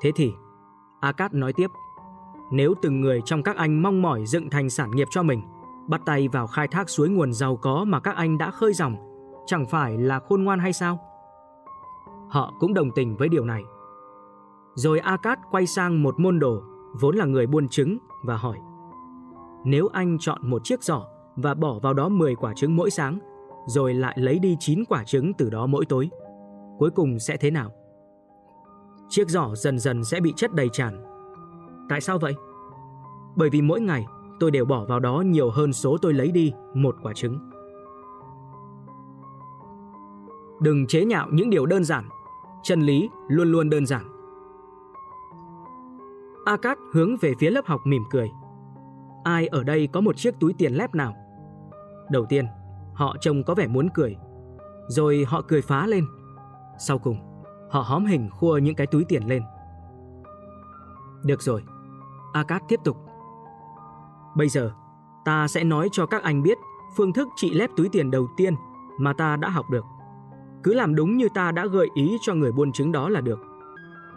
[0.00, 0.32] Thế thì,
[1.00, 1.70] Akat nói tiếp,
[2.50, 5.42] nếu từng người trong các anh mong mỏi dựng thành sản nghiệp cho mình,
[5.88, 8.96] bắt tay vào khai thác suối nguồn giàu có mà các anh đã khơi dòng,
[9.46, 10.98] chẳng phải là khôn ngoan hay sao?
[12.28, 13.62] Họ cũng đồng tình với điều này.
[14.74, 16.62] Rồi Akat quay sang một môn đồ,
[17.00, 18.58] vốn là người buôn trứng, và hỏi.
[19.64, 21.02] Nếu anh chọn một chiếc giỏ
[21.36, 23.18] và bỏ vào đó 10 quả trứng mỗi sáng,
[23.66, 26.10] rồi lại lấy đi 9 quả trứng từ đó mỗi tối,
[26.78, 27.70] cuối cùng sẽ thế nào?
[29.08, 31.15] Chiếc giỏ dần dần sẽ bị chất đầy tràn
[31.88, 32.34] Tại sao vậy?
[33.36, 34.06] Bởi vì mỗi ngày
[34.40, 37.50] tôi đều bỏ vào đó nhiều hơn số tôi lấy đi một quả trứng.
[40.60, 42.08] Đừng chế nhạo những điều đơn giản.
[42.62, 44.04] Chân lý luôn luôn đơn giản.
[46.44, 48.30] Akat hướng về phía lớp học mỉm cười.
[49.24, 51.14] Ai ở đây có một chiếc túi tiền lép nào?
[52.10, 52.46] Đầu tiên,
[52.94, 54.16] họ trông có vẻ muốn cười.
[54.88, 56.04] Rồi họ cười phá lên.
[56.78, 57.18] Sau cùng,
[57.70, 59.42] họ hóm hình khua những cái túi tiền lên.
[61.24, 61.62] Được rồi,
[62.36, 62.96] Akat tiếp tục.
[64.36, 64.72] Bây giờ,
[65.24, 66.58] ta sẽ nói cho các anh biết
[66.96, 68.54] phương thức trị lép túi tiền đầu tiên
[68.98, 69.84] mà ta đã học được.
[70.62, 73.38] Cứ làm đúng như ta đã gợi ý cho người buôn trứng đó là được.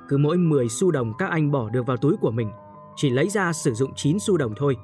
[0.09, 2.51] Cứ mỗi 10 xu đồng các anh bỏ được vào túi của mình,
[2.95, 4.77] chỉ lấy ra sử dụng 9 xu đồng thôi.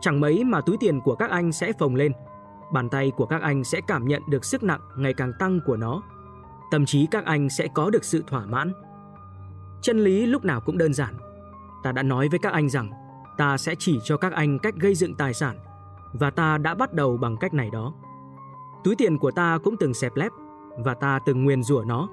[0.00, 2.12] Chẳng mấy mà túi tiền của các anh sẽ phồng lên,
[2.72, 5.76] bàn tay của các anh sẽ cảm nhận được sức nặng ngày càng tăng của
[5.76, 6.02] nó.
[6.70, 8.72] Tâm trí các anh sẽ có được sự thỏa mãn.
[9.82, 11.14] Chân lý lúc nào cũng đơn giản,
[11.82, 12.90] Ta đã nói với các anh rằng
[13.36, 15.56] ta sẽ chỉ cho các anh cách gây dựng tài sản
[16.12, 17.92] và ta đã bắt đầu bằng cách này đó.
[18.84, 20.32] Túi tiền của ta cũng từng xẹp lép
[20.78, 22.08] và ta từng nguyền rủa nó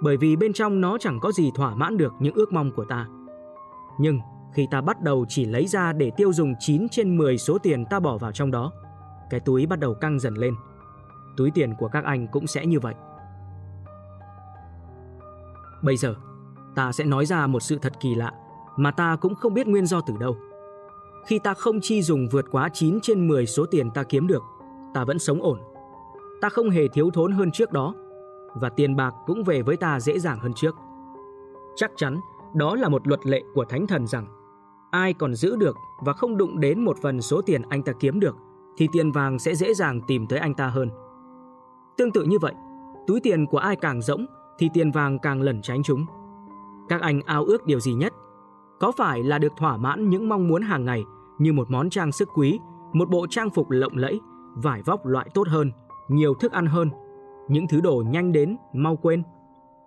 [0.00, 2.84] bởi vì bên trong nó chẳng có gì thỏa mãn được những ước mong của
[2.84, 3.06] ta.
[3.98, 4.20] Nhưng
[4.54, 7.84] khi ta bắt đầu chỉ lấy ra để tiêu dùng 9 trên 10 số tiền
[7.90, 8.72] ta bỏ vào trong đó,
[9.30, 10.54] cái túi bắt đầu căng dần lên.
[11.36, 12.94] Túi tiền của các anh cũng sẽ như vậy.
[15.82, 16.14] Bây giờ,
[16.74, 18.32] ta sẽ nói ra một sự thật kỳ lạ
[18.76, 20.36] mà ta cũng không biết nguyên do từ đâu.
[21.26, 24.42] Khi ta không chi dùng vượt quá 9 trên 10 số tiền ta kiếm được,
[24.94, 25.58] ta vẫn sống ổn.
[26.40, 27.94] Ta không hề thiếu thốn hơn trước đó
[28.54, 30.76] và tiền bạc cũng về với ta dễ dàng hơn trước.
[31.76, 32.20] Chắc chắn
[32.54, 34.26] đó là một luật lệ của thánh thần rằng
[34.90, 38.20] ai còn giữ được và không đụng đến một phần số tiền anh ta kiếm
[38.20, 38.36] được
[38.76, 40.90] thì tiền vàng sẽ dễ dàng tìm tới anh ta hơn.
[41.96, 42.54] Tương tự như vậy,
[43.06, 44.26] túi tiền của ai càng rỗng
[44.58, 46.06] thì tiền vàng càng lẩn tránh chúng.
[46.88, 48.12] Các anh ao ước điều gì nhất?
[48.84, 51.04] Có phải là được thỏa mãn những mong muốn hàng ngày
[51.38, 52.58] như một món trang sức quý,
[52.92, 54.20] một bộ trang phục lộng lẫy,
[54.54, 55.70] vải vóc loại tốt hơn,
[56.08, 56.90] nhiều thức ăn hơn,
[57.48, 59.22] những thứ đồ nhanh đến, mau quên?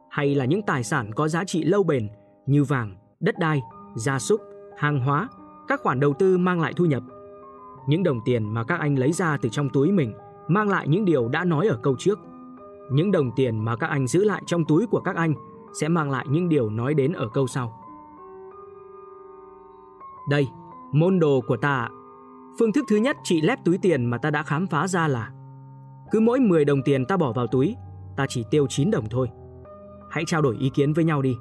[0.10, 2.10] Hay là những tài sản có giá trị lâu bền
[2.46, 3.62] như vàng, đất đai,
[3.96, 4.42] gia súc,
[4.78, 5.28] hàng hóa,
[5.68, 7.04] các khoản đầu tư mang lại thu nhập?
[7.88, 10.14] Những đồng tiền mà các anh lấy ra từ trong túi mình
[10.48, 12.20] mang lại những điều đã nói ở câu trước.
[12.92, 15.34] Những đồng tiền mà các anh giữ lại trong túi của các anh
[15.74, 17.77] sẽ mang lại những điều nói đến ở câu sau.
[20.30, 20.48] Đây,
[20.92, 21.90] môn đồ của ta.
[22.60, 25.32] Phương thức thứ nhất chị lép túi tiền mà ta đã khám phá ra là
[26.12, 27.76] cứ mỗi 10 đồng tiền ta bỏ vào túi,
[28.16, 29.30] ta chỉ tiêu 9 đồng thôi.
[30.10, 31.38] Hãy trao đổi ý kiến với nhau đi.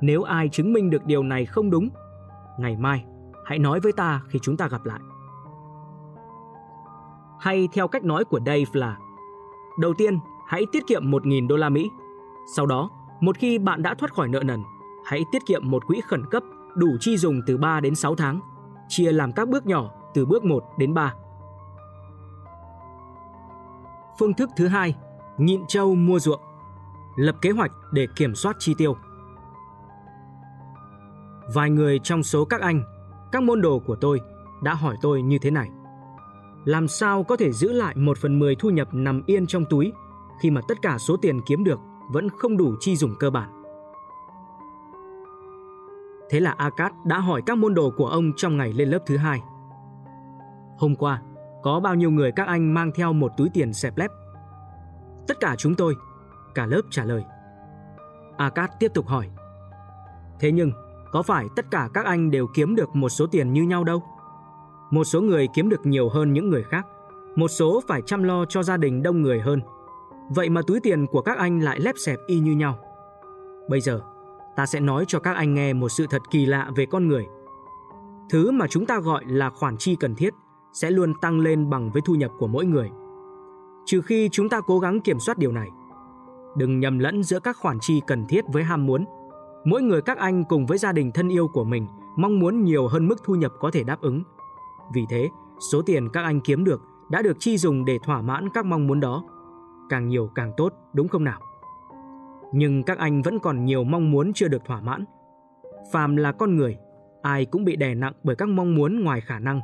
[0.00, 1.88] Nếu ai chứng minh được điều này không đúng,
[2.58, 3.04] ngày mai
[3.44, 5.00] hãy nói với ta khi chúng ta gặp lại.
[7.40, 8.98] Hay theo cách nói của Dave là
[9.78, 11.90] Đầu tiên, hãy tiết kiệm 1.000 đô la Mỹ.
[12.56, 12.90] Sau đó,
[13.20, 14.60] một khi bạn đã thoát khỏi nợ nần,
[15.04, 16.42] hãy tiết kiệm một quỹ khẩn cấp
[16.76, 18.40] đủ chi dùng từ 3 đến 6 tháng,
[18.88, 21.14] chia làm các bước nhỏ từ bước 1 đến 3.
[24.18, 24.96] Phương thức thứ hai,
[25.38, 26.40] nhịn trâu mua ruộng.
[27.16, 28.96] Lập kế hoạch để kiểm soát chi tiêu.
[31.54, 32.82] Vài người trong số các anh,
[33.32, 34.20] các môn đồ của tôi
[34.62, 35.68] đã hỏi tôi như thế này.
[36.64, 39.92] Làm sao có thể giữ lại một phần mười thu nhập nằm yên trong túi
[40.42, 41.78] khi mà tất cả số tiền kiếm được
[42.12, 43.59] vẫn không đủ chi dùng cơ bản?
[46.30, 49.16] Thế là Akat đã hỏi các môn đồ của ông trong ngày lên lớp thứ
[49.16, 49.40] hai.
[50.78, 51.22] Hôm qua,
[51.62, 54.10] có bao nhiêu người các anh mang theo một túi tiền xẹp lép?
[55.28, 55.94] Tất cả chúng tôi,
[56.54, 57.24] cả lớp trả lời.
[58.36, 59.28] Akat tiếp tục hỏi.
[60.40, 60.72] Thế nhưng,
[61.12, 64.02] có phải tất cả các anh đều kiếm được một số tiền như nhau đâu?
[64.90, 66.86] Một số người kiếm được nhiều hơn những người khác,
[67.36, 69.60] một số phải chăm lo cho gia đình đông người hơn.
[70.28, 72.78] Vậy mà túi tiền của các anh lại lép xẹp y như nhau.
[73.68, 74.00] Bây giờ,
[74.60, 77.26] ta sẽ nói cho các anh nghe một sự thật kỳ lạ về con người.
[78.30, 80.34] Thứ mà chúng ta gọi là khoản chi cần thiết
[80.72, 82.90] sẽ luôn tăng lên bằng với thu nhập của mỗi người.
[83.86, 85.68] Trừ khi chúng ta cố gắng kiểm soát điều này.
[86.56, 89.04] Đừng nhầm lẫn giữa các khoản chi cần thiết với ham muốn.
[89.64, 92.88] Mỗi người các anh cùng với gia đình thân yêu của mình mong muốn nhiều
[92.88, 94.22] hơn mức thu nhập có thể đáp ứng.
[94.94, 95.28] Vì thế,
[95.72, 98.86] số tiền các anh kiếm được đã được chi dùng để thỏa mãn các mong
[98.86, 99.24] muốn đó.
[99.88, 101.40] Càng nhiều càng tốt, đúng không nào?
[102.52, 105.04] Nhưng các anh vẫn còn nhiều mong muốn chưa được thỏa mãn.
[105.92, 106.78] Phàm là con người,
[107.22, 109.60] ai cũng bị đè nặng bởi các mong muốn ngoài khả năng.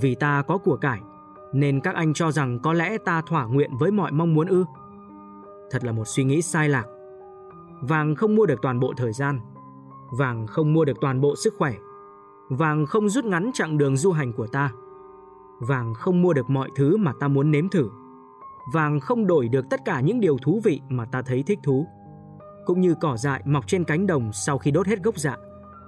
[0.00, 1.00] Vì ta có của cải,
[1.52, 4.64] nên các anh cho rằng có lẽ ta thỏa nguyện với mọi mong muốn ư?
[5.70, 6.84] Thật là một suy nghĩ sai lạc.
[7.80, 9.40] Vàng không mua được toàn bộ thời gian,
[10.18, 11.74] vàng không mua được toàn bộ sức khỏe,
[12.50, 14.70] vàng không rút ngắn chặng đường du hành của ta.
[15.60, 17.90] Vàng không mua được mọi thứ mà ta muốn nếm thử.
[18.72, 21.86] Vàng không đổi được tất cả những điều thú vị mà ta thấy thích thú.
[22.66, 25.36] Cũng như cỏ dại mọc trên cánh đồng sau khi đốt hết gốc dạ,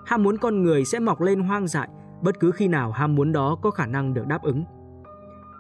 [0.07, 1.89] ham muốn con người sẽ mọc lên hoang dại
[2.23, 4.65] bất cứ khi nào ham muốn đó có khả năng được đáp ứng.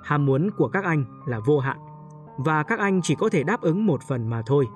[0.04, 1.78] Ham muốn của các anh là vô hạn
[2.38, 4.66] và các anh chỉ có thể đáp ứng một phần mà thôi.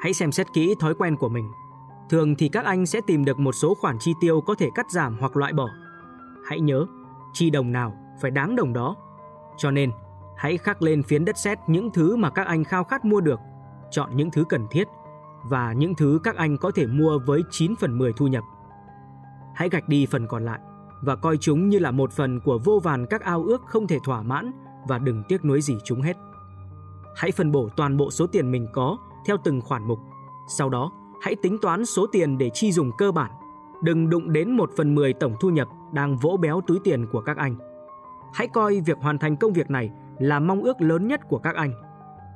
[0.00, 1.50] Hãy xem xét kỹ thói quen của mình.
[2.10, 4.90] Thường thì các anh sẽ tìm được một số khoản chi tiêu có thể cắt
[4.90, 5.68] giảm hoặc loại bỏ.
[6.44, 6.86] Hãy nhớ,
[7.32, 8.96] chi đồng nào phải đáng đồng đó.
[9.56, 9.90] Cho nên,
[10.36, 13.40] hãy khắc lên phiến đất sét những thứ mà các anh khao khát mua được,
[13.90, 14.88] chọn những thứ cần thiết
[15.50, 18.44] và những thứ các anh có thể mua với 9 phần 10 thu nhập.
[19.54, 20.60] Hãy gạch đi phần còn lại
[21.02, 23.98] và coi chúng như là một phần của vô vàn các ao ước không thể
[24.04, 24.52] thỏa mãn
[24.88, 26.16] và đừng tiếc nuối gì chúng hết.
[27.16, 28.96] Hãy phân bổ toàn bộ số tiền mình có
[29.26, 29.98] theo từng khoản mục.
[30.48, 33.30] Sau đó, hãy tính toán số tiền để chi dùng cơ bản.
[33.82, 37.20] Đừng đụng đến một phần mười tổng thu nhập đang vỗ béo túi tiền của
[37.20, 37.56] các anh.
[38.34, 41.54] Hãy coi việc hoàn thành công việc này là mong ước lớn nhất của các
[41.54, 41.72] anh.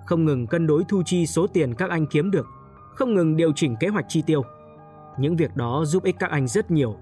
[0.06, 2.46] Không ngừng cân đối thu chi số tiền các anh kiếm được,
[2.94, 4.42] không ngừng điều chỉnh kế hoạch chi tiêu.
[5.18, 6.96] Những việc đó giúp ích các anh rất nhiều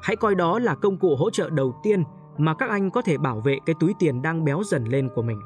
[0.00, 2.04] Hãy coi đó là công cụ hỗ trợ đầu tiên
[2.38, 5.22] mà các anh có thể bảo vệ cái túi tiền đang béo dần lên của
[5.22, 5.40] mình.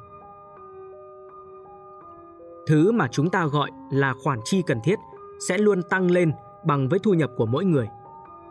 [2.67, 4.99] Thứ mà chúng ta gọi là khoản chi cần thiết
[5.49, 6.33] sẽ luôn tăng lên
[6.65, 7.89] bằng với thu nhập của mỗi người,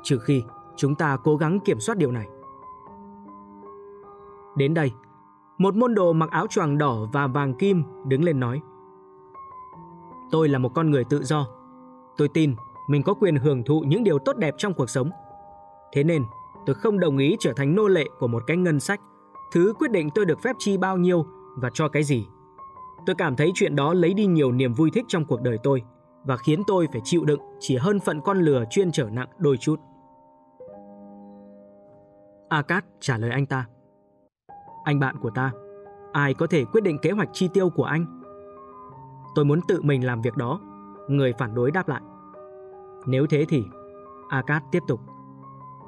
[0.04, 0.44] trừ khi
[0.76, 2.28] chúng ta cố gắng kiểm soát điều này.
[4.56, 4.92] Đến đây,
[5.58, 8.62] một môn đồ mặc áo choàng đỏ và vàng kim đứng lên nói:
[10.32, 11.48] "Tôi là một con người tự do.
[12.18, 12.56] Tôi tin
[12.88, 15.10] mình có quyền hưởng thụ những điều tốt đẹp trong cuộc sống.
[15.94, 16.24] Thế nên,
[16.66, 19.02] tôi không đồng ý trở thành nô lệ của một cái ngân sách,
[19.52, 21.26] thứ quyết định tôi được phép chi bao nhiêu
[21.56, 22.28] và cho cái gì.
[23.06, 25.82] Tôi cảm thấy chuyện đó lấy đi nhiều niềm vui thích trong cuộc đời tôi,
[26.24, 29.58] và khiến tôi phải chịu đựng chỉ hơn phận con lừa chuyên trở nặng đôi
[29.58, 29.80] chút.
[32.50, 33.66] Akat trả lời anh ta.
[34.84, 35.52] Anh bạn của ta,
[36.12, 38.22] ai có thể quyết định kế hoạch chi tiêu của anh?
[39.36, 40.60] Tôi muốn tự mình làm việc đó,
[41.08, 42.02] người phản đối đáp lại.
[43.06, 43.64] Nếu thế thì,
[44.30, 45.00] Akat tiếp tục.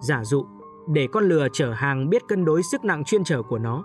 [0.02, 0.46] Giả dụ,
[0.88, 3.84] để con lừa chở hàng biết cân đối sức nặng chuyên trở của nó,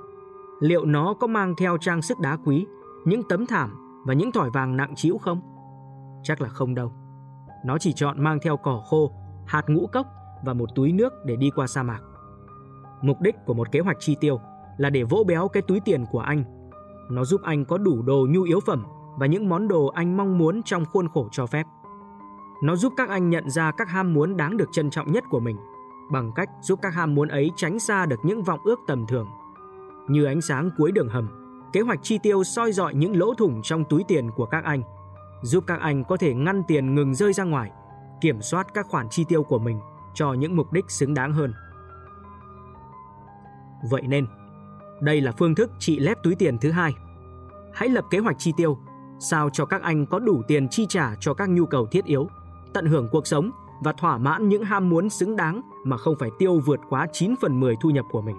[0.60, 2.66] liệu nó có mang theo trang sức đá quý,
[3.04, 5.40] những tấm thảm và những thỏi vàng nặng trĩu không?
[6.22, 6.92] Chắc là không đâu.
[7.64, 9.12] Nó chỉ chọn mang theo cỏ khô,
[9.46, 10.06] hạt ngũ cốc
[10.44, 12.00] và một túi nước để đi qua sa mạc.
[13.02, 14.40] Mục đích của một kế hoạch chi tiêu
[14.78, 16.44] là để vỗ béo cái túi tiền của anh.
[17.10, 18.84] Nó giúp anh có đủ đồ nhu yếu phẩm
[19.16, 21.66] và những món đồ anh mong muốn trong khuôn khổ cho phép.
[22.62, 25.40] Nó giúp các anh nhận ra các ham muốn đáng được trân trọng nhất của
[25.40, 25.56] mình
[26.10, 29.26] bằng cách giúp các ham muốn ấy tránh xa được những vọng ước tầm thường.
[30.08, 31.28] Như ánh sáng cuối đường hầm,
[31.72, 34.82] kế hoạch chi tiêu soi dọi những lỗ thủng trong túi tiền của các anh,
[35.42, 37.70] giúp các anh có thể ngăn tiền ngừng rơi ra ngoài,
[38.20, 39.80] kiểm soát các khoản chi tiêu của mình
[40.14, 41.52] cho những mục đích xứng đáng hơn.
[43.90, 44.26] Vậy nên,
[45.00, 46.92] đây là phương thức trị lép túi tiền thứ hai.
[47.72, 48.78] Hãy lập kế hoạch chi tiêu,
[49.20, 52.28] sao cho các anh có đủ tiền chi trả cho các nhu cầu thiết yếu,
[52.72, 53.50] tận hưởng cuộc sống
[53.82, 57.34] và thỏa mãn những ham muốn xứng đáng mà không phải tiêu vượt quá 9
[57.40, 58.36] phần 10 thu nhập của mình.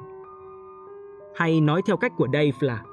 [1.35, 2.83] Hay nói theo cách của Dave là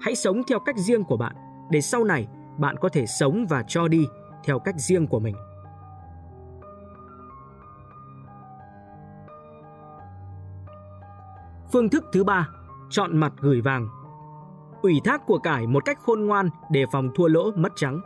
[0.00, 1.36] Hãy sống theo cách riêng của bạn
[1.70, 4.06] để sau này bạn có thể sống và cho đi
[4.44, 5.36] theo cách riêng của mình.
[11.72, 12.48] Phương thức thứ ba,
[12.90, 13.88] chọn mặt gửi vàng.
[14.82, 18.00] Ủy thác của cải một cách khôn ngoan để phòng thua lỗ mất trắng.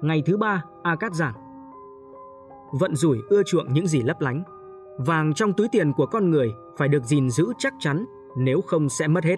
[0.00, 1.34] Ngày thứ ba, a-cát giảng.
[2.72, 4.42] Vận rủi ưa chuộng những gì lấp lánh.
[4.98, 8.04] Vàng trong túi tiền của con người phải được gìn giữ chắc chắn,
[8.36, 9.36] nếu không sẽ mất hết.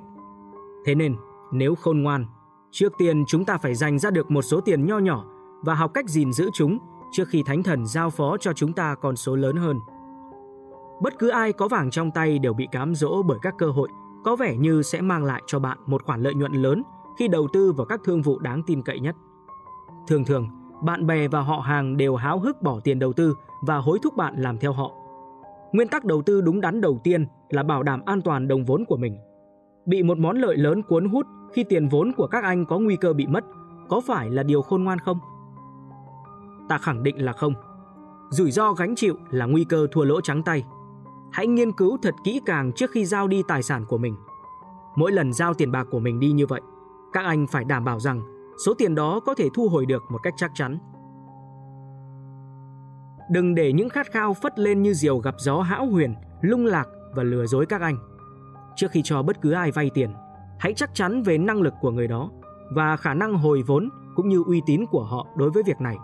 [0.85, 1.17] Thế nên,
[1.53, 2.27] nếu khôn ngoan,
[2.71, 5.25] trước tiên chúng ta phải dành ra được một số tiền nho nhỏ
[5.63, 6.79] và học cách gìn giữ chúng
[7.13, 9.79] trước khi thánh thần giao phó cho chúng ta con số lớn hơn.
[11.01, 13.89] Bất cứ ai có vàng trong tay đều bị cám dỗ bởi các cơ hội
[14.25, 16.83] có vẻ như sẽ mang lại cho bạn một khoản lợi nhuận lớn
[17.19, 19.17] khi đầu tư vào các thương vụ đáng tin cậy nhất.
[20.07, 20.49] Thường thường,
[20.83, 24.17] bạn bè và họ hàng đều háo hức bỏ tiền đầu tư và hối thúc
[24.17, 24.91] bạn làm theo họ.
[25.73, 28.85] Nguyên tắc đầu tư đúng đắn đầu tiên là bảo đảm an toàn đồng vốn
[28.85, 29.19] của mình.
[29.87, 32.97] Bị một món lợi lớn cuốn hút khi tiền vốn của các anh có nguy
[32.97, 33.45] cơ bị mất,
[33.89, 35.19] có phải là điều khôn ngoan không?
[36.69, 37.55] Ta khẳng định là không.
[38.31, 40.65] Rủi ro gánh chịu là nguy cơ thua lỗ trắng tay.
[41.33, 44.17] Hãy nghiên cứu thật kỹ càng trước khi giao đi tài sản của mình.
[44.97, 46.61] Mỗi lần giao tiền bạc của mình đi như vậy,
[47.13, 48.23] các anh phải đảm bảo rằng
[48.67, 50.79] số tiền đó có thể thu hồi được một cách chắc chắn.
[53.31, 56.89] Đừng để những khát khao phất lên như diều gặp gió hão huyền, lung lạc
[57.15, 57.97] và lừa dối các anh.
[58.77, 60.11] Trước khi cho bất cứ ai vay tiền,
[60.59, 62.31] hãy chắc chắn về năng lực của người đó
[62.71, 65.97] và khả năng hồi vốn cũng như uy tín của họ đối với việc này.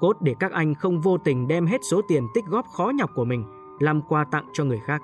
[0.00, 3.10] Cốt để các anh không vô tình đem hết số tiền tích góp khó nhọc
[3.14, 3.44] của mình
[3.78, 5.02] làm quà tặng cho người khác.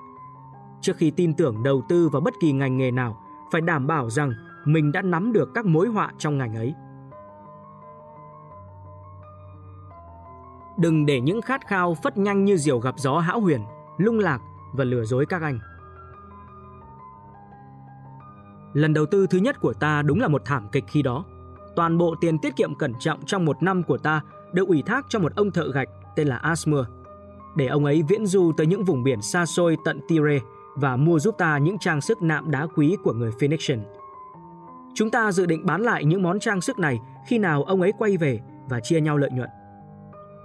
[0.81, 3.17] Trước khi tin tưởng đầu tư vào bất kỳ ngành nghề nào,
[3.53, 4.33] phải đảm bảo rằng
[4.65, 6.75] mình đã nắm được các mối họa trong ngành ấy.
[10.79, 13.65] Đừng để những khát khao phất nhanh như diều gặp gió hão huyền,
[13.99, 14.41] lung lạc
[14.73, 15.59] và lừa dối các anh.
[18.73, 21.25] Lần đầu tư thứ nhất của ta đúng là một thảm kịch khi đó.
[21.77, 24.21] Toàn bộ tiền tiết kiệm cẩn trọng trong một năm của ta
[24.53, 26.85] được ủy thác cho một ông thợ gạch tên là Asmer,
[27.57, 30.39] để ông ấy viễn du tới những vùng biển xa xôi tận Tyre
[30.75, 33.83] và mua giúp ta những trang sức nạm đá quý của người Phoenician.
[34.95, 37.93] Chúng ta dự định bán lại những món trang sức này khi nào ông ấy
[37.99, 39.49] quay về và chia nhau lợi nhuận.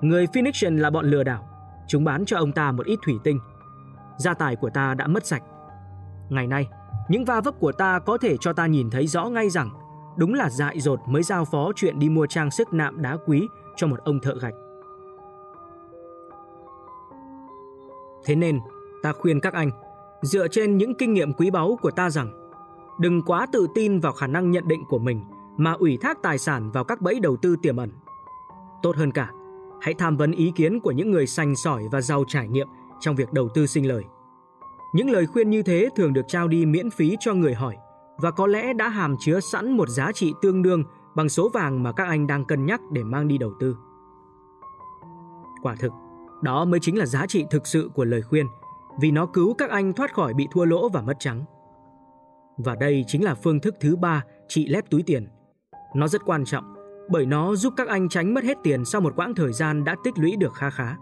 [0.01, 1.49] Người Phoenician là bọn lừa đảo,
[1.87, 3.39] chúng bán cho ông ta một ít thủy tinh.
[4.17, 5.43] Gia tài của ta đã mất sạch.
[6.29, 6.67] Ngày nay,
[7.09, 9.69] những va vấp của ta có thể cho ta nhìn thấy rõ ngay rằng
[10.17, 13.47] đúng là dại dột mới giao phó chuyện đi mua trang sức nạm đá quý
[13.75, 14.53] cho một ông thợ gạch.
[18.27, 18.59] Thế nên,
[19.03, 19.71] ta khuyên các anh,
[20.21, 22.49] dựa trên những kinh nghiệm quý báu của ta rằng,
[22.99, 25.21] đừng quá tự tin vào khả năng nhận định của mình
[25.57, 27.91] mà ủy thác tài sản vào các bẫy đầu tư tiềm ẩn.
[28.81, 29.31] Tốt hơn cả,
[29.81, 32.67] hãy tham vấn ý kiến của những người sành sỏi và giàu trải nghiệm
[32.99, 34.03] trong việc đầu tư sinh lời.
[34.93, 37.75] Những lời khuyên như thế thường được trao đi miễn phí cho người hỏi
[38.17, 40.83] và có lẽ đã hàm chứa sẵn một giá trị tương đương
[41.15, 43.77] bằng số vàng mà các anh đang cân nhắc để mang đi đầu tư.
[45.61, 45.91] Quả thực,
[46.41, 48.45] đó mới chính là giá trị thực sự của lời khuyên,
[49.01, 51.45] vì nó cứu các anh thoát khỏi bị thua lỗ và mất trắng.
[52.57, 55.27] Và đây chính là phương thức thứ ba trị lép túi tiền.
[55.95, 56.77] Nó rất quan trọng
[57.09, 59.95] bởi nó giúp các anh tránh mất hết tiền sau một quãng thời gian đã
[60.03, 60.95] tích lũy được kha khá.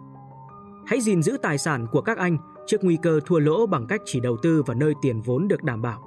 [0.86, 2.38] Hãy gìn giữ tài sản của các anh
[2.68, 5.64] trước nguy cơ thua lỗ bằng cách chỉ đầu tư vào nơi tiền vốn được
[5.64, 6.02] đảm bảo,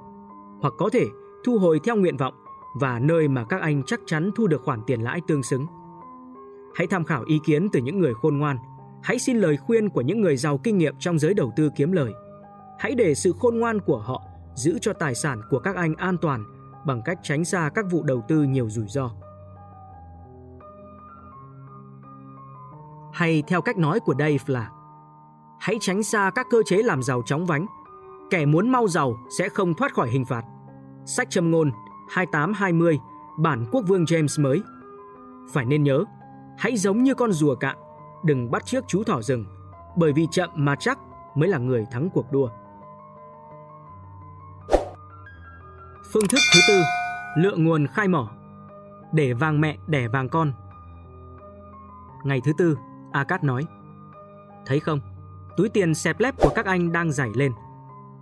[0.61, 1.05] hoặc có thể
[1.45, 2.33] thu hồi theo nguyện vọng
[2.79, 5.65] và nơi mà các anh chắc chắn thu được khoản tiền lãi tương xứng.
[6.75, 8.57] Hãy tham khảo ý kiến từ những người khôn ngoan.
[9.03, 11.91] Hãy xin lời khuyên của những người giàu kinh nghiệm trong giới đầu tư kiếm
[11.91, 12.11] lời.
[12.79, 14.23] Hãy để sự khôn ngoan của họ
[14.55, 16.43] giữ cho tài sản của các anh an toàn
[16.85, 19.11] bằng cách tránh xa các vụ đầu tư nhiều rủi ro.
[23.13, 24.69] Hay theo cách nói của Dave là
[25.59, 27.65] Hãy tránh xa các cơ chế làm giàu chóng vánh.
[28.29, 30.43] Kẻ muốn mau giàu sẽ không thoát khỏi hình phạt.
[31.05, 31.71] Sách châm ngôn
[32.09, 32.99] 2820
[33.39, 34.61] bản quốc vương James mới.
[35.53, 36.03] Phải nên nhớ,
[36.57, 37.77] hãy giống như con rùa cạn,
[38.23, 39.45] đừng bắt chiếc chú thỏ rừng,
[39.95, 40.99] bởi vì chậm mà chắc
[41.35, 42.49] mới là người thắng cuộc đua.
[46.11, 46.81] Phương thức thứ tư,
[47.37, 48.31] lựa nguồn khai mỏ.
[49.11, 50.53] Để vàng mẹ đẻ vàng con.
[52.23, 52.77] Ngày thứ tư,
[53.11, 53.65] Akat nói.
[54.65, 54.99] Thấy không,
[55.57, 57.51] túi tiền xẹp lép của các anh đang dày lên.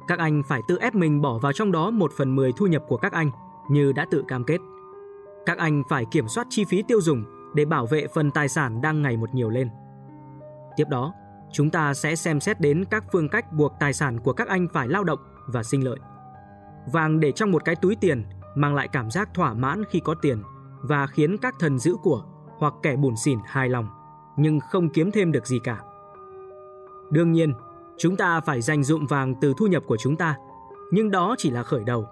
[0.07, 2.83] Các anh phải tự ép mình bỏ vào trong đó một phần mười thu nhập
[2.87, 3.31] của các anh
[3.69, 4.57] như đã tự cam kết.
[5.45, 8.81] Các anh phải kiểm soát chi phí tiêu dùng để bảo vệ phần tài sản
[8.81, 9.69] đang ngày một nhiều lên.
[10.77, 11.13] Tiếp đó,
[11.51, 14.67] chúng ta sẽ xem xét đến các phương cách buộc tài sản của các anh
[14.73, 15.99] phải lao động và sinh lợi.
[16.93, 18.25] Vàng để trong một cái túi tiền
[18.55, 20.43] mang lại cảm giác thỏa mãn khi có tiền
[20.81, 22.23] và khiến các thần giữ của
[22.57, 23.87] hoặc kẻ bùn xỉn hài lòng,
[24.37, 25.79] nhưng không kiếm thêm được gì cả.
[27.11, 27.53] Đương nhiên,
[27.97, 30.35] chúng ta phải dành dụng vàng từ thu nhập của chúng ta,
[30.91, 32.07] nhưng đó chỉ là khởi đầu.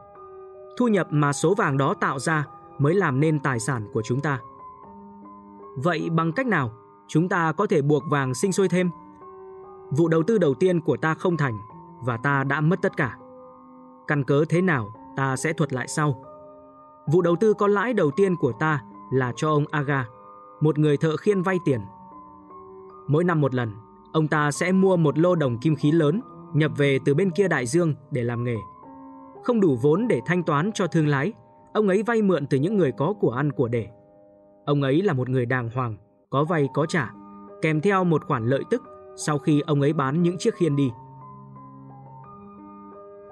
[0.78, 2.46] Thu nhập mà số vàng đó tạo ra
[2.78, 4.40] mới làm nên tài sản của chúng ta.
[5.78, 6.72] Vậy bằng cách nào
[7.08, 8.90] chúng ta có thể buộc vàng sinh sôi thêm?
[9.92, 11.58] Vụ đầu tư đầu tiên của ta không thành
[12.06, 13.18] và ta đã mất tất cả.
[14.08, 16.24] Căn cớ thế nào ta sẽ thuật lại sau.
[17.12, 20.08] Vụ đầu tư có lãi đầu tiên của ta là cho ông Aga,
[20.62, 21.82] một người thợ khiên vay tiền.
[23.08, 23.72] Mỗi năm một lần,
[24.14, 26.22] ông ta sẽ mua một lô đồng kim khí lớn
[26.54, 28.56] nhập về từ bên kia đại dương để làm nghề.
[29.44, 31.34] Không đủ vốn để thanh toán cho thương lái,
[31.74, 33.88] ông ấy vay mượn từ những người có của ăn của để.
[34.66, 35.98] Ông ấy là một người đàng hoàng,
[36.36, 37.14] có vay có trả,
[37.62, 38.84] kèm theo một khoản lợi tức
[39.16, 40.92] sau khi ông ấy bán những chiếc khiên đi.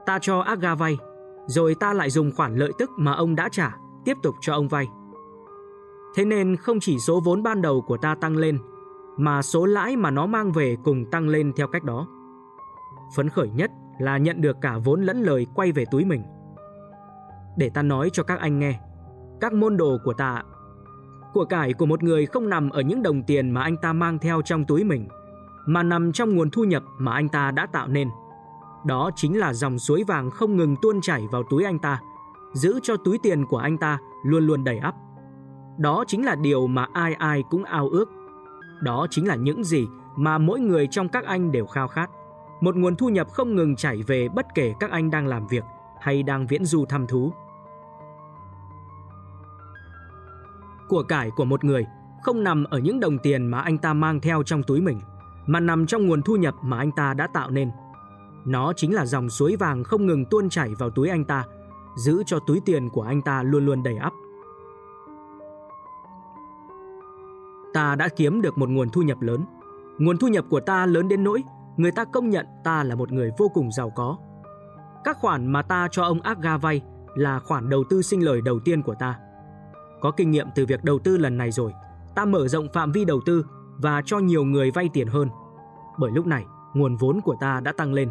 [0.05, 0.97] Ta cho Aga vay,
[1.45, 4.67] rồi ta lại dùng khoản lợi tức mà ông đã trả tiếp tục cho ông
[4.67, 4.87] vay.
[6.15, 8.57] Thế nên không chỉ số vốn ban đầu của ta tăng lên,
[9.17, 12.07] mà số lãi mà nó mang về cùng tăng lên theo cách đó.
[13.15, 16.23] Phấn khởi nhất là nhận được cả vốn lẫn lời quay về túi mình.
[17.57, 18.79] Để ta nói cho các anh nghe,
[19.41, 20.43] các môn đồ của ta,
[21.33, 24.19] của cải của một người không nằm ở những đồng tiền mà anh ta mang
[24.19, 25.07] theo trong túi mình,
[25.65, 28.09] mà nằm trong nguồn thu nhập mà anh ta đã tạo nên.
[28.85, 32.01] Đó chính là dòng suối vàng không ngừng tuôn chảy vào túi anh ta,
[32.53, 34.95] giữ cho túi tiền của anh ta luôn luôn đầy ắp.
[35.77, 38.09] Đó chính là điều mà ai ai cũng ao ước.
[38.81, 42.09] Đó chính là những gì mà mỗi người trong các anh đều khao khát.
[42.61, 45.63] Một nguồn thu nhập không ngừng chảy về bất kể các anh đang làm việc
[46.01, 47.33] hay đang viễn du thăm thú.
[50.87, 51.85] Của cải của một người
[52.23, 54.99] không nằm ở những đồng tiền mà anh ta mang theo trong túi mình,
[55.45, 57.71] mà nằm trong nguồn thu nhập mà anh ta đã tạo nên–
[58.45, 61.45] nó chính là dòng suối vàng không ngừng tuôn chảy vào túi anh ta,
[61.95, 64.13] giữ cho túi tiền của anh ta luôn luôn đầy ắp.
[67.73, 69.45] Ta đã kiếm được một nguồn thu nhập lớn.
[69.97, 71.43] Nguồn thu nhập của ta lớn đến nỗi
[71.77, 74.17] người ta công nhận ta là một người vô cùng giàu có.
[75.03, 76.81] Các khoản mà ta cho ông Aga vay
[77.15, 79.19] là khoản đầu tư sinh lời đầu tiên của ta.
[80.03, 81.71] Có kinh nghiệm từ việc đầu tư lần này rồi,
[82.15, 83.45] ta mở rộng phạm vi đầu tư
[83.77, 85.29] và cho nhiều người vay tiền hơn.
[85.97, 88.09] Bởi lúc này, nguồn vốn của ta đã tăng lên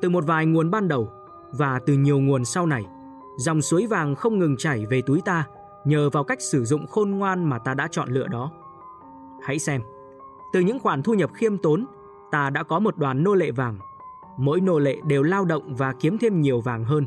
[0.00, 1.08] từ một vài nguồn ban đầu
[1.52, 2.84] và từ nhiều nguồn sau này,
[3.38, 5.46] dòng suối vàng không ngừng chảy về túi ta
[5.84, 8.50] nhờ vào cách sử dụng khôn ngoan mà ta đã chọn lựa đó.
[9.42, 9.82] Hãy xem,
[10.52, 11.86] từ những khoản thu nhập khiêm tốn,
[12.30, 13.78] ta đã có một đoàn nô lệ vàng.
[14.38, 17.06] Mỗi nô lệ đều lao động và kiếm thêm nhiều vàng hơn.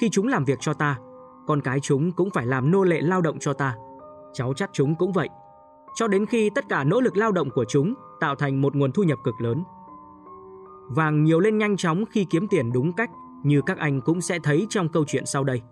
[0.00, 0.98] Khi chúng làm việc cho ta,
[1.46, 3.74] con cái chúng cũng phải làm nô lệ lao động cho ta.
[4.32, 5.28] Cháu chắc chúng cũng vậy.
[5.94, 8.92] Cho đến khi tất cả nỗ lực lao động của chúng tạo thành một nguồn
[8.92, 9.64] thu nhập cực lớn–
[10.88, 13.10] Vàng nhiều lên nhanh chóng khi kiếm tiền đúng cách
[13.42, 15.62] như các anh cũng sẽ thấy trong câu chuyện sau đây.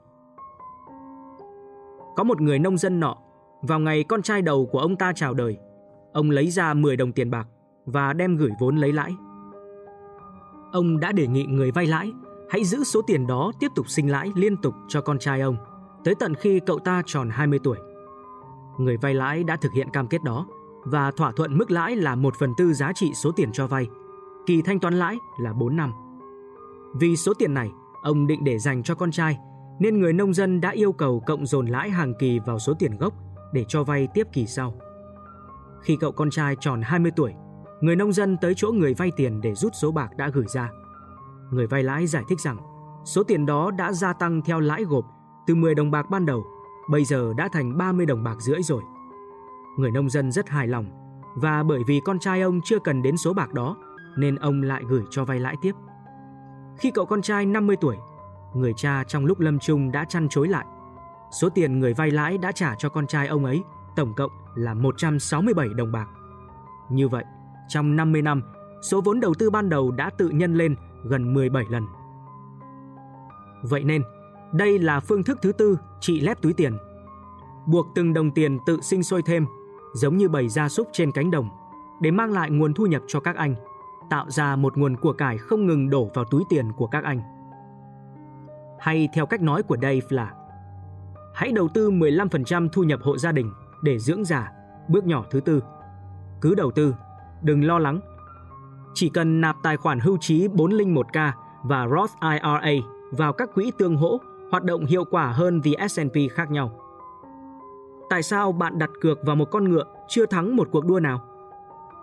[2.17, 3.17] Có một người nông dân nọ,
[3.63, 5.59] vào ngày con trai đầu của ông ta chào đời,
[6.13, 7.49] ông lấy ra 10 đồng tiền bạc
[7.87, 9.15] và đem gửi vốn lấy lãi.
[10.73, 12.13] Ông đã đề nghị người vay lãi
[12.55, 15.57] hãy giữ số tiền đó tiếp tục sinh lãi liên tục cho con trai ông,
[16.05, 17.79] tới tận khi cậu ta tròn 20 tuổi.
[18.79, 20.47] Người vay lãi đã thực hiện cam kết đó
[20.85, 23.87] và thỏa thuận mức lãi là 1 phần tư giá trị số tiền cho vay–
[24.47, 25.93] kỳ thanh toán lãi là 4 năm.
[26.95, 27.71] Vì số tiền này,
[28.03, 29.39] ông định để dành cho con trai,
[29.81, 32.97] nên người nông dân đã yêu cầu cộng dồn lãi hàng kỳ vào số tiền
[32.99, 33.15] gốc
[33.53, 34.75] để cho vay tiếp kỳ sau.
[35.83, 37.33] Khi cậu con trai tròn 20 tuổi,
[37.81, 40.71] người nông dân tới chỗ người vay tiền để rút số bạc đã gửi ra.
[41.51, 42.57] Người vay lãi giải thích rằng
[43.05, 45.05] số tiền đó đã gia tăng theo lãi gộp
[45.47, 46.47] Từ 10 đồng bạc ban đầu,
[46.91, 48.83] bây giờ đã thành 30 đồng bạc rưỡi rồi.
[49.79, 50.87] Người nông dân rất hài lòng
[51.35, 53.77] và bởi vì con trai ông chưa cần đến số bạc đó
[54.17, 55.73] nên ông lại gửi cho vay lãi tiếp.
[56.79, 57.97] Khi cậu con trai 50 tuổi,
[58.55, 60.67] người cha trong lúc lâm chung đã chăn chối lại.
[61.41, 63.63] Số tiền người vay lãi đã trả cho con trai ông ấy
[63.97, 66.09] tổng cộng là 167 đồng bạc.
[66.91, 67.25] Như vậy,
[67.69, 68.43] trong 50 năm,
[68.83, 71.87] số vốn đầu tư ban đầu đã tự nhân lên gần 17 lần.
[73.63, 74.03] Vậy nên,
[74.53, 76.77] đây là phương thức thứ tư trị lép túi tiền.
[77.67, 79.47] Buộc từng đồng tiền tự sinh sôi thêm,
[79.95, 81.49] giống như bầy gia súc trên cánh đồng,
[82.01, 83.55] để mang lại nguồn thu nhập cho các anh,
[84.11, 87.21] tạo ra một nguồn của cải không ngừng đổ vào túi tiền của các anh.
[88.81, 90.35] Hay theo cách nói của Dave là
[91.35, 93.53] Hãy đầu tư 15% thu nhập hộ gia đình
[93.83, 94.53] để dưỡng già,
[94.89, 95.63] bước nhỏ thứ tư.
[96.41, 96.95] Cứ đầu tư,
[97.43, 98.01] đừng lo lắng.
[98.95, 103.97] Chỉ cần nạp tài khoản hưu trí 401k và Roth IRA vào các quỹ tương
[103.97, 106.71] hỗ hoạt động hiệu quả hơn vì S&P khác nhau.
[108.11, 111.21] Tại sao bạn đặt cược vào một con ngựa chưa thắng một cuộc đua nào?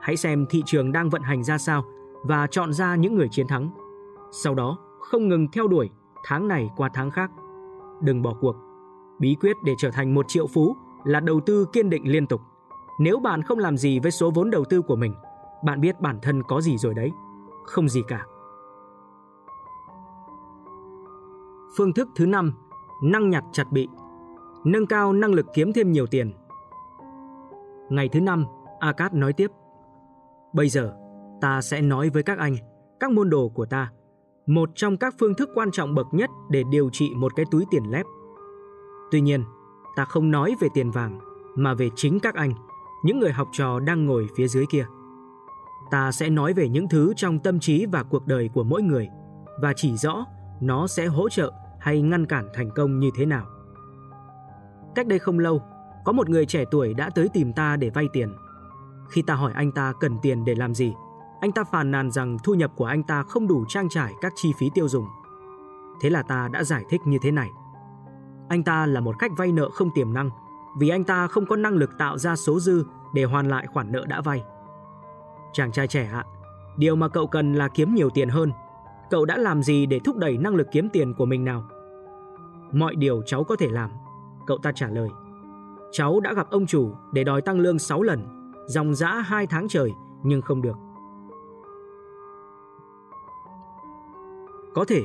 [0.02, 1.86] Hãy xem thị trường đang vận hành ra sao
[2.24, 3.70] và chọn ra những người chiến thắng.
[4.32, 5.90] Sau đó, không ngừng theo đuổi
[6.24, 7.32] tháng này qua tháng khác.
[8.02, 8.56] Đừng bỏ cuộc.
[9.20, 12.42] Bí quyết để trở thành một triệu phú là đầu tư kiên định liên tục.
[13.00, 15.14] Nếu bạn không làm gì với số vốn đầu tư của mình,
[15.64, 17.12] bạn biết bản thân có gì rồi đấy.
[17.66, 18.26] Không gì cả.
[21.78, 22.54] Phương thức thứ năm,
[23.04, 23.88] năng nhặt chặt bị.
[24.64, 26.32] Nâng cao năng lực kiếm thêm nhiều tiền.
[27.90, 28.46] Ngày thứ năm,
[28.80, 29.52] Akat nói tiếp.
[30.54, 30.94] Bây giờ,
[31.42, 32.56] ta sẽ nói với các anh,
[33.00, 33.92] các môn đồ của ta,
[34.48, 37.66] một trong các phương thức quan trọng bậc nhất để điều trị một cái túi
[37.72, 38.06] tiền lép.
[39.12, 39.44] Tuy nhiên,
[39.96, 41.20] ta không nói về tiền vàng,
[41.56, 42.54] mà về chính các anh,
[43.04, 44.86] những người học trò đang ngồi phía dưới kia.
[45.92, 49.10] Ta sẽ nói về những thứ trong tâm trí và cuộc đời của mỗi người
[49.62, 50.26] và chỉ rõ
[50.62, 53.46] nó sẽ hỗ trợ hay ngăn cản thành công như thế nào.
[54.96, 55.62] Cách đây không lâu,
[56.06, 58.36] có một người trẻ tuổi đã tới tìm ta để vay tiền.
[59.10, 60.94] Khi ta hỏi anh ta cần tiền để làm gì,
[61.42, 64.34] anh ta phàn nàn rằng thu nhập của anh ta không đủ trang trải các
[64.36, 65.06] chi phí tiêu dùng.
[66.02, 67.50] Thế là ta đã giải thích như thế này.
[68.50, 70.30] Anh ta là một khách vay nợ không tiềm năng
[70.80, 73.92] vì anh ta không có năng lực tạo ra số dư để hoàn lại khoản
[73.92, 74.44] nợ đã vay.
[75.54, 76.26] Chàng trai trẻ ạ,
[76.78, 78.52] điều mà cậu cần là kiếm nhiều tiền hơn
[79.12, 81.64] Cậu đã làm gì để thúc đẩy năng lực kiếm tiền của mình nào?
[82.72, 83.90] Mọi điều cháu có thể làm,
[84.48, 85.10] cậu ta trả lời.
[85.92, 89.68] Cháu đã gặp ông chủ để đòi tăng lương 6 lần, dòng dã 2 tháng
[89.68, 89.92] trời
[90.24, 90.78] nhưng không được.
[94.74, 95.02] Có thể,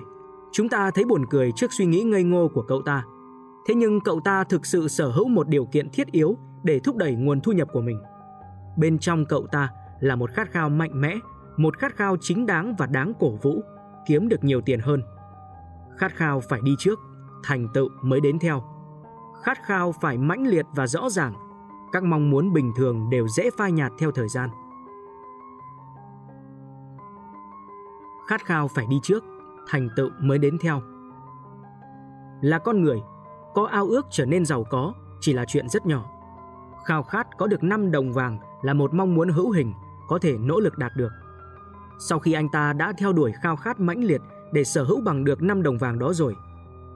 [0.52, 3.04] chúng ta thấy buồn cười trước suy nghĩ ngây ngô của cậu ta.
[3.66, 6.96] Thế nhưng cậu ta thực sự sở hữu một điều kiện thiết yếu để thúc
[6.96, 7.98] đẩy nguồn thu nhập của mình.
[8.76, 9.70] Bên trong cậu ta
[10.00, 11.14] là một khát khao mạnh mẽ,
[11.56, 13.62] một khát khao chính đáng và đáng cổ vũ
[14.06, 15.02] kiếm được nhiều tiền hơn.
[15.96, 17.00] Khát khao phải đi trước,
[17.44, 18.62] thành tựu mới đến theo.
[19.42, 21.34] Khát khao phải mãnh liệt và rõ ràng,
[21.92, 24.50] các mong muốn bình thường đều dễ phai nhạt theo thời gian.
[28.28, 29.24] Khát khao phải đi trước,
[29.68, 30.80] thành tựu mới đến theo.
[32.40, 33.00] Là con người,
[33.54, 36.10] có ao ước trở nên giàu có chỉ là chuyện rất nhỏ.
[36.84, 39.72] Khao khát có được 5 đồng vàng là một mong muốn hữu hình
[40.08, 41.12] có thể nỗ lực đạt được.
[41.98, 44.20] Sau khi anh ta đã theo đuổi khao khát mãnh liệt
[44.52, 46.36] để sở hữu bằng được 5 đồng vàng đó rồi,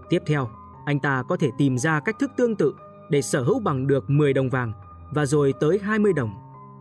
[0.08, 0.48] tiếp theo
[0.84, 2.74] anh ta có thể tìm ra cách thức tương tự
[3.10, 4.72] để sở hữu bằng được 10 đồng vàng
[5.10, 6.30] và rồi tới 20 đồng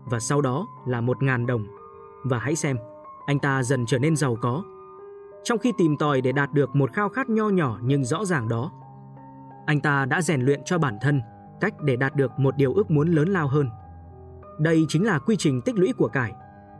[0.06, 1.66] và sau đó là 1.000 đồng.
[2.24, 2.78] Và hãy xem,
[3.26, 4.64] anh ta dần trở nên giàu có.
[5.44, 8.50] Trong khi tìm tòi để đạt được một khao khát nho nhỏ nhưng rõ ràng
[8.50, 8.72] đó,
[9.66, 11.22] anh ta đã rèn luyện cho bản thân
[11.62, 13.70] cách để đạt được một điều ước muốn lớn lao hơn.
[14.60, 16.34] Đây chính là quy trình tích lũy của cải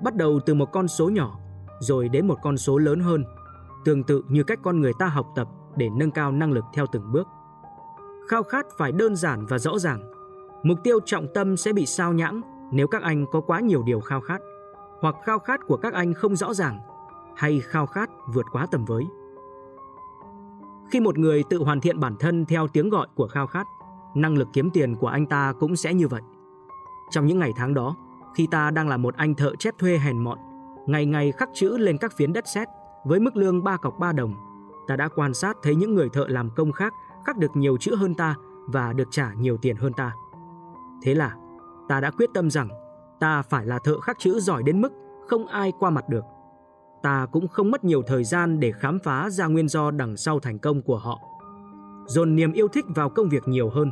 [0.04, 1.40] bắt đầu từ một con số nhỏ
[1.80, 3.24] rồi đến một con số lớn hơn,
[3.86, 5.48] tương tự như cách con người ta học tập
[5.78, 7.28] để nâng cao năng lực theo từng bước.
[8.28, 10.12] Khao khát phải đơn giản và rõ ràng.
[10.64, 12.42] Mục tiêu trọng tâm sẽ bị sao nhãng
[12.72, 14.42] nếu các anh có quá nhiều điều khao khát,
[15.02, 16.80] hoặc khao khát của các anh không rõ ràng,
[17.36, 19.04] hay khao khát vượt quá tầm với.
[20.92, 23.68] Khi một người tự hoàn thiện bản thân theo tiếng gọi của khao khát,
[24.16, 26.22] năng lực kiếm tiền của anh ta cũng sẽ như vậy.
[27.10, 27.96] Trong những ngày tháng đó,
[28.36, 30.38] khi ta đang là một anh thợ chép thuê hèn mọn,
[30.88, 32.68] ngày ngày khắc chữ lên các phiến đất sét
[33.06, 34.34] với mức lương ba cọc ba đồng,
[34.88, 36.94] ta đã quan sát thấy những người thợ làm công khác
[37.26, 38.36] khắc được nhiều chữ hơn ta
[38.68, 40.14] và được trả nhiều tiền hơn ta.
[41.04, 41.36] Thế là
[41.88, 42.70] ta đã quyết tâm rằng
[43.20, 44.94] ta phải là thợ khắc chữ giỏi đến mức
[45.28, 46.24] không ai qua mặt được.
[47.04, 50.40] Ta cũng không mất nhiều thời gian để khám phá ra nguyên do đằng sau
[50.40, 51.20] thành công của họ.
[52.06, 53.92] Dồn niềm yêu thích vào công việc nhiều hơn,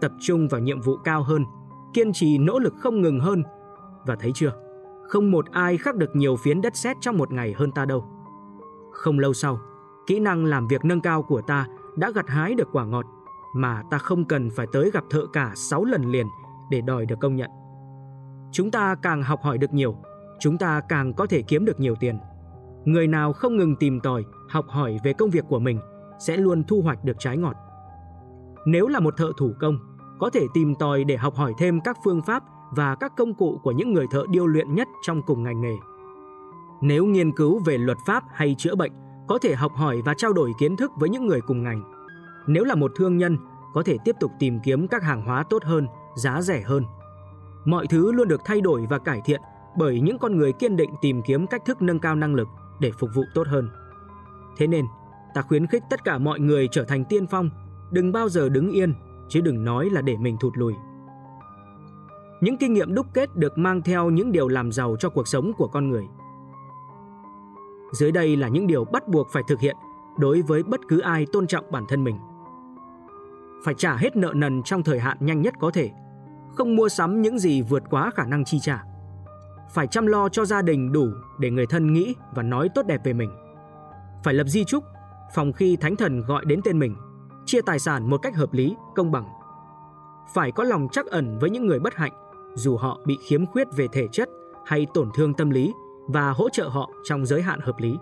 [0.00, 1.44] tập trung vào nhiệm vụ cao hơn,
[1.96, 3.42] kiên trì nỗ lực không ngừng hơn
[4.06, 4.52] và thấy chưa,
[5.08, 8.04] không một ai khắc được nhiều phiến đất sét trong một ngày hơn ta đâu.
[8.92, 9.58] Không lâu sau,
[10.06, 11.66] kỹ năng làm việc nâng cao của ta
[11.96, 13.06] đã gặt hái được quả ngọt
[13.54, 16.26] mà ta không cần phải tới gặp thợ cả 6 lần liền
[16.70, 17.50] để đòi được công nhận.
[18.52, 19.96] Chúng ta càng học hỏi được nhiều,
[20.40, 22.18] chúng ta càng có thể kiếm được nhiều tiền.
[22.84, 25.80] Người nào không ngừng tìm tòi, học hỏi về công việc của mình
[26.18, 27.56] sẽ luôn thu hoạch được trái ngọt.
[28.66, 31.98] Nếu là một thợ thủ công, có thể tìm tòi để học hỏi thêm các
[32.04, 35.42] phương pháp và các công cụ của những người thợ điêu luyện nhất trong cùng
[35.42, 35.74] ngành nghề.
[36.80, 38.92] Nếu nghiên cứu về luật pháp hay chữa bệnh,
[39.28, 41.82] có thể học hỏi và trao đổi kiến thức với những người cùng ngành.
[42.46, 43.38] Nếu là một thương nhân,
[43.74, 45.86] có thể tiếp tục tìm kiếm các hàng hóa tốt hơn,
[46.16, 46.84] giá rẻ hơn.
[47.64, 49.40] Mọi thứ luôn được thay đổi và cải thiện
[49.76, 52.48] bởi những con người kiên định tìm kiếm cách thức nâng cao năng lực
[52.80, 53.68] để phục vụ tốt hơn.
[54.56, 54.86] Thế nên,
[55.34, 57.50] ta khuyến khích tất cả mọi người trở thành tiên phong,
[57.90, 58.94] đừng bao giờ đứng yên,
[59.28, 60.74] chứ đừng nói là để mình thụt lùi.
[62.40, 65.52] Những kinh nghiệm đúc kết được mang theo những điều làm giàu cho cuộc sống
[65.58, 66.04] của con người.
[67.92, 69.76] Dưới đây là những điều bắt buộc phải thực hiện
[70.18, 72.18] đối với bất cứ ai tôn trọng bản thân mình.
[73.64, 75.90] Phải trả hết nợ nần trong thời hạn nhanh nhất có thể,
[76.56, 78.82] không mua sắm những gì vượt quá khả năng chi trả.
[79.74, 81.06] Phải chăm lo cho gia đình đủ
[81.38, 83.30] để người thân nghĩ và nói tốt đẹp về mình.
[84.24, 84.84] Phải lập di chúc,
[85.34, 86.96] phòng khi thánh thần gọi đến tên mình,
[87.46, 89.24] chia tài sản một cách hợp lý, công bằng.
[90.34, 92.12] Phải có lòng trắc ẩn với những người bất hạnh,
[92.54, 94.28] dù họ bị khiếm khuyết về thể chất
[94.64, 95.74] hay tổn thương tâm lý
[96.06, 97.98] và hỗ trợ họ trong giới hạn hợp lý.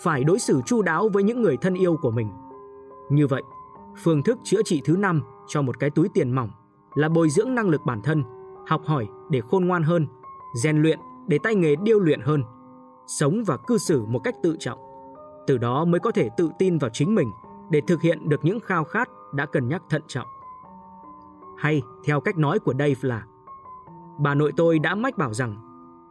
[0.00, 2.28] Phải đối xử chu đáo với những người thân yêu của mình.
[3.10, 3.42] Như vậy,
[4.02, 6.50] phương thức chữa trị thứ năm cho một cái túi tiền mỏng
[6.94, 8.22] là bồi dưỡng năng lực bản thân,
[8.66, 10.06] học hỏi để khôn ngoan hơn,
[10.62, 12.42] rèn luyện để tay nghề điêu luyện hơn,
[13.06, 14.78] sống và cư xử một cách tự trọng.
[15.46, 17.30] Từ đó mới có thể tự tin vào chính mình
[17.70, 20.26] để thực hiện được những khao khát đã cân nhắc thận trọng.
[21.58, 23.24] Hay theo cách nói của Dave là
[24.18, 25.56] Bà nội tôi đã mách bảo rằng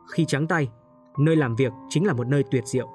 [0.07, 0.69] khi trắng tay,
[1.17, 2.87] nơi làm việc chính là một nơi tuyệt diệu.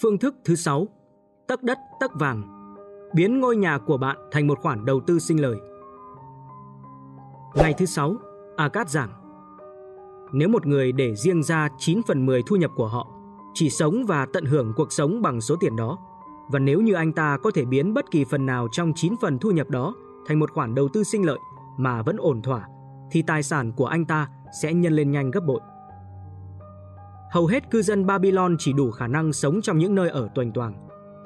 [0.00, 0.88] Phương thức thứ 6.
[1.46, 2.42] Tấc đất, tấc vàng.
[3.14, 5.56] Biến ngôi nhà của bạn thành một khoản đầu tư sinh lời.
[7.54, 8.14] Ngày thứ 6,
[8.56, 9.10] Akat giảng.
[10.32, 13.13] Nếu một người để riêng ra 9 phần 10 thu nhập của họ,
[13.54, 15.98] chỉ sống và tận hưởng cuộc sống bằng số tiền đó,
[16.48, 19.38] và nếu như anh ta có thể biến bất kỳ phần nào trong 9 phần
[19.38, 19.94] thu nhập đó
[20.26, 21.38] thành một khoản đầu tư sinh lợi
[21.76, 22.68] mà vẫn ổn thỏa,
[23.10, 24.28] thì tài sản của anh ta
[24.62, 25.60] sẽ nhân lên nhanh gấp bội.
[27.32, 30.52] Hầu hết cư dân Babylon chỉ đủ khả năng sống trong những nơi ở toành
[30.52, 30.74] toàng.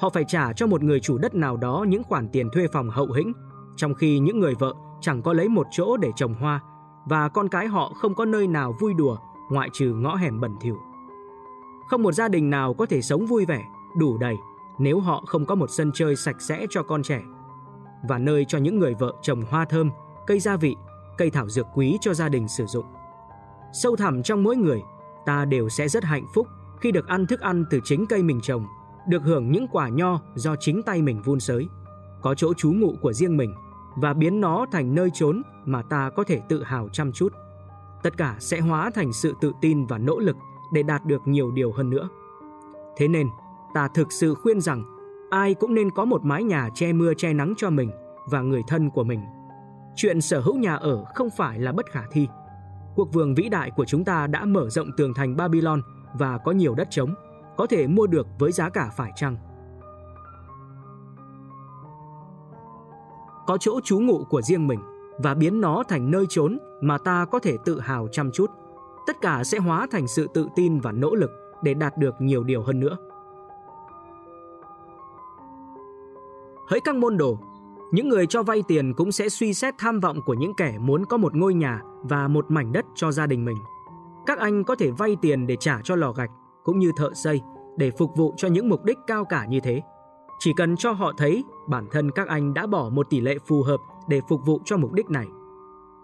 [0.01, 2.91] Họ phải trả cho một người chủ đất nào đó những khoản tiền thuê phòng
[2.91, 3.33] hậu hĩnh,
[3.77, 6.61] trong khi những người vợ chẳng có lấy một chỗ để trồng hoa
[7.09, 9.17] và con cái họ không có nơi nào vui đùa
[9.51, 10.77] ngoại trừ ngõ hẻm bẩn thỉu.
[11.91, 13.65] Không một gia đình nào có thể sống vui vẻ,
[13.97, 14.37] đủ đầy
[14.79, 17.23] nếu họ không có một sân chơi sạch sẽ cho con trẻ
[18.09, 19.91] và nơi cho những người vợ trồng hoa thơm,
[20.27, 20.77] cây gia vị,
[21.19, 22.87] cây thảo dược quý cho gia đình sử dụng.
[23.73, 24.81] Sâu thẳm trong mỗi người,
[25.27, 26.47] ta đều sẽ rất hạnh phúc
[26.81, 28.67] khi được ăn thức ăn từ chính cây mình trồng,
[29.09, 31.69] được hưởng những quả nho do chính tay mình vun sới,
[32.23, 33.55] có chỗ trú ngụ của riêng mình
[33.97, 37.33] và biến nó thành nơi trốn mà ta có thể tự hào chăm chút.
[38.03, 40.37] Tất cả sẽ hóa thành sự tự tin và nỗ lực
[40.73, 42.09] để đạt được nhiều điều hơn nữa.
[42.97, 43.29] Thế nên,
[43.75, 44.85] ta thực sự khuyên rằng
[45.31, 47.91] ai cũng nên có một mái nhà che mưa che nắng cho mình
[48.31, 49.21] và người thân của mình.
[49.97, 52.29] Chuyện sở hữu nhà ở không phải là bất khả thi.
[52.95, 55.83] Quốc vương vĩ đại của chúng ta đã mở rộng tường thành Babylon
[56.19, 57.15] và có nhiều đất trống,
[57.57, 59.37] có thể mua được với giá cả phải chăng.
[63.47, 64.81] Có chỗ trú ngụ của riêng mình
[65.19, 68.51] và biến nó thành nơi trốn mà ta có thể tự hào chăm chút.
[69.09, 71.31] Tất cả sẽ hóa thành sự tự tin và nỗ lực
[71.63, 72.97] để đạt được nhiều điều hơn nữa.
[76.69, 77.39] Hỡi các môn đồ,
[77.93, 81.05] những người cho vay tiền cũng sẽ suy xét tham vọng của những kẻ muốn
[81.05, 83.57] có một ngôi nhà và một mảnh đất cho gia đình mình.
[84.27, 86.31] Các anh có thể vay tiền để trả cho lò gạch
[86.65, 87.41] cũng như thợ xây
[87.77, 89.83] để phục vụ cho những mục đích cao cả như thế.
[90.39, 93.63] Chỉ cần cho họ thấy bản thân các anh đã bỏ một tỷ lệ phù
[93.63, 95.27] hợp để phục vụ cho mục đích này.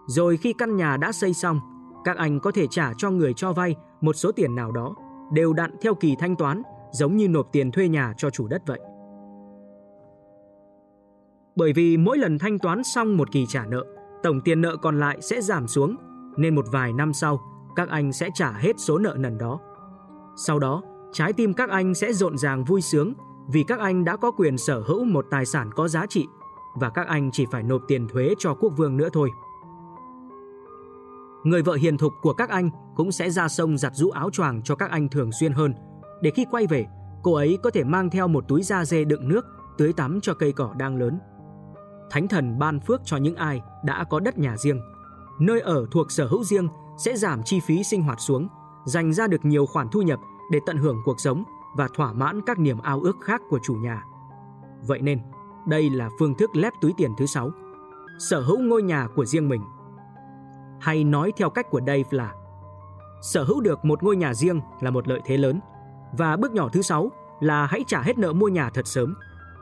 [0.05, 1.59] Rồi khi căn nhà đã xây xong,
[2.05, 4.95] các anh có thể trả cho người cho vay một số tiền nào đó,
[5.33, 6.61] đều đặn theo kỳ thanh toán,
[6.91, 8.79] giống như nộp tiền thuê nhà cho chủ đất vậy.
[11.55, 13.85] Bởi vì mỗi lần thanh toán xong một kỳ trả nợ,
[14.23, 15.95] tổng tiền nợ còn lại sẽ giảm xuống,
[16.37, 17.39] nên một vài năm sau,
[17.75, 19.59] các anh sẽ trả hết số nợ nần đó.
[20.37, 20.81] Sau đó,
[21.13, 23.13] trái tim các anh sẽ rộn ràng vui sướng
[23.47, 26.27] vì các anh đã có quyền sở hữu một tài sản có giá trị
[26.75, 29.29] và các anh chỉ phải nộp tiền thuế cho quốc vương nữa thôi.
[31.45, 34.61] Người vợ hiền thục của các anh cũng sẽ ra sông giặt rũ áo choàng
[34.63, 35.73] cho các anh thường xuyên hơn,
[36.21, 36.85] để khi quay về,
[37.23, 39.45] cô ấy có thể mang theo một túi da dê đựng nước
[39.77, 41.19] tưới tắm cho cây cỏ đang lớn.
[42.09, 44.81] Thánh thần ban phước cho những ai đã có đất nhà riêng.
[45.39, 46.67] Nơi ở thuộc sở hữu riêng
[46.97, 48.47] sẽ giảm chi phí sinh hoạt xuống,
[48.85, 50.19] dành ra được nhiều khoản thu nhập
[50.51, 51.43] để tận hưởng cuộc sống
[51.77, 54.03] và thỏa mãn các niềm ao ước khác của chủ nhà.
[54.87, 55.19] Vậy nên,
[55.67, 57.51] đây là phương thức lép túi tiền thứ sáu.
[58.19, 59.61] Sở hữu ngôi nhà của riêng mình.
[60.85, 62.33] Hay nói theo cách của Dave là
[63.21, 65.59] sở hữu được một ngôi nhà riêng là một lợi thế lớn.
[66.17, 69.15] Và bước nhỏ thứ sáu là hãy trả hết nợ mua nhà thật sớm.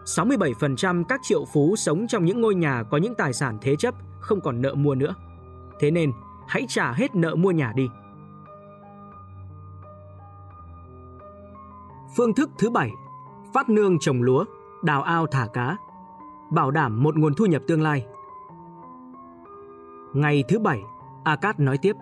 [0.05, 3.95] 67% các triệu phú sống trong những ngôi nhà có những tài sản thế chấp
[4.19, 5.15] không còn nợ mua nữa.
[5.79, 6.11] Thế nên,
[6.47, 7.89] hãy trả hết nợ mua nhà đi.
[12.17, 12.89] Phương thức thứ bảy,
[13.53, 14.45] phát nương trồng lúa,
[14.83, 15.77] đào ao thả cá,
[16.51, 18.05] bảo đảm một nguồn thu nhập tương lai.
[20.13, 20.81] Ngày thứ bảy,
[21.23, 21.95] Akat nói tiếp.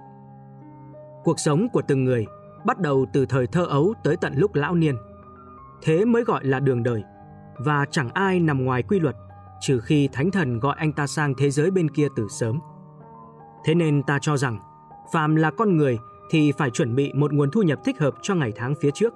[1.23, 2.25] Cuộc sống của từng người
[2.65, 4.95] bắt đầu từ thời thơ ấu tới tận lúc lão niên.
[5.81, 7.03] Thế mới gọi là đường đời,
[7.57, 9.15] và chẳng ai nằm ngoài quy luật
[9.61, 12.59] trừ khi thánh thần gọi anh ta sang thế giới bên kia từ sớm.
[13.65, 14.59] Thế nên ta cho rằng,
[15.13, 15.99] phàm là con người
[16.29, 19.13] thì phải chuẩn bị một nguồn thu nhập thích hợp cho ngày tháng phía trước,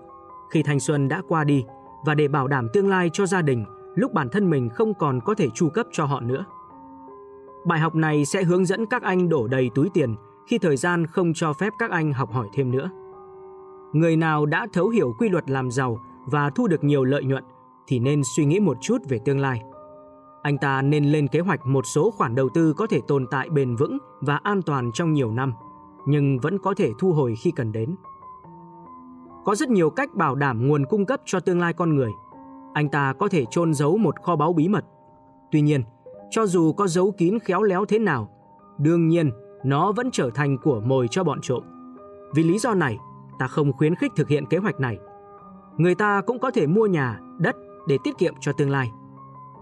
[0.51, 1.65] khi thanh xuân đã qua đi
[2.05, 3.65] và để bảo đảm tương lai cho gia đình
[3.95, 6.45] lúc bản thân mình không còn có thể chu cấp cho họ nữa.
[7.65, 10.15] Bài học này sẽ hướng dẫn các anh đổ đầy túi tiền
[10.47, 12.89] khi thời gian không cho phép các anh học hỏi thêm nữa.
[13.93, 17.43] Người nào đã thấu hiểu quy luật làm giàu và thu được nhiều lợi nhuận
[17.87, 19.61] thì nên suy nghĩ một chút về tương lai.
[20.43, 23.49] Anh ta nên lên kế hoạch một số khoản đầu tư có thể tồn tại
[23.49, 25.53] bền vững và an toàn trong nhiều năm,
[26.05, 27.95] nhưng vẫn có thể thu hồi khi cần đến.
[29.45, 32.11] Có rất nhiều cách bảo đảm nguồn cung cấp cho tương lai con người.
[32.73, 34.85] Anh ta có thể chôn giấu một kho báu bí mật.
[35.51, 35.83] Tuy nhiên,
[36.35, 38.29] cho dù có giấu kín khéo léo thế nào,
[38.77, 39.31] đương nhiên
[39.63, 41.63] nó vẫn trở thành của mồi cho bọn trộm.
[42.33, 42.97] Vì lý do này,
[43.39, 44.97] ta không khuyến khích thực hiện kế hoạch này.
[45.77, 47.55] Người ta cũng có thể mua nhà, đất
[47.87, 48.91] để tiết kiệm cho tương lai.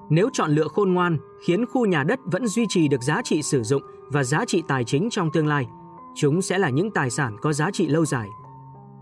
[0.10, 3.42] Nếu chọn lựa khôn ngoan, khiến khu nhà đất vẫn duy trì được giá trị
[3.42, 3.82] sử dụng
[4.12, 5.68] và giá trị tài chính trong tương lai,
[6.16, 8.30] chúng sẽ là những tài sản có giá trị lâu dài.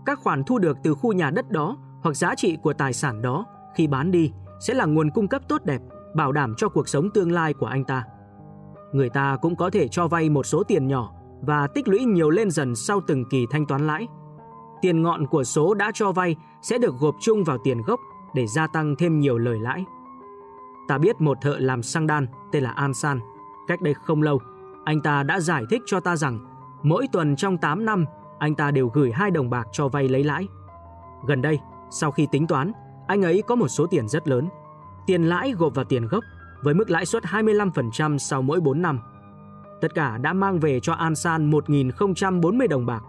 [0.06, 3.22] Các khoản thu được từ khu nhà đất đó hoặc giá trị của tài sản
[3.22, 3.46] đó
[3.76, 5.80] khi bán đi sẽ là nguồn cung cấp tốt đẹp,
[6.14, 8.04] bảo đảm cho cuộc sống tương lai của anh ta.
[8.92, 11.12] Người ta cũng có thể cho vay một số tiền nhỏ
[11.42, 14.08] và tích lũy nhiều lên dần sau từng kỳ thanh toán lãi.
[14.82, 18.00] Tiền ngọn của số đã cho vay sẽ được gộp chung vào tiền gốc
[18.34, 19.84] để gia tăng thêm nhiều lời lãi.
[20.88, 23.20] Ta biết một thợ làm xăng đan tên là An San.
[23.68, 24.40] Cách đây không lâu,
[24.84, 26.38] anh ta đã giải thích cho ta rằng
[26.82, 28.04] mỗi tuần trong 8 năm
[28.42, 30.48] anh ta đều gửi hai đồng bạc cho vay lấy lãi.
[31.26, 31.58] Gần đây,
[31.90, 32.72] sau khi tính toán,
[33.06, 34.48] anh ấy có một số tiền rất lớn.
[35.06, 36.24] Tiền lãi gộp vào tiền gốc
[36.62, 39.00] với mức lãi suất 25% sau mỗi 4 năm.
[39.80, 43.02] Tất cả đã mang về cho An San 1.040 đồng bạc.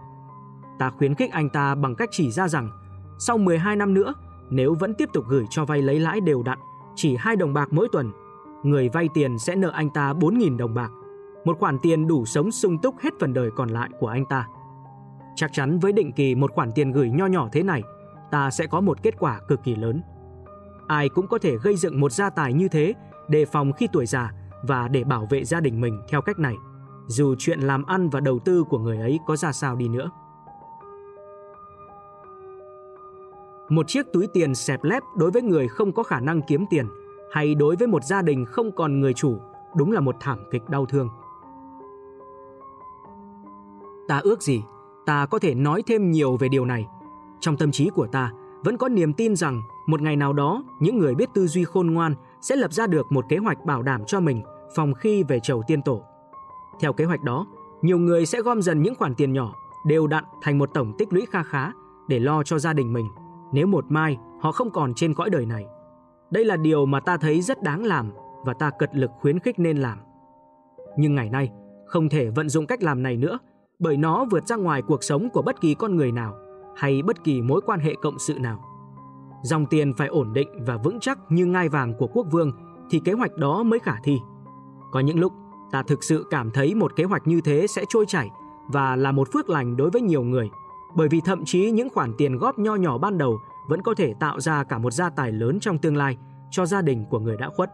[0.78, 2.70] Ta khuyến khích anh ta bằng cách chỉ ra rằng
[3.18, 4.14] sau 12 năm nữa,
[4.50, 6.58] nếu vẫn tiếp tục gửi cho vay lấy lãi đều đặn,
[6.94, 8.12] chỉ 2 đồng bạc mỗi tuần,
[8.62, 10.90] người vay tiền sẽ nợ anh ta 4.000 đồng bạc,
[11.44, 14.48] một khoản tiền đủ sống sung túc hết phần đời còn lại của anh ta.
[15.36, 17.82] Chắc chắn với định kỳ một khoản tiền gửi nho nhỏ thế này,
[18.30, 20.02] ta sẽ có một kết quả cực kỳ lớn.
[20.86, 22.94] Ai cũng có thể gây dựng một gia tài như thế
[23.28, 24.32] đề phòng khi tuổi già
[24.62, 26.56] và để bảo vệ gia đình mình theo cách này,
[27.06, 30.10] dù chuyện làm ăn và đầu tư của người ấy có ra sao đi nữa.
[33.68, 36.88] Một chiếc túi tiền xẹp lép đối với người không có khả năng kiếm tiền
[37.32, 39.38] hay đối với một gia đình không còn người chủ
[39.76, 41.08] đúng là một thảm kịch đau thương.
[44.08, 44.62] Ta ước gì
[45.06, 46.86] ta có thể nói thêm nhiều về điều này.
[47.40, 48.32] Trong tâm trí của ta
[48.64, 51.86] vẫn có niềm tin rằng một ngày nào đó những người biết tư duy khôn
[51.86, 54.42] ngoan sẽ lập ra được một kế hoạch bảo đảm cho mình
[54.74, 56.02] phòng khi về chầu tiên tổ.
[56.80, 57.46] Theo kế hoạch đó,
[57.82, 59.54] nhiều người sẽ gom dần những khoản tiền nhỏ
[59.86, 61.72] đều đặn thành một tổng tích lũy kha khá
[62.08, 63.08] để lo cho gia đình mình
[63.52, 65.66] nếu một mai họ không còn trên cõi đời này.
[66.30, 68.12] Đây là điều mà ta thấy rất đáng làm
[68.44, 69.98] và ta cật lực khuyến khích nên làm.
[70.96, 71.50] Nhưng ngày nay,
[71.86, 73.38] không thể vận dụng cách làm này nữa
[73.78, 76.34] bởi nó vượt ra ngoài cuộc sống của bất kỳ con người nào
[76.76, 78.73] hay bất kỳ mối quan hệ cộng sự nào.
[79.44, 82.52] Dòng tiền phải ổn định và vững chắc như ngai vàng của quốc vương,
[82.90, 84.18] thì kế hoạch đó mới khả thi.
[84.92, 85.32] Có những lúc,
[85.72, 88.28] ta thực sự cảm thấy một kế hoạch như thế sẽ trôi chảy
[88.68, 90.50] và là một phước lành đối với nhiều người,
[90.96, 93.38] bởi vì thậm chí những khoản tiền góp nho nhỏ ban đầu
[93.68, 96.16] vẫn có thể tạo ra cả một gia tài lớn trong tương lai
[96.50, 97.70] cho gia đình của người đã khuất.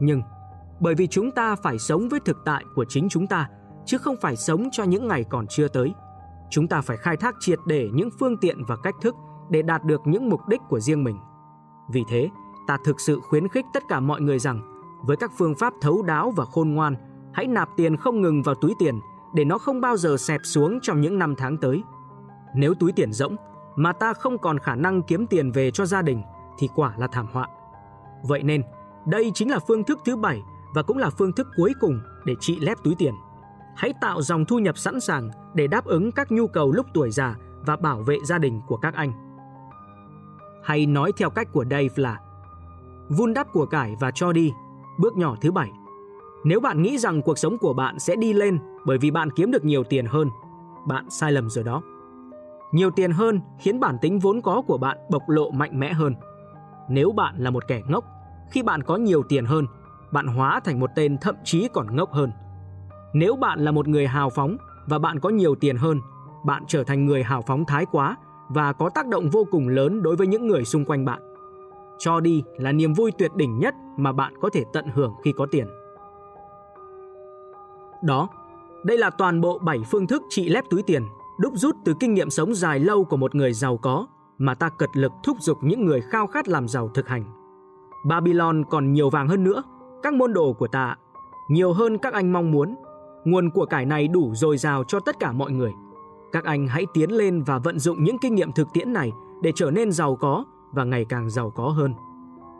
[0.00, 0.22] Nhưng,
[0.80, 3.48] bởi vì chúng ta phải sống với thực tại của chính chúng ta,
[3.86, 5.92] chứ không phải sống cho những ngày còn chưa tới.
[6.50, 9.14] Chúng ta phải khai thác triệt để những phương tiện và cách thức
[9.50, 11.18] để đạt được những mục đích của riêng mình.
[11.88, 12.30] Vì thế,
[12.66, 14.60] ta thực sự khuyến khích tất cả mọi người rằng
[15.02, 16.96] với các phương pháp thấu đáo và khôn ngoan,
[17.32, 19.00] hãy nạp tiền không ngừng vào túi tiền
[19.34, 21.82] để nó không bao giờ xẹp xuống trong những năm tháng tới.
[22.54, 23.36] Nếu túi tiền rỗng
[23.76, 26.22] mà ta không còn khả năng kiếm tiền về cho gia đình
[26.58, 27.48] thì quả là thảm họa.
[28.22, 28.62] Vậy nên,
[29.06, 30.42] đây chính là phương thức thứ bảy
[30.74, 33.14] và cũng là phương thức cuối cùng để trị lép túi tiền.
[33.76, 37.10] Hãy tạo dòng thu nhập sẵn sàng để đáp ứng các nhu cầu lúc tuổi
[37.10, 39.27] già và bảo vệ gia đình của các anh
[40.68, 42.20] hay nói theo cách của Dave là
[43.08, 44.52] vun đắp của cải và cho đi,
[44.98, 45.70] bước nhỏ thứ bảy.
[46.44, 49.50] Nếu bạn nghĩ rằng cuộc sống của bạn sẽ đi lên bởi vì bạn kiếm
[49.50, 50.28] được nhiều tiền hơn,
[50.86, 51.82] bạn sai lầm rồi đó.
[52.72, 56.14] Nhiều tiền hơn khiến bản tính vốn có của bạn bộc lộ mạnh mẽ hơn.
[56.88, 58.04] Nếu bạn là một kẻ ngốc,
[58.50, 59.66] khi bạn có nhiều tiền hơn,
[60.12, 62.32] bạn hóa thành một tên thậm chí còn ngốc hơn.
[63.12, 66.00] Nếu bạn là một người hào phóng và bạn có nhiều tiền hơn,
[66.44, 68.16] bạn trở thành người hào phóng thái quá
[68.48, 71.22] và có tác động vô cùng lớn đối với những người xung quanh bạn.
[71.98, 75.32] Cho đi là niềm vui tuyệt đỉnh nhất mà bạn có thể tận hưởng khi
[75.32, 75.66] có tiền.
[78.02, 78.28] Đó,
[78.84, 81.02] đây là toàn bộ 7 phương thức trị lép túi tiền,
[81.38, 84.06] đúc rút từ kinh nghiệm sống dài lâu của một người giàu có
[84.38, 87.24] mà ta cật lực thúc giục những người khao khát làm giàu thực hành.
[88.08, 89.62] Babylon còn nhiều vàng hơn nữa,
[90.02, 90.96] các môn đồ của ta,
[91.48, 92.74] nhiều hơn các anh mong muốn.
[93.24, 95.72] Nguồn của cải này đủ dồi dào cho tất cả mọi người.
[96.32, 99.52] Các anh hãy tiến lên và vận dụng những kinh nghiệm thực tiễn này để
[99.54, 101.94] trở nên giàu có và ngày càng giàu có hơn.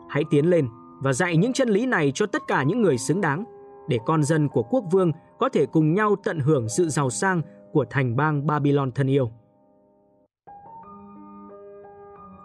[0.09, 0.67] Hãy tiến lên
[0.99, 3.43] và dạy những chân lý này cho tất cả những người xứng đáng,
[3.87, 7.41] để con dân của quốc vương có thể cùng nhau tận hưởng sự giàu sang
[7.71, 9.31] của thành bang Babylon thân yêu.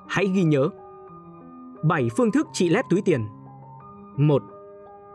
[0.09, 0.69] Hãy ghi nhớ
[1.83, 3.27] 7 phương thức trị lép túi tiền
[4.17, 4.43] 1.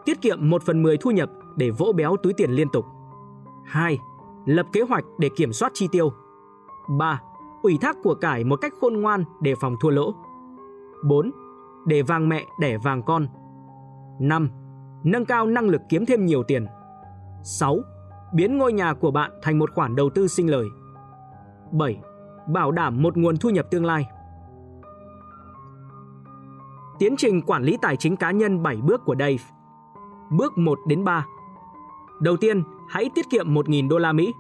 [0.06, 2.86] Tiết kiệm 1 phần 10 thu nhập để vỗ béo túi tiền liên tục
[3.66, 4.00] 2.
[4.50, 6.14] Lập kế hoạch để kiểm soát chi tiêu
[6.98, 7.22] 3.
[7.62, 10.14] Ủy thác của cải một cách khôn ngoan để phòng thua lỗ
[11.04, 11.32] 4.
[11.86, 13.28] Để vàng mẹ đẻ vàng con
[14.20, 14.50] 5.
[15.04, 16.66] Nâng cao năng lực kiếm thêm nhiều tiền
[17.44, 17.80] 6.
[18.34, 20.66] Biến ngôi nhà của bạn thành một khoản đầu tư sinh lời
[21.72, 22.00] 7.
[22.48, 24.06] Bảo đảm một nguồn thu nhập tương lai
[27.00, 29.44] Tiến trình quản lý tài chính cá nhân 7 bước của Dave.
[30.32, 31.26] Bước 1 đến 3.
[32.20, 34.34] Đầu tiên, hãy tiết kiệm 1.000 đô la Mỹ.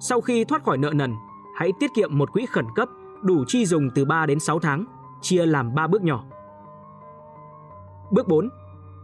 [0.00, 1.14] Sau khi thoát khỏi nợ nần,
[1.54, 2.88] hãy tiết kiệm một quỹ khẩn cấp
[3.22, 4.84] đủ chi dùng từ 3 đến 6 tháng,
[5.20, 6.24] chia làm 3 bước nhỏ.
[8.10, 8.48] Bước 4.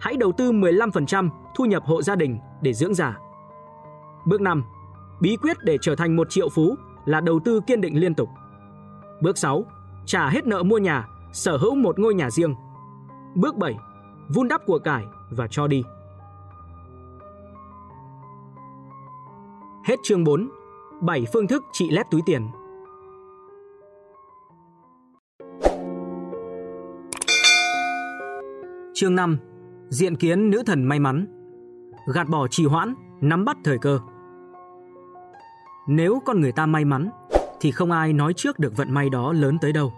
[0.00, 3.18] Hãy đầu tư 15% thu nhập hộ gia đình để dưỡng già.
[4.26, 4.64] Bước 5.
[5.20, 6.74] Bí quyết để trở thành một triệu phú
[7.04, 8.28] là đầu tư kiên định liên tục.
[9.22, 9.64] Bước 6.
[10.06, 12.54] Trả hết nợ mua nhà, sở hữu một ngôi nhà riêng–
[13.34, 13.78] Bước 7.
[14.28, 15.84] Vun đắp của cải và cho đi.
[19.84, 20.48] Hết chương 4.
[21.00, 22.42] 7 phương thức trị lép túi tiền.
[28.94, 29.36] Chương 5.
[29.88, 31.26] Diện kiến nữ thần may mắn.
[32.14, 34.00] Gạt bỏ trì hoãn, nắm bắt thời cơ.
[35.88, 37.10] Nếu con người ta may mắn
[37.60, 39.92] thì không ai nói trước được vận may đó lớn tới đâu.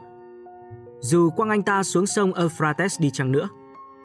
[1.01, 3.49] Dù quăng anh ta xuống sông Euphrates đi chăng nữa,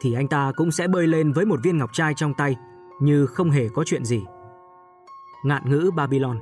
[0.00, 2.56] thì anh ta cũng sẽ bơi lên với một viên ngọc trai trong tay
[3.00, 4.22] như không hề có chuyện gì.
[5.44, 6.38] Ngạn ngữ Babylon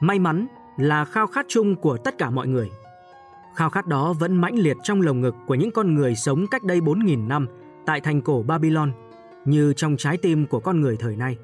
[0.00, 0.46] May mắn
[0.76, 2.70] là khao khát chung của tất cả mọi người.
[3.54, 6.62] Khao khát đó vẫn mãnh liệt trong lồng ngực của những con người sống cách
[6.62, 7.46] đây 4.000 năm
[7.86, 8.92] tại thành cổ Babylon,
[9.44, 11.36] như trong trái tim của con người thời nay.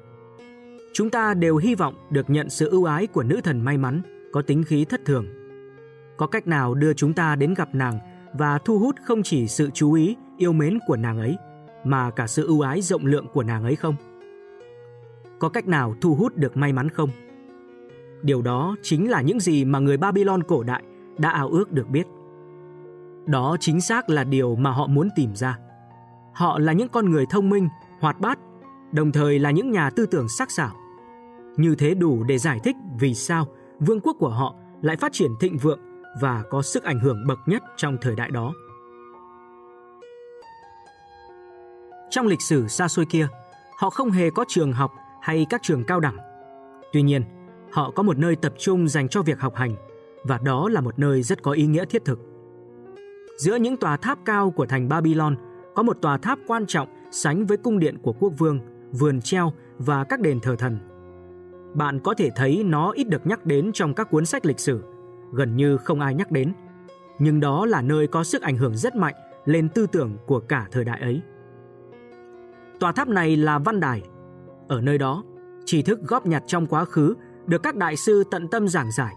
[0.93, 4.01] Chúng ta đều hy vọng được nhận sự ưu ái của nữ thần may mắn
[4.31, 5.25] có tính khí thất thường–
[6.19, 7.99] có cách nào đưa chúng ta đến gặp nàng
[8.33, 11.37] và thu hút không chỉ sự chú ý, yêu mến của nàng ấy,
[11.83, 13.95] mà cả sự ưu ái rộng lượng của nàng ấy không?
[15.39, 17.09] Có cách nào thu hút được may mắn không?
[18.21, 20.83] Điều đó chính là những gì mà người Babylon cổ đại
[21.17, 22.07] đã ao ước được biết.
[23.25, 25.57] Đó chính xác là điều mà họ muốn tìm ra.
[26.33, 28.39] Họ là những con người thông minh, hoạt bát,
[28.91, 30.71] đồng thời là những nhà tư tưởng sắc sảo.
[31.57, 33.47] Như thế đủ để giải thích vì sao
[33.79, 35.79] vương quốc của họ lại phát triển thịnh vượng
[36.21, 38.53] và có sức ảnh hưởng bậc nhất trong thời đại đó.
[42.09, 43.27] Trong lịch sử xa xôi kia,
[43.77, 44.91] họ không hề có trường học
[45.21, 46.17] hay các trường cao đẳng.
[46.93, 47.23] Tuy nhiên,
[47.71, 49.75] họ có một nơi tập trung dành cho việc học hành
[50.23, 52.19] và đó là một nơi rất có ý nghĩa thiết thực.
[53.37, 55.35] Giữa những tòa tháp cao của thành Babylon
[55.75, 58.59] có một tòa tháp quan trọng sánh với cung điện của quốc vương,
[58.91, 60.79] vườn treo và các đền thờ thần.
[61.73, 64.83] Bạn có thể thấy nó ít được nhắc đến trong các cuốn sách lịch sử,
[65.33, 66.53] gần như không ai nhắc đến.
[67.19, 69.15] Nhưng đó là nơi có sức ảnh hưởng rất mạnh
[69.45, 71.21] lên tư tưởng của cả thời đại ấy.
[72.79, 74.01] Tòa tháp này là văn đài.
[74.69, 75.23] Ở nơi đó,
[75.65, 77.15] tri thức góp nhặt trong quá khứ
[77.45, 79.15] được các đại sư tận tâm giảng giải.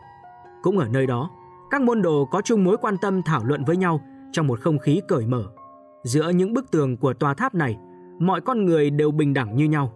[0.63, 1.31] Cũng ở nơi đó,
[1.71, 4.01] các môn đồ có chung mối quan tâm thảo luận với nhau
[4.33, 5.45] trong một không khí cởi mở.
[6.05, 7.79] Giữa những bức tường của tòa tháp này,
[8.19, 9.93] mọi con người đều bình đẳng như nhau.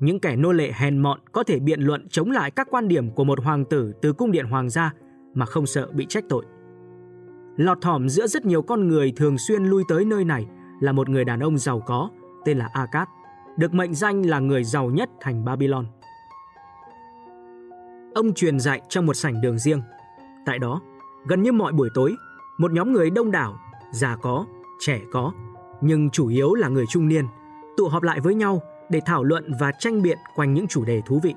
[0.00, 3.10] Những kẻ nô lệ hèn mọn có thể biện luận chống lại các quan điểm
[3.10, 4.92] của một hoàng tử từ cung điện hoàng gia
[5.34, 6.44] mà không sợ bị trách tội.
[7.56, 10.46] Lọt thỏm giữa rất nhiều con người thường xuyên lui tới nơi này
[10.80, 12.10] là một người đàn ông giàu có
[12.44, 13.08] tên là Akat,
[13.56, 15.86] được mệnh danh là người giàu nhất thành Babylon.
[18.14, 19.82] Ông truyền dạy trong một sảnh đường riêng.
[20.46, 20.80] Tại đó,
[21.26, 22.16] Gần như mọi buổi tối,
[22.58, 23.58] một nhóm người đông đảo,
[23.92, 24.46] già có,
[24.80, 25.32] trẻ có,
[25.80, 27.26] nhưng chủ yếu là người trung niên,
[27.76, 31.02] tụ họp lại với nhau để thảo luận và tranh biện quanh những chủ đề
[31.06, 31.34] thú vị.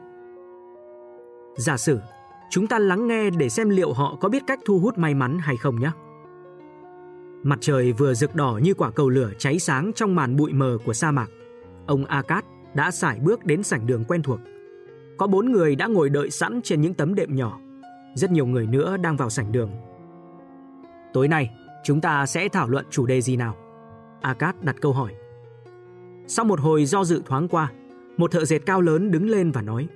[1.57, 1.99] Giả sử,
[2.49, 5.37] chúng ta lắng nghe để xem liệu họ có biết cách thu hút may mắn
[5.41, 5.91] hay không nhé.
[7.43, 10.77] Mặt trời vừa rực đỏ như quả cầu lửa cháy sáng trong màn bụi mờ
[10.85, 11.27] của sa mạc.
[11.87, 14.39] Ông Akat đã sải bước đến sảnh đường quen thuộc.
[15.17, 17.59] Có bốn người đã ngồi đợi sẵn trên những tấm đệm nhỏ.
[18.15, 19.71] Rất nhiều người nữa đang vào sảnh đường.
[21.13, 21.49] Tối nay,
[21.83, 23.55] chúng ta sẽ thảo luận chủ đề gì nào?
[24.21, 25.13] Akat đặt câu hỏi.
[26.27, 27.71] Sau một hồi do dự thoáng qua,
[28.17, 29.87] một thợ dệt cao lớn đứng lên và nói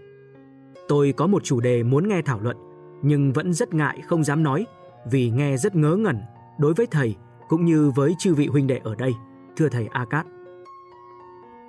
[0.88, 2.58] Tôi có một chủ đề muốn nghe thảo luận,
[3.02, 4.66] nhưng vẫn rất ngại không dám nói
[5.12, 6.18] vì nghe rất ngớ ngẩn
[6.60, 7.16] đối với thầy
[7.48, 9.14] cũng như với chư vị huynh đệ ở đây,
[9.58, 10.26] thưa thầy Akat.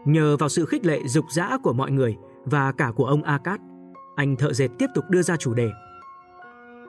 [0.05, 3.61] Nhờ vào sự khích lệ dục dã của mọi người và cả của ông Akat,
[4.17, 5.71] anh thợ dệt tiếp tục đưa ra chủ đề.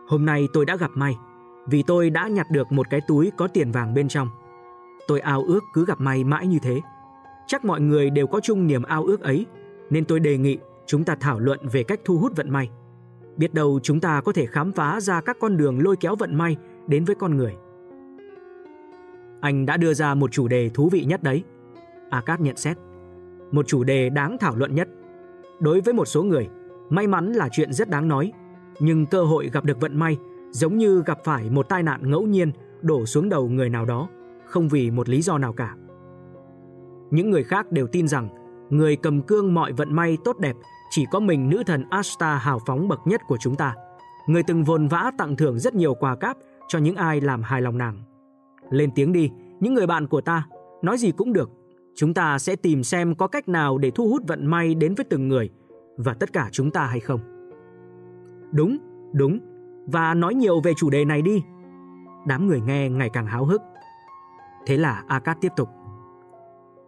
[0.07, 1.15] Hôm nay tôi đã gặp may,
[1.67, 4.27] vì tôi đã nhặt được một cái túi có tiền vàng bên trong.
[5.07, 6.81] Tôi ao ước cứ gặp may mãi như thế.
[7.47, 9.45] Chắc mọi người đều có chung niềm ao ước ấy,
[9.89, 12.69] nên tôi đề nghị chúng ta thảo luận về cách thu hút vận may.
[13.37, 16.35] Biết đâu chúng ta có thể khám phá ra các con đường lôi kéo vận
[16.35, 16.55] may
[16.87, 17.55] đến với con người.
[19.41, 21.43] Anh đã đưa ra một chủ đề thú vị nhất đấy.
[22.09, 22.77] Akat nhận xét.
[23.53, 24.87] Một chủ đề đáng thảo luận nhất.
[25.59, 26.49] Đối với một số người,
[26.89, 28.31] may mắn là chuyện rất đáng nói,
[28.79, 30.17] nhưng cơ hội gặp được vận may
[30.51, 32.51] giống như gặp phải một tai nạn ngẫu nhiên
[32.81, 34.09] đổ xuống đầu người nào đó,
[34.45, 35.75] không vì một lý do nào cả.
[37.11, 38.29] Những người khác đều tin rằng
[38.69, 40.55] người cầm cương mọi vận may tốt đẹp
[40.89, 43.75] chỉ có mình nữ thần Asta hào phóng bậc nhất của chúng ta.
[44.27, 47.61] Người từng vồn vã tặng thưởng rất nhiều quà cáp cho những ai làm hài
[47.61, 48.03] lòng nàng.
[48.69, 50.47] Lên tiếng đi, những người bạn của ta,
[50.81, 51.49] nói gì cũng được.
[51.95, 55.05] Chúng ta sẽ tìm xem có cách nào để thu hút vận may đến với
[55.09, 55.49] từng người
[55.97, 57.19] và tất cả chúng ta hay không.
[58.51, 58.77] Đúng,
[59.13, 59.39] đúng,
[59.85, 61.43] và nói nhiều về chủ đề này đi.
[62.27, 63.61] Đám người nghe ngày càng háo hức.
[64.65, 65.69] Thế là Akat tiếp tục.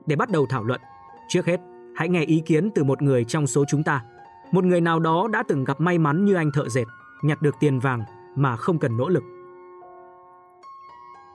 [0.05, 0.81] Để bắt đầu thảo luận,
[1.27, 1.59] trước hết
[1.95, 4.03] hãy nghe ý kiến từ một người trong số chúng ta.
[4.51, 6.85] Một người nào đó đã từng gặp may mắn như anh thợ dệt,
[7.23, 8.03] nhặt được tiền vàng
[8.35, 9.23] mà không cần nỗ lực.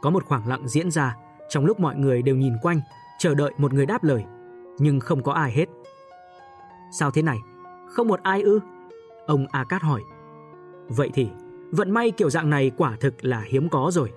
[0.02, 1.16] Có một khoảng lặng diễn ra
[1.48, 2.80] trong lúc mọi người đều nhìn quanh,
[3.20, 4.24] chờ đợi một người đáp lời,
[4.78, 5.68] nhưng không có ai hết.
[6.98, 7.38] Sao thế này?
[7.88, 8.60] Không một ai ư?
[9.26, 10.02] Ông A Cát hỏi.
[10.88, 11.28] Vậy thì,
[11.70, 14.12] vận may kiểu dạng này quả thực là hiếm có rồi.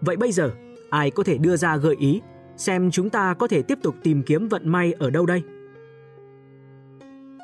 [0.00, 0.50] Vậy bây giờ,
[0.90, 2.20] ai có thể đưa ra gợi ý
[2.56, 5.42] xem chúng ta có thể tiếp tục tìm kiếm vận may ở đâu đây?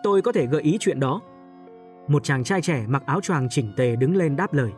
[0.02, 1.20] Tôi có thể gợi ý chuyện đó.
[2.08, 4.72] Một chàng trai trẻ mặc áo choàng chỉnh tề đứng lên đáp lời.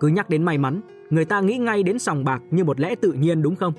[0.00, 0.80] Cứ nhắc đến may mắn,
[1.10, 3.72] người ta nghĩ ngay đến sòng bạc như một lẽ tự nhiên đúng không?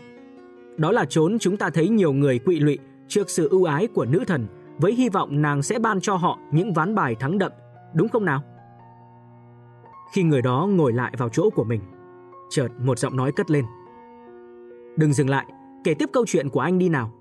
[0.80, 4.06] Đó là chốn chúng ta thấy nhiều người quỵ lụy trước sự ưu ái của
[4.06, 4.48] nữ thần
[4.78, 7.52] với hy vọng nàng sẽ ban cho họ những ván bài thắng đậm,
[7.94, 8.44] đúng không nào?
[10.14, 11.82] Khi người đó ngồi lại vào chỗ của mình,
[12.50, 13.66] chợt một giọng nói cất lên.
[14.98, 15.46] Đừng dừng lại,
[15.84, 17.12] kể tiếp câu chuyện của anh đi nào.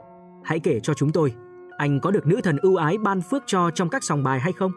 [0.45, 1.33] Hãy kể cho chúng tôi,
[1.77, 4.53] anh có được nữ thần ưu ái ban phước cho trong các sòng bài hay
[4.53, 4.73] không?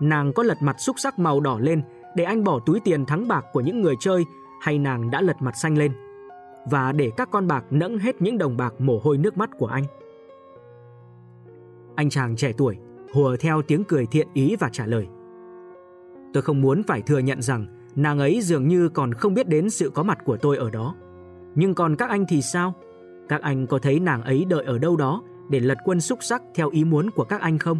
[0.00, 1.82] Nàng có lật mặt xúc sắc màu đỏ lên
[2.16, 4.24] để anh bỏ túi tiền thắng bạc của những người chơi
[4.60, 5.92] hay nàng đã lật mặt xanh lên
[6.70, 9.66] và để các con bạc nẫng hết những đồng bạc mồ hôi nước mắt của
[9.66, 9.84] anh.
[11.94, 12.76] Anh chàng trẻ tuổi
[13.14, 15.06] hùa theo tiếng cười thiện ý và trả lời.
[16.32, 19.70] Tôi không muốn phải thừa nhận rằng nàng ấy dường như còn không biết đến
[19.70, 20.94] sự có mặt của tôi ở đó.
[21.54, 22.74] Nhưng còn các anh thì sao?
[23.28, 26.42] Các anh có thấy nàng ấy đợi ở đâu đó để lật quân xúc sắc
[26.54, 27.78] theo ý muốn của các anh không?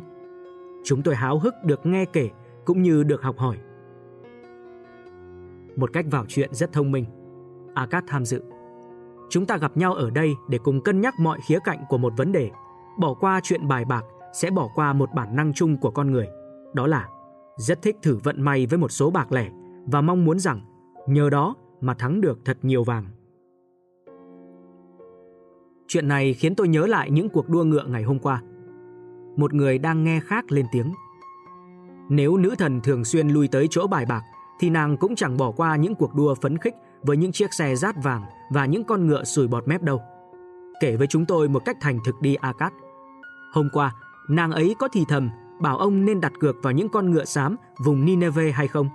[0.85, 2.31] Chúng tôi háo hức được nghe kể
[2.65, 3.57] cũng như được học hỏi
[5.77, 7.05] một cách vào chuyện rất thông minh.
[7.75, 8.43] Akat tham dự.
[9.33, 12.13] Chúng ta gặp nhau ở đây để cùng cân nhắc mọi khía cạnh của một
[12.17, 12.51] vấn đề,
[12.99, 16.29] bỏ qua chuyện bài bạc sẽ bỏ qua một bản năng chung của con người,
[16.75, 17.09] đó là
[17.57, 19.51] rất thích thử vận may với một số bạc lẻ
[19.87, 20.61] và mong muốn rằng
[21.09, 23.05] nhờ đó mà thắng được thật nhiều vàng.
[25.89, 28.43] Chuyện này khiến tôi nhớ lại những cuộc đua ngựa ngày hôm qua.
[29.37, 30.93] Một người đang nghe khác lên tiếng.
[32.09, 34.23] Nếu nữ thần thường xuyên lui tới chỗ bài bạc
[34.61, 37.77] thì nàng cũng chẳng bỏ qua những cuộc đua phấn khích với những chiếc xe
[37.77, 40.03] rát vàng và những con ngựa sùi bọt mép đâu.
[40.81, 42.73] Kể với chúng tôi một cách thành thực đi Akat.
[43.53, 43.95] Hôm qua,
[44.29, 45.31] nàng ấy có thì thầm
[45.61, 48.89] bảo ông nên đặt cược vào những con ngựa xám vùng Nineveh hay không.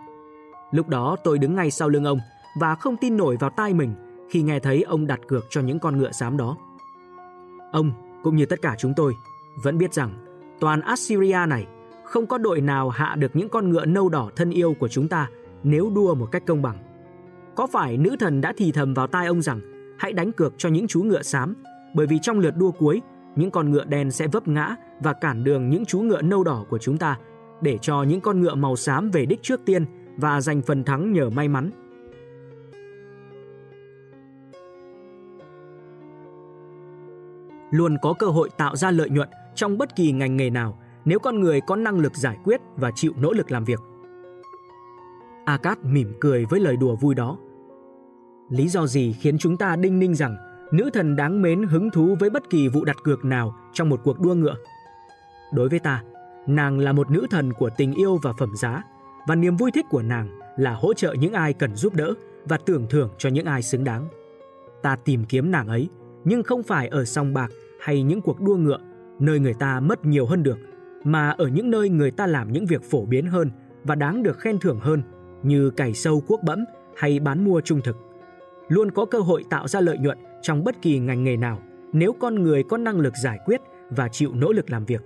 [0.71, 2.19] Lúc đó tôi đứng ngay sau lưng ông
[2.59, 3.93] và không tin nổi vào tai mình
[4.29, 6.57] khi nghe thấy ông đặt cược cho những con ngựa xám đó.
[7.71, 7.91] Ông,
[8.23, 9.13] cũng như tất cả chúng tôi,
[9.63, 10.11] vẫn biết rằng
[10.59, 11.67] toàn Assyria này
[12.03, 15.07] không có đội nào hạ được những con ngựa nâu đỏ thân yêu của chúng
[15.07, 15.29] ta
[15.63, 16.77] nếu đua một cách công bằng.
[17.57, 19.59] Có phải nữ thần đã thì thầm vào tai ông rằng
[19.99, 21.55] hãy đánh cược cho những chú ngựa xám
[21.93, 23.01] bởi vì trong lượt đua cuối,
[23.35, 26.65] những con ngựa đen sẽ vấp ngã và cản đường những chú ngựa nâu đỏ
[26.69, 27.17] của chúng ta
[27.61, 29.85] để cho những con ngựa màu xám về đích trước tiên
[30.17, 31.71] và giành phần thắng nhờ may mắn.
[37.71, 41.19] Luôn có cơ hội tạo ra lợi nhuận trong bất kỳ ngành nghề nào nếu
[41.19, 43.79] con người có năng lực giải quyết và chịu nỗ lực làm việc.
[45.45, 47.37] Akat mỉm cười với lời đùa vui đó.
[48.49, 50.37] Lý do gì khiến chúng ta đinh ninh rằng
[50.71, 54.01] nữ thần đáng mến hứng thú với bất kỳ vụ đặt cược nào trong một
[54.03, 54.55] cuộc đua ngựa?
[55.53, 56.03] Đối với ta,
[56.47, 58.83] nàng là một nữ thần của tình yêu và phẩm giá,
[59.27, 62.13] và niềm vui thích của nàng là hỗ trợ những ai cần giúp đỡ
[62.45, 64.07] và tưởng thưởng cho những ai xứng đáng.
[64.81, 65.89] Ta tìm kiếm nàng ấy,
[66.23, 67.51] nhưng không phải ở sòng bạc
[67.81, 68.79] hay những cuộc đua ngựa,
[69.19, 70.57] nơi người ta mất nhiều hơn được,
[71.03, 73.51] mà ở những nơi người ta làm những việc phổ biến hơn
[73.83, 75.01] và đáng được khen thưởng hơn
[75.43, 76.65] như cày sâu cuốc bẫm
[76.95, 78.06] hay bán mua trung thực.
[78.67, 81.59] Luôn có cơ hội tạo ra lợi nhuận trong bất kỳ ngành nghề nào
[81.93, 85.01] nếu con người có năng lực giải quyết và chịu nỗ lực làm việc.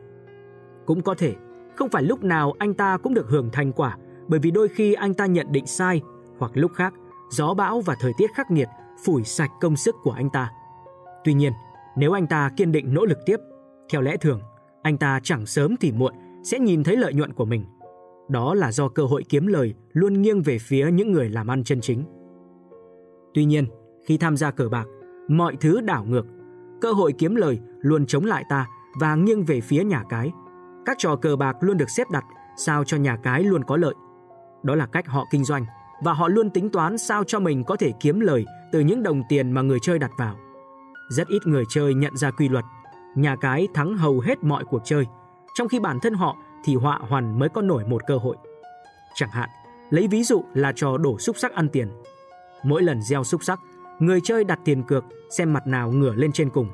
[0.85, 1.35] Cũng có thể,
[1.75, 3.97] không phải lúc nào anh ta cũng được hưởng thành quả
[4.27, 6.01] bởi vì đôi khi anh ta nhận định sai
[6.37, 6.93] hoặc lúc khác
[7.31, 8.67] gió bão và thời tiết khắc nghiệt
[9.05, 10.51] phủi sạch công sức của anh ta.
[11.23, 11.53] Tuy nhiên,
[11.97, 13.37] nếu anh ta kiên định nỗ lực tiếp,
[13.89, 14.41] theo lẽ thường,
[14.81, 16.13] anh ta chẳng sớm thì muộn
[16.43, 17.65] sẽ nhìn thấy lợi nhuận của mình.
[18.29, 21.63] Đó là do cơ hội kiếm lời luôn nghiêng về phía những người làm ăn
[21.63, 22.03] chân chính.
[23.33, 23.65] Tuy nhiên,
[24.05, 24.85] khi tham gia cờ bạc,
[25.27, 26.25] mọi thứ đảo ngược,
[26.81, 28.67] cơ hội kiếm lời luôn chống lại ta
[28.99, 30.31] và nghiêng về phía nhà cái.
[30.85, 32.23] Các trò cờ bạc luôn được xếp đặt
[32.57, 33.93] sao cho nhà cái luôn có lợi.
[34.63, 35.65] Đó là cách họ kinh doanh
[36.03, 39.23] và họ luôn tính toán sao cho mình có thể kiếm lời từ những đồng
[39.29, 40.35] tiền mà người chơi đặt vào.
[41.09, 42.65] Rất ít người chơi nhận ra quy luật,
[43.15, 45.05] nhà cái thắng hầu hết mọi cuộc chơi,
[45.55, 48.37] trong khi bản thân họ thì họa hoàn mới có nổi một cơ hội.
[49.15, 49.49] Chẳng hạn,
[49.89, 51.87] lấy ví dụ là trò đổ xúc sắc ăn tiền.
[52.63, 53.59] Mỗi lần gieo xúc sắc,
[53.99, 56.69] người chơi đặt tiền cược xem mặt nào ngửa lên trên cùng.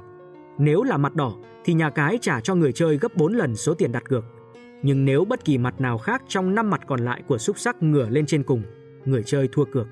[0.57, 1.33] Nếu là mặt đỏ
[1.65, 4.23] thì nhà cái trả cho người chơi gấp 4 lần số tiền đặt cược.
[4.83, 7.83] Nhưng nếu bất kỳ mặt nào khác trong 5 mặt còn lại của xúc sắc
[7.83, 8.61] ngửa lên trên cùng,
[9.05, 9.87] người chơi thua cược.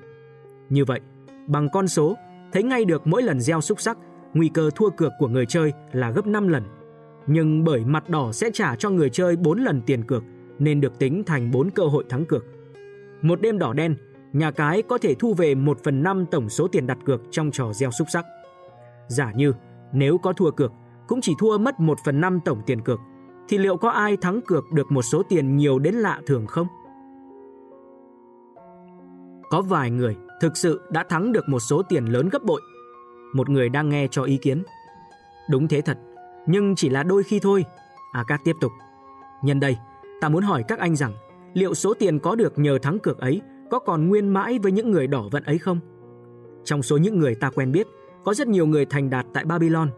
[0.68, 1.00] Như vậy,
[1.46, 2.16] bằng con số,
[2.52, 3.98] thấy ngay được mỗi lần gieo xúc sắc,
[4.34, 6.62] nguy cơ thua cược của người chơi là gấp 5 lần.
[7.26, 10.22] Nhưng bởi mặt đỏ sẽ trả cho người chơi 4 lần tiền cược
[10.58, 12.44] nên được tính thành 4 cơ hội thắng cược.
[13.22, 13.96] Một đêm đỏ đen,
[14.36, 17.50] nhà cái có thể thu về 1 phần 5 tổng số tiền đặt cược trong
[17.50, 18.24] trò gieo xúc sắc.
[19.08, 19.52] Giả như
[19.92, 20.72] nếu có thua cược,
[21.06, 23.00] cũng chỉ thua mất 1 phần 5 tổng tiền cược,
[23.48, 26.66] thì liệu có ai thắng cược được một số tiền nhiều đến lạ thường không?
[29.50, 32.60] Có vài người thực sự đã thắng được một số tiền lớn gấp bội.
[33.34, 34.62] Một người đang nghe cho ý kiến.
[35.50, 35.98] Đúng thế thật,
[36.46, 37.64] nhưng chỉ là đôi khi thôi.
[38.12, 38.72] Akat tiếp tục.
[39.42, 39.76] Nhân đây,
[40.20, 41.12] ta muốn hỏi các anh rằng
[41.54, 43.40] liệu số tiền có được nhờ thắng cược ấy
[43.70, 45.80] có còn nguyên mãi với những người đỏ vận ấy không?
[46.64, 47.86] Trong số những người ta quen biết,
[48.24, 49.90] có rất nhiều người thành đạt tại Babylon,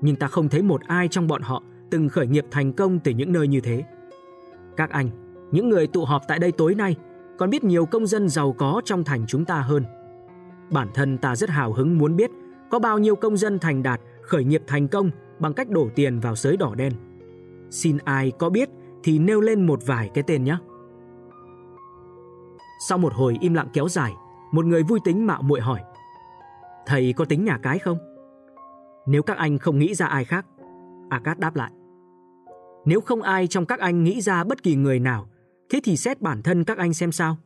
[0.00, 3.12] nhưng ta không thấy một ai trong bọn họ từng khởi nghiệp thành công từ
[3.12, 3.84] những nơi như thế.
[4.76, 5.10] Các anh,
[5.50, 6.96] những người tụ họp tại đây tối nay,
[7.38, 9.84] còn biết nhiều công dân giàu có trong thành chúng ta hơn.
[10.70, 12.30] Bản thân ta rất hào hứng muốn biết
[12.70, 16.20] có bao nhiêu công dân thành đạt khởi nghiệp thành công bằng cách đổ tiền
[16.20, 16.92] vào sới đỏ đen.
[17.70, 18.68] Xin ai có biết
[19.02, 20.56] thì nêu lên một vài cái tên nhé.
[22.78, 24.12] Sau một hồi im lặng kéo dài,
[24.52, 25.80] một người vui tính mạo muội hỏi:
[26.86, 27.98] "Thầy có tính nhà cái không?"
[29.06, 30.46] Nếu các anh không nghĩ ra ai khác,
[31.10, 31.70] Akat đáp lại.
[32.84, 35.26] Nếu không ai trong các anh nghĩ ra bất kỳ người nào,
[35.70, 37.36] thế thì xét bản thân các anh xem sao.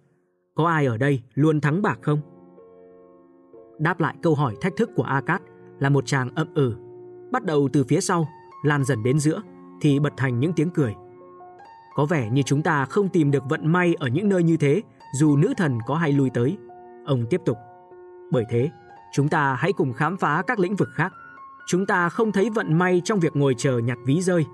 [0.54, 2.20] Có ai ở đây luôn thắng bạc không?
[3.78, 5.42] Đáp lại câu hỏi thách thức của Akat
[5.78, 6.76] là một chàng ậm ừ.
[7.32, 8.28] Bắt đầu từ phía sau,
[8.64, 9.42] lan dần đến giữa,
[9.80, 10.94] thì bật thành những tiếng cười.
[11.94, 14.82] Có vẻ như chúng ta không tìm được vận may ở những nơi như thế,
[15.12, 16.58] dù nữ thần có hay lui tới.
[17.04, 17.56] Ông tiếp tục.
[18.30, 18.70] Bởi thế,
[19.12, 21.12] chúng ta hãy cùng khám phá các lĩnh vực khác.
[21.66, 24.46] Chúng ta không thấy vận may trong việc ngồi chờ nhặt ví rơi.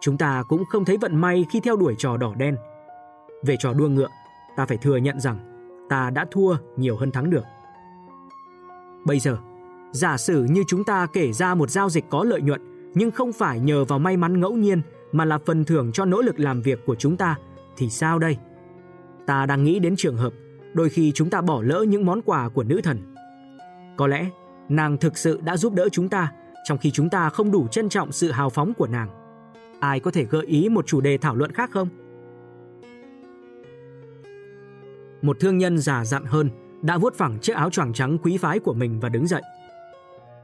[0.00, 2.56] Chúng ta cũng không thấy vận may khi theo đuổi trò đỏ đen.
[3.44, 4.08] Về trò đua ngựa,
[4.56, 5.38] ta phải thừa nhận rằng
[5.88, 7.44] ta đã thua nhiều hơn thắng được.
[9.04, 9.38] Bây giờ,
[9.92, 13.32] giả sử như chúng ta kể ra một giao dịch có lợi nhuận nhưng không
[13.32, 16.62] phải nhờ vào may mắn ngẫu nhiên mà là phần thưởng cho nỗ lực làm
[16.62, 17.36] việc của chúng ta
[17.76, 18.36] thì sao đây?
[19.26, 20.32] Ta đang nghĩ đến trường hợp
[20.74, 23.14] đôi khi chúng ta bỏ lỡ những món quà của nữ thần.
[23.96, 24.30] Có lẽ
[24.68, 26.32] nàng thực sự đã giúp đỡ chúng ta
[26.64, 29.08] trong khi chúng ta không đủ trân trọng sự hào phóng của nàng.
[29.80, 31.88] Ai có thể gợi ý một chủ đề thảo luận khác không?
[35.22, 36.50] Một thương nhân già dặn hơn
[36.82, 39.42] đã vuốt phẳng chiếc áo choàng trắng quý phái của mình và đứng dậy.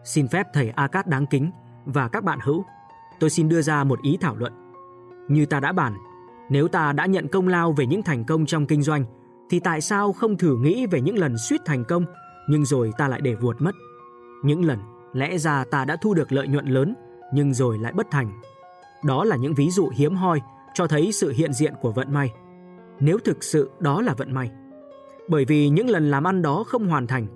[0.05, 1.51] Xin phép thầy Akat đáng kính
[1.85, 2.65] và các bạn hữu,
[3.21, 4.53] tôi xin đưa ra một ý thảo luận.
[5.29, 5.95] Như ta đã bàn,
[6.53, 9.05] nếu ta đã nhận công lao về những thành công trong kinh doanh,
[9.51, 12.05] thì tại sao không thử nghĩ về những lần suýt thành công,
[12.49, 13.75] nhưng rồi ta lại để vuột mất?
[14.45, 14.79] Những lần
[15.13, 16.95] lẽ ra ta đã thu được lợi nhuận lớn,
[17.35, 18.41] nhưng rồi lại bất thành.
[19.05, 20.41] Đó là những ví dụ hiếm hoi
[20.75, 22.31] cho thấy sự hiện diện của vận may.
[23.01, 24.51] Nếu thực sự đó là vận may,
[25.29, 27.27] Bởi vì những lần làm ăn đó không hoàn thành,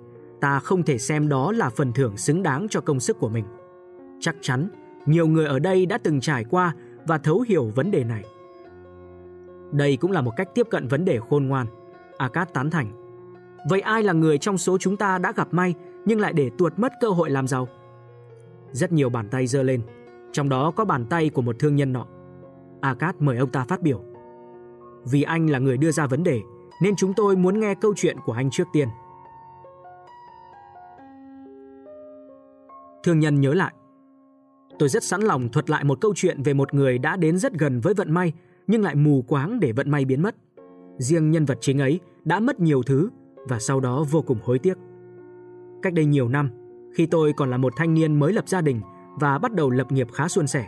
[0.41, 3.45] ta không thể xem đó là phần thưởng xứng đáng cho công sức của mình.
[4.19, 4.69] Chắc chắn,
[5.05, 6.75] nhiều người ở đây đã từng trải qua
[7.07, 8.23] và thấu hiểu vấn đề này.
[9.71, 11.67] Đây cũng là một cách tiếp cận vấn đề khôn ngoan.
[12.17, 12.91] Akat tán thành.
[13.69, 15.75] Vậy ai là người trong số chúng ta đã gặp may
[16.05, 17.67] nhưng lại để tuột mất cơ hội làm giàu?
[18.71, 19.81] Rất nhiều bàn tay giơ lên,
[20.31, 22.05] trong đó có bàn tay của một thương nhân nọ.
[22.81, 24.03] Akat mời ông ta phát biểu.
[25.05, 26.41] Vì anh là người đưa ra vấn đề,
[26.81, 28.87] nên chúng tôi muốn nghe câu chuyện của anh trước tiên.
[33.03, 33.73] Thương nhân nhớ lại.
[34.79, 37.53] Tôi rất sẵn lòng thuật lại một câu chuyện về một người đã đến rất
[37.53, 38.33] gần với vận may
[38.67, 40.35] nhưng lại mù quáng để vận may biến mất.
[40.97, 43.09] Riêng nhân vật chính ấy đã mất nhiều thứ
[43.47, 44.77] và sau đó vô cùng hối tiếc.
[45.81, 46.49] Cách đây nhiều năm,
[46.93, 48.81] khi tôi còn là một thanh niên mới lập gia đình
[49.19, 50.67] và bắt đầu lập nghiệp khá suôn sẻ,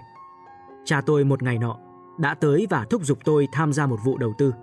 [0.85, 1.77] cha tôi một ngày nọ
[2.19, 4.53] đã tới và thúc giục tôi tham gia một vụ đầu tư.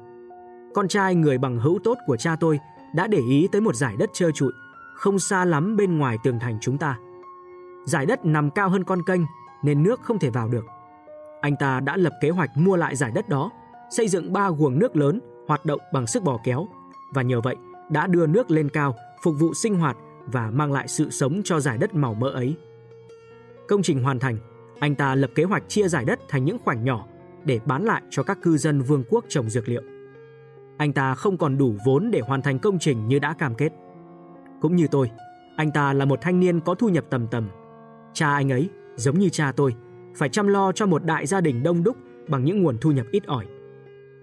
[0.75, 2.59] Con trai người bằng hữu tốt của cha tôi
[2.95, 4.53] đã để ý tới một giải đất trơ trụi,
[4.95, 6.99] không xa lắm bên ngoài tường thành chúng ta.
[7.87, 9.21] Giải đất nằm cao hơn con kênh
[9.63, 10.65] nên nước không thể vào được.
[11.47, 13.51] Anh ta đã lập kế hoạch mua lại giải đất đó,
[13.90, 16.68] xây dựng ba guồng nước lớn hoạt động bằng sức bò kéo
[17.14, 17.56] và nhờ vậy
[17.90, 19.97] đã đưa nước lên cao phục vụ sinh hoạt
[20.27, 22.56] và mang lại sự sống cho giải đất màu mỡ ấy.
[23.68, 24.39] Công trình hoàn thành,
[24.78, 27.06] anh ta lập kế hoạch chia giải đất thành những khoảnh nhỏ
[27.44, 29.82] để bán lại cho các cư dân vương quốc trồng dược liệu.
[30.77, 33.73] Anh ta không còn đủ vốn để hoàn thành công trình như đã cam kết.
[34.60, 35.10] Cũng như tôi,
[35.56, 37.48] anh ta là một thanh niên có thu nhập tầm tầm.
[38.12, 39.74] Cha anh ấy, giống như cha tôi,
[40.17, 41.97] phải chăm lo cho một đại gia đình đông đúc
[42.29, 43.47] bằng những nguồn thu nhập ít ỏi.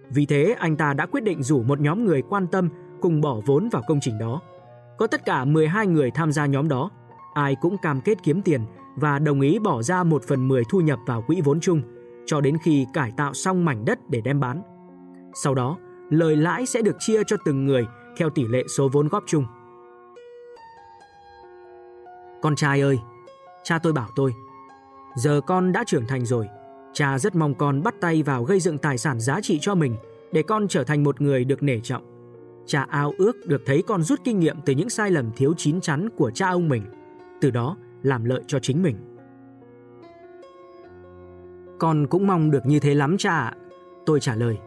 [0.10, 2.70] Vì thế, anh ta đã quyết định rủ một nhóm người quan tâm
[3.02, 4.42] cùng bỏ vốn vào công trình đó.
[4.98, 6.92] Có tất cả 12 người tham gia nhóm đó,
[7.34, 8.62] ai cũng cam kết kiếm tiền
[8.96, 11.82] và đồng ý bỏ ra một phần 10 thu nhập vào quỹ vốn chung
[12.26, 14.62] cho đến khi cải tạo xong mảnh đất để đem bán.
[15.34, 15.78] Sau đó,
[16.10, 17.86] lời lãi sẽ được chia cho từng người
[18.18, 19.46] theo tỷ lệ số vốn góp chung.
[22.42, 23.00] Con trai ơi,
[23.64, 24.34] cha tôi bảo tôi,
[25.16, 26.48] giờ con đã trưởng thành rồi,
[26.94, 29.96] cha rất mong con bắt tay vào gây dựng tài sản giá trị cho mình
[30.32, 32.04] để con trở thành một người được nể trọng.
[32.66, 35.82] Cha ao ước được thấy con rút kinh nghiệm từ những sai lầm thiếu chín
[35.82, 36.84] chắn của cha ông mình,
[37.42, 38.96] từ đó làm lợi cho chính mình.
[41.80, 43.54] Con cũng mong được như thế lắm cha ạ.
[44.06, 44.58] Tôi trả lời.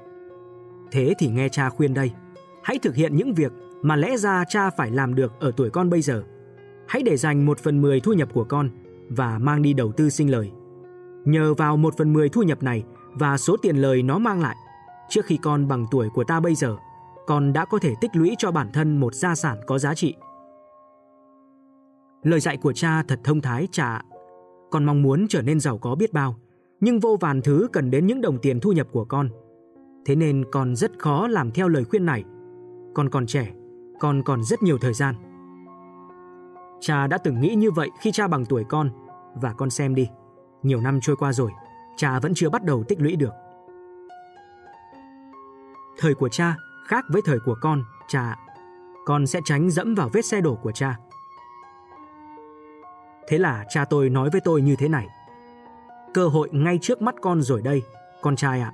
[0.90, 2.12] Thế thì nghe cha khuyên đây.
[2.62, 3.52] Hãy thực hiện những việc
[3.82, 6.23] mà lẽ ra cha phải làm được ở tuổi con bây giờ.
[6.89, 8.70] Hãy để dành một phần mười thu nhập của con
[9.08, 10.52] và mang đi đầu tư sinh lời.
[11.24, 14.56] Nhờ vào một phần mười thu nhập này và số tiền lời nó mang lại,
[15.08, 16.76] trước khi con bằng tuổi của ta bây giờ,
[17.26, 20.14] con đã có thể tích lũy cho bản thân một gia sản có giá trị.
[22.22, 24.02] Lời dạy của cha thật thông thái cha
[24.70, 26.36] Con mong muốn trở nên giàu có biết bao,
[26.80, 29.28] nhưng vô vàn thứ cần đến những đồng tiền thu nhập của con.
[30.06, 32.24] Thế nên con rất khó làm theo lời khuyên này.
[32.94, 33.52] Con còn trẻ,
[34.00, 35.14] con còn rất nhiều thời gian.
[36.86, 38.90] Cha đã từng nghĩ như vậy khi cha bằng tuổi con,
[39.34, 40.08] và con xem đi,
[40.62, 41.50] nhiều năm trôi qua rồi,
[41.96, 43.32] cha vẫn chưa bắt đầu tích lũy được.
[45.98, 46.56] Thời của cha
[46.86, 48.36] khác với thời của con, cha
[49.04, 50.98] Con sẽ tránh dẫm vào vết xe đổ của cha.
[53.28, 55.08] Thế là cha tôi nói với tôi như thế này.
[56.14, 57.82] Cơ hội ngay trước mắt con rồi đây,
[58.22, 58.72] con trai ạ.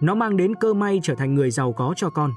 [0.00, 2.32] Nó mang đến cơ may trở thành người giàu có cho con.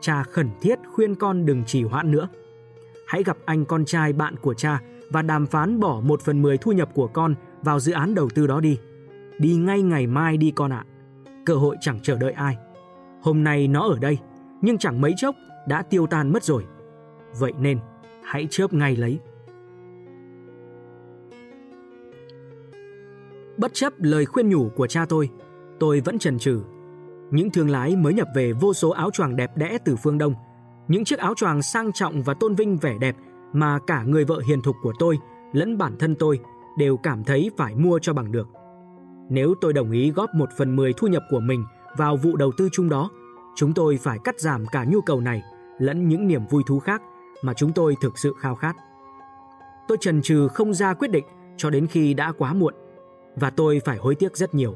[0.00, 2.28] Cha khẩn thiết khuyên con đừng trì hoãn nữa.
[3.06, 4.80] Hãy gặp anh con trai bạn của cha
[5.10, 8.28] và đàm phán bỏ một phần mười thu nhập của con vào dự án đầu
[8.34, 8.78] tư đó đi.
[9.38, 10.84] Đi ngay ngày mai đi con ạ.
[11.46, 12.56] Cơ hội chẳng chờ đợi ai.
[13.22, 14.18] Hôm nay nó ở đây,
[14.60, 15.34] nhưng chẳng mấy chốc
[15.68, 16.64] đã tiêu tan mất rồi.
[17.38, 17.78] Vậy nên,
[18.24, 19.18] hãy chớp ngay lấy.
[23.56, 25.30] Bất chấp lời khuyên nhủ của cha tôi,
[25.80, 26.60] tôi vẫn chần chừ.
[27.30, 30.34] Những thương lái mới nhập về vô số áo choàng đẹp đẽ từ phương Đông,
[30.88, 33.16] những chiếc áo choàng sang trọng và tôn vinh vẻ đẹp
[33.52, 35.18] mà cả người vợ hiền thục của tôi
[35.52, 36.40] lẫn bản thân tôi
[36.78, 38.48] đều cảm thấy phải mua cho bằng được.
[39.30, 41.64] Nếu tôi đồng ý góp một phần mười thu nhập của mình
[41.96, 43.10] vào vụ đầu tư chung đó,
[43.56, 45.42] chúng tôi phải cắt giảm cả nhu cầu này
[45.78, 47.02] lẫn những niềm vui thú khác
[47.42, 48.76] mà chúng tôi thực sự khao khát.
[49.88, 51.24] Tôi trần trừ không ra quyết định
[51.56, 52.74] cho đến khi đã quá muộn
[53.36, 54.74] và tôi phải hối tiếc rất nhiều.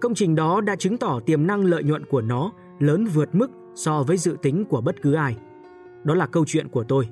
[0.00, 3.50] Công trình đó đã chứng tỏ tiềm năng lợi nhuận của nó lớn vượt mức
[3.74, 5.36] so với dự tính của bất cứ ai.
[6.04, 7.08] Đó là câu chuyện của tôi,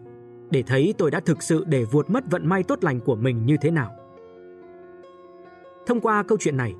[0.51, 3.47] để thấy tôi đã thực sự để vuột mất vận may tốt lành của mình
[3.47, 3.91] như thế nào.
[5.87, 6.74] Thông qua câu chuyện này,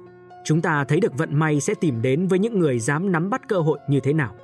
[0.45, 3.49] chúng ta thấy được vận may sẽ tìm đến với những người dám nắm bắt
[3.49, 4.35] cơ hội như thế nào.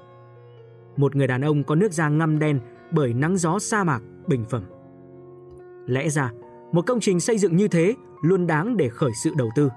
[0.96, 2.60] Một người đàn ông có nước da ngăm đen
[2.90, 4.62] bởi nắng gió sa mạc bình phẩm.
[5.86, 6.32] Lẽ ra,
[6.72, 9.70] một công trình xây dựng như thế luôn đáng để khởi sự đầu tư.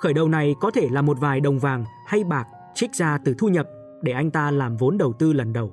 [0.00, 3.34] Khởi đầu này có thể là một vài đồng vàng hay bạc trích ra từ
[3.38, 3.66] thu nhập
[4.02, 5.72] để anh ta làm vốn đầu tư lần đầu.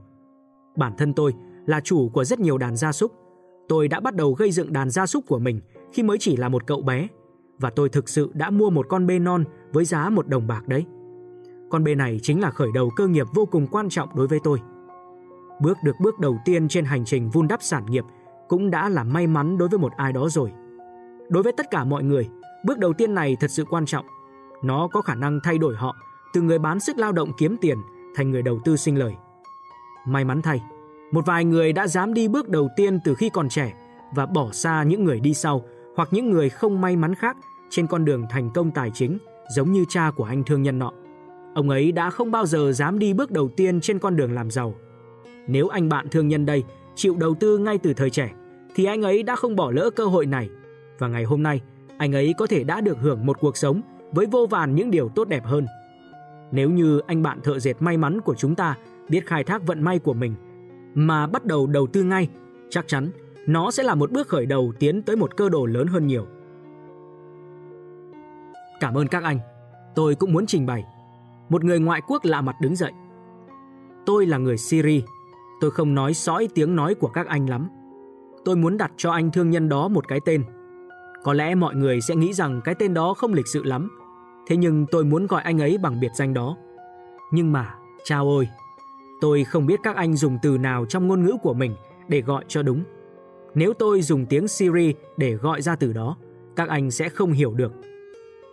[0.75, 1.33] Bản thân tôi
[1.65, 3.11] là chủ của rất nhiều đàn gia súc.
[3.67, 5.61] Tôi đã bắt đầu gây dựng đàn gia súc của mình
[5.93, 7.07] khi mới chỉ là một cậu bé
[7.59, 9.43] và tôi thực sự đã mua một con bê non
[9.73, 10.85] với giá một đồng bạc đấy.
[11.69, 14.39] Con bê này chính là khởi đầu cơ nghiệp vô cùng quan trọng đối với
[14.43, 14.59] tôi.
[15.61, 18.03] Bước được bước đầu tiên trên hành trình vun đắp sản nghiệp
[18.47, 20.51] cũng đã là may mắn đối với một ai đó rồi.
[21.29, 22.29] Đối với tất cả mọi người,
[22.65, 24.05] bước đầu tiên này thật sự quan trọng.
[24.63, 25.95] Nó có khả năng thay đổi họ
[26.33, 27.77] từ người bán sức lao động kiếm tiền
[28.15, 29.13] thành người đầu tư sinh lời.
[30.07, 30.61] May mắn thay,
[31.11, 33.73] một vài người đã dám đi bước đầu tiên từ khi còn trẻ
[34.15, 35.65] và bỏ xa những người đi sau
[35.95, 37.37] hoặc những người không may mắn khác
[37.69, 39.17] trên con đường thành công tài chính
[39.55, 40.91] giống như cha của anh thương nhân nọ.
[41.55, 44.51] Ông ấy đã không bao giờ dám đi bước đầu tiên trên con đường làm
[44.51, 44.75] giàu.
[45.47, 46.63] Nếu anh bạn thương nhân đây
[46.95, 48.31] chịu đầu tư ngay từ thời trẻ
[48.75, 50.49] thì anh ấy đã không bỏ lỡ cơ hội này
[50.99, 51.61] và ngày hôm nay
[51.97, 53.81] anh ấy có thể đã được hưởng một cuộc sống
[54.11, 55.65] với vô vàn những điều tốt đẹp hơn.
[56.53, 58.77] Nếu như anh bạn thợ dệt may mắn của chúng ta
[59.09, 60.35] biết khai thác vận may của mình
[60.93, 62.29] mà bắt đầu đầu tư ngay,
[62.69, 63.11] chắc chắn
[63.47, 66.25] nó sẽ là một bước khởi đầu tiến tới một cơ đồ lớn hơn nhiều.
[68.79, 69.39] Cảm ơn các anh.
[69.95, 70.83] Tôi cũng muốn trình bày.
[71.49, 72.91] Một người ngoại quốc lạ mặt đứng dậy.
[74.05, 75.01] Tôi là người Syria.
[75.61, 77.67] Tôi không nói sõi tiếng nói của các anh lắm.
[78.45, 80.43] Tôi muốn đặt cho anh thương nhân đó một cái tên.
[81.23, 84.02] Có lẽ mọi người sẽ nghĩ rằng cái tên đó không lịch sự lắm.
[84.47, 86.57] Thế nhưng tôi muốn gọi anh ấy bằng biệt danh đó.
[87.31, 88.47] Nhưng mà, chao ơi
[89.23, 91.75] tôi không biết các anh dùng từ nào trong ngôn ngữ của mình
[92.07, 92.83] để gọi cho đúng.
[93.55, 96.17] Nếu tôi dùng tiếng Siri để gọi ra từ đó,
[96.55, 97.73] các anh sẽ không hiểu được.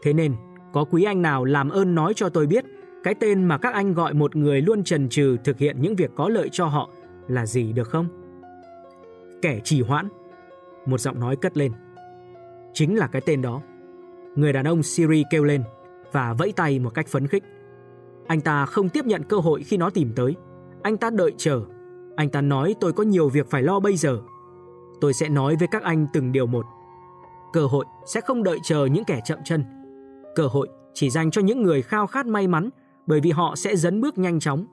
[0.03, 0.35] Thế nên,
[0.73, 2.65] có quý anh nào làm ơn nói cho tôi biết
[3.05, 6.11] cái tên mà các anh gọi một người luôn trần trừ thực hiện những việc
[6.17, 6.91] có lợi cho họ
[7.29, 8.09] là gì được không?
[9.43, 10.09] Kẻ trì hoãn.
[10.87, 11.73] Một giọng nói cất lên.
[12.75, 13.63] Chính là cái tên đó.
[14.37, 15.63] Người đàn ông Siri kêu lên
[16.13, 17.43] và vẫy tay một cách phấn khích.
[18.27, 20.37] Anh ta không tiếp nhận cơ hội khi nó tìm tới.
[20.83, 21.63] Anh ta đợi chờ.
[22.17, 24.21] Anh ta nói tôi có nhiều việc phải lo bây giờ.
[25.01, 26.67] Tôi sẽ nói với các anh từng điều một.
[27.53, 29.65] Cơ hội sẽ không đợi chờ những kẻ chậm chân.
[30.35, 32.71] Cơ hội chỉ dành cho những người khao khát may mắn
[33.07, 34.67] bởi vì họ sẽ dấn bước nhanh chóng.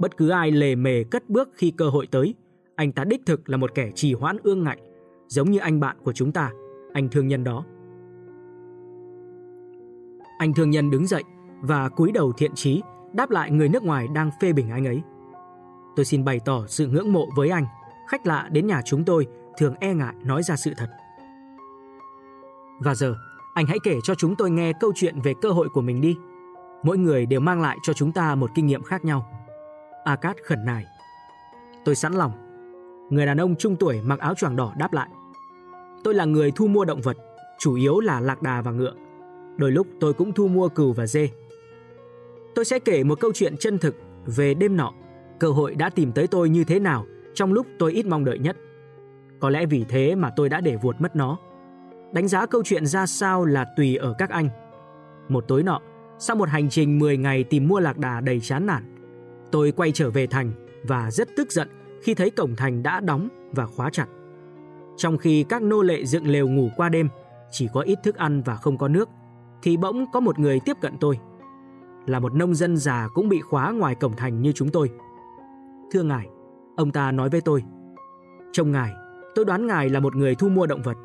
[0.00, 2.34] Bất cứ ai lề mề cất bước khi cơ hội tới,
[2.76, 4.78] anh ta đích thực là một kẻ trì hoãn ương ngạnh,
[5.28, 6.50] giống như anh bạn của chúng ta,
[6.92, 7.64] anh thương nhân đó.
[10.42, 11.24] Anh thương nhân đứng dậy
[11.60, 12.82] và cúi đầu thiện chí
[13.12, 15.02] đáp lại người nước ngoài đang phê bình anh ấy.
[15.96, 17.66] Tôi xin bày tỏ sự ngưỡng mộ với anh.
[18.08, 19.26] Khách lạ đến nhà chúng tôi
[19.58, 20.90] thường e ngại nói ra sự thật.
[22.80, 23.14] Và giờ,
[23.54, 26.16] anh hãy kể cho chúng tôi nghe câu chuyện về cơ hội của mình đi.
[26.82, 29.26] Mỗi người đều mang lại cho chúng ta một kinh nghiệm khác nhau.
[30.04, 30.84] Akat khẩn nài.
[31.84, 32.32] Tôi sẵn lòng.
[33.10, 35.08] Người đàn ông trung tuổi mặc áo choàng đỏ đáp lại.
[36.04, 37.16] Tôi là người thu mua động vật,
[37.58, 38.94] chủ yếu là lạc đà và ngựa.
[39.56, 41.28] Đôi lúc tôi cũng thu mua cừu và dê.
[42.54, 43.96] Tôi sẽ kể một câu chuyện chân thực
[44.26, 44.92] về đêm nọ,
[45.40, 48.38] cơ hội đã tìm tới tôi như thế nào trong lúc tôi ít mong đợi
[48.38, 48.56] nhất.
[49.40, 51.38] Có lẽ vì thế mà tôi đã để vuột mất nó.
[52.12, 54.48] Đánh giá câu chuyện ra sao là tùy ở các anh.
[55.28, 55.80] Một tối nọ,
[56.18, 58.82] sau một hành trình 10 ngày tìm mua lạc đà đầy chán nản,
[59.52, 60.52] tôi quay trở về thành
[60.82, 61.68] và rất tức giận
[62.02, 64.06] khi thấy cổng thành đã đóng và khóa chặt.
[64.96, 67.08] Trong khi các nô lệ dựng lều ngủ qua đêm,
[67.50, 69.08] chỉ có ít thức ăn và không có nước,
[69.62, 71.18] thì bỗng có một người tiếp cận tôi.
[72.06, 74.90] Là một nông dân già cũng bị khóa ngoài cổng thành như chúng tôi.
[75.92, 76.28] Thưa ngài,
[76.76, 77.62] ông ta nói với tôi,
[78.52, 78.92] Trông ngài,
[79.34, 80.96] tôi đoán ngài là một người thu mua động vật.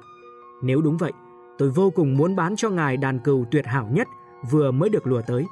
[0.62, 1.12] Nếu đúng vậy,
[1.58, 4.08] tôi vô cùng muốn bán cho ngài đàn cừu tuyệt hảo nhất
[4.52, 5.46] vừa mới được lùa tới.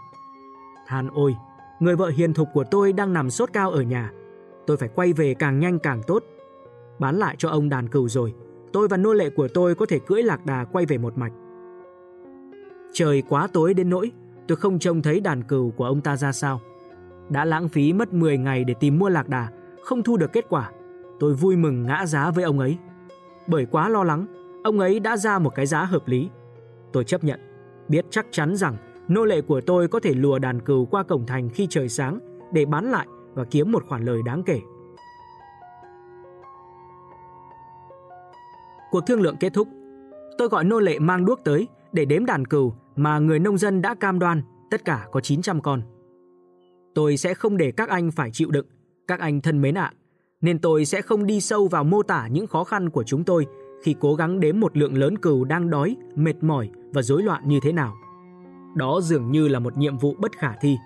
[0.87, 1.35] Than ôi,
[1.79, 4.11] người vợ hiền thục của tôi đang nằm sốt cao ở nhà.
[4.67, 6.23] Tôi phải quay về càng nhanh càng tốt.
[6.99, 8.33] Bán lại cho ông đàn cừu rồi,
[8.73, 11.31] tôi và nô lệ của tôi có thể cưỡi lạc đà quay về một mạch.
[12.93, 14.11] Trời quá tối đến nỗi
[14.47, 16.61] tôi không trông thấy đàn cừu của ông ta ra sao.
[17.29, 19.47] Đã lãng phí mất 10 ngày để tìm mua lạc đà,
[19.83, 20.71] không thu được kết quả.
[21.19, 22.77] Tôi vui mừng ngã giá với ông ấy.
[23.47, 24.25] Bởi quá lo lắng,
[24.63, 26.29] ông ấy đã ra một cái giá hợp lý.
[26.91, 27.39] Tôi chấp nhận,
[27.87, 28.75] biết chắc chắn rằng
[29.07, 32.19] nô lệ của tôi có thể lùa đàn cừu qua cổng thành khi trời sáng
[32.51, 34.61] để bán lại và kiếm một khoản lời đáng kể.
[38.91, 39.67] Cuộc thương lượng kết thúc.
[40.37, 43.81] Tôi gọi nô lệ mang đuốc tới để đếm đàn cừu mà người nông dân
[43.81, 44.41] đã cam đoan
[44.71, 45.81] tất cả có 900 con.
[46.95, 48.65] Tôi sẽ không để các anh phải chịu đựng,
[49.07, 49.93] các anh thân mến ạ,
[50.41, 53.45] nên tôi sẽ không đi sâu vào mô tả những khó khăn của chúng tôi
[53.83, 57.47] khi cố gắng đếm một lượng lớn cừu đang đói, mệt mỏi và rối loạn
[57.47, 57.95] như thế nào.
[58.75, 60.77] Đó dường như là một nhiệm vụ bất khả thi.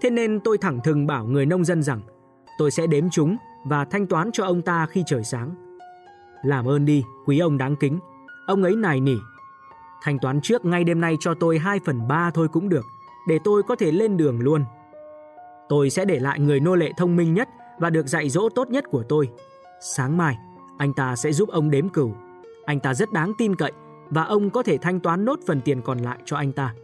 [0.00, 2.00] Thế nên tôi thẳng thừng bảo người nông dân rằng
[2.58, 5.54] tôi sẽ đếm chúng và thanh toán cho ông ta khi trời sáng.
[6.42, 7.98] Làm ơn đi, quý ông đáng kính.
[8.46, 9.16] Ông ấy nài nỉ.
[10.04, 12.84] Thanh toán trước ngay đêm nay cho tôi 2 phần 3 thôi cũng được,
[13.28, 14.64] để tôi có thể lên đường luôn.
[15.68, 17.48] Tôi sẽ để lại người nô lệ thông minh nhất
[17.78, 19.28] và được dạy dỗ tốt nhất của tôi.
[19.80, 20.36] Sáng mai,
[20.78, 22.14] anh ta sẽ giúp ông đếm cửu.
[22.64, 23.72] Anh ta rất đáng tin cậy
[24.10, 26.74] và ông có thể thanh toán nốt phần tiền còn lại cho anh ta.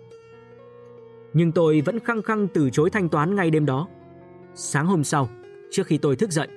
[1.33, 3.89] Nhưng tôi vẫn khăng khăng từ chối thanh toán ngay đêm đó.
[4.55, 5.29] Sáng hôm sau,
[5.71, 6.49] trước khi tôi thức dậy,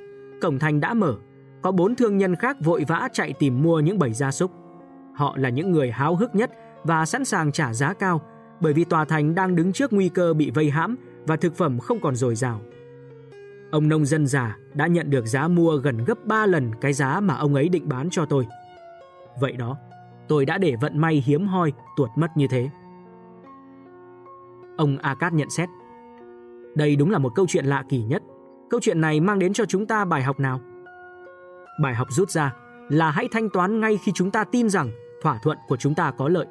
[0.42, 1.16] cổng thành đã mở.
[1.62, 4.52] Có bốn thương nhân khác vội vã chạy tìm mua những bầy gia súc.
[5.16, 6.52] Họ là những người háo hức nhất
[6.84, 8.22] và sẵn sàng trả giá cao
[8.60, 10.96] bởi vì tòa thành đang đứng trước nguy cơ bị vây hãm
[11.28, 12.62] và thực phẩm không còn dồi dào.
[13.72, 17.20] Ông nông dân già đã nhận được giá mua gần gấp 3 lần cái giá
[17.20, 18.48] mà ông ấy định bán cho tôi.
[19.40, 19.78] Vậy đó,
[20.28, 22.70] tôi đã để vận may hiếm hoi tuột mất như thế.
[24.78, 25.70] Ông Akat nhận xét.
[26.76, 28.24] Đây đúng là một câu chuyện lạ kỳ nhất.
[28.70, 30.60] Câu chuyện này mang đến cho chúng ta bài học nào?
[31.82, 32.54] Bài học rút ra
[32.90, 34.92] là hãy thanh toán ngay khi chúng ta tin rằng
[35.24, 36.46] thỏa thuận của chúng ta có lợi.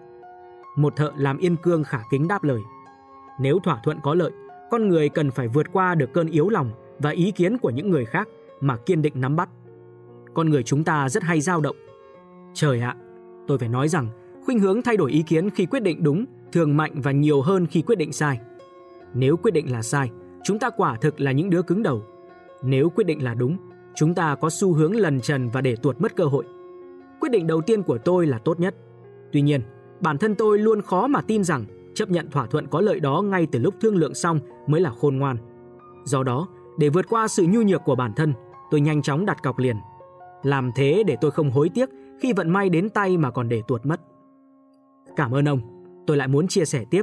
[0.76, 2.60] Một thợ làm yên cương khả kính đáp lời.
[3.40, 4.30] Nếu thỏa thuận có lợi,
[4.70, 7.90] con người cần phải vượt qua được cơn yếu lòng và ý kiến của những
[7.90, 8.28] người khác
[8.60, 9.48] mà kiên định nắm bắt.
[10.34, 11.76] Con người chúng ta rất hay dao động.
[12.54, 12.96] Trời ạ,
[13.46, 14.08] tôi phải nói rằng
[14.44, 17.66] khuynh hướng thay đổi ý kiến khi quyết định đúng thường mạnh và nhiều hơn
[17.66, 18.40] khi quyết định sai.
[19.14, 20.10] Nếu quyết định là sai,
[20.44, 22.02] chúng ta quả thực là những đứa cứng đầu.
[22.62, 23.56] Nếu quyết định là đúng,
[23.94, 26.44] chúng ta có xu hướng lần trần và để tuột mất cơ hội.
[27.22, 28.74] Quyết định đầu tiên của tôi là tốt nhất.
[29.32, 29.60] Tuy nhiên,
[30.00, 33.22] bản thân tôi luôn khó mà tin rằng chấp nhận thỏa thuận có lợi đó
[33.22, 35.36] ngay từ lúc thương lượng xong mới là khôn ngoan.
[36.04, 38.34] Do đó, để vượt qua sự nhu nhược của bản thân,
[38.70, 39.76] tôi nhanh chóng đặt cọc liền.
[40.42, 41.88] Làm thế để tôi không hối tiếc
[42.20, 44.00] khi vận may đến tay mà còn để tuột mất.
[45.16, 45.60] Cảm ơn ông,
[46.06, 47.02] tôi lại muốn chia sẻ tiếp.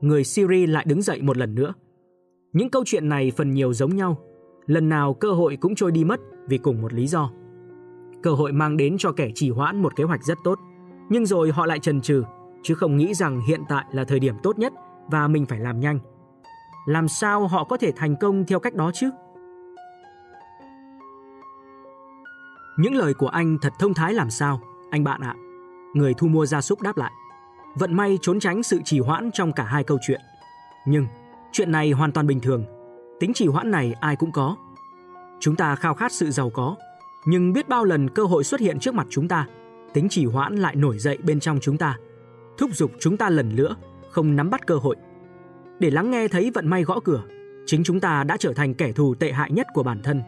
[0.00, 1.74] Người Siri lại đứng dậy một lần nữa.
[2.52, 4.18] Những câu chuyện này phần nhiều giống nhau.
[4.66, 7.30] Lần nào cơ hội cũng trôi đi mất vì cùng một lý do.
[8.22, 10.58] Cơ hội mang đến cho kẻ trì hoãn một kế hoạch rất tốt,
[11.08, 12.22] nhưng rồi họ lại chần chừ,
[12.62, 14.72] chứ không nghĩ rằng hiện tại là thời điểm tốt nhất
[15.10, 15.98] và mình phải làm nhanh.
[16.86, 19.10] Làm sao họ có thể thành công theo cách đó chứ?
[22.78, 25.34] Những lời của anh thật thông thái làm sao, anh bạn ạ.
[25.94, 27.12] Người thu mua gia súc đáp lại.
[27.74, 30.20] Vận may trốn tránh sự trì hoãn trong cả hai câu chuyện.
[30.86, 31.06] Nhưng
[31.52, 32.64] chuyện này hoàn toàn bình thường.
[33.20, 34.56] Tính trì hoãn này ai cũng có.
[35.40, 36.76] Chúng ta khao khát sự giàu có,
[37.30, 39.46] nhưng biết bao lần cơ hội xuất hiện trước mặt chúng ta,
[39.92, 41.96] tính trì hoãn lại nổi dậy bên trong chúng ta,
[42.58, 43.76] thúc giục chúng ta lần nữa
[44.10, 44.96] không nắm bắt cơ hội.
[45.78, 47.22] Để lắng nghe thấy vận may gõ cửa,
[47.66, 50.22] chính chúng ta đã trở thành kẻ thù tệ hại nhất của bản thân.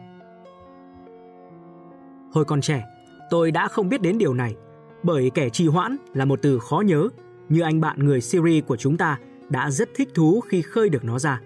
[2.33, 2.83] Hồi còn trẻ,
[3.29, 4.55] tôi đã không biết đến điều này,
[5.03, 7.07] bởi kẻ trì hoãn là một từ khó nhớ,
[7.49, 9.19] như anh bạn người Syria của chúng ta
[9.49, 11.41] đã rất thích thú khi khơi được nó ra.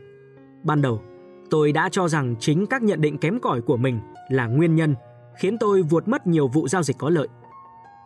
[0.63, 1.01] Ban đầu,
[1.49, 3.99] tôi đã cho rằng chính các nhận định kém cỏi của mình
[4.29, 4.95] là nguyên nhân
[5.39, 7.27] khiến tôi vuột mất nhiều vụ giao dịch có lợi.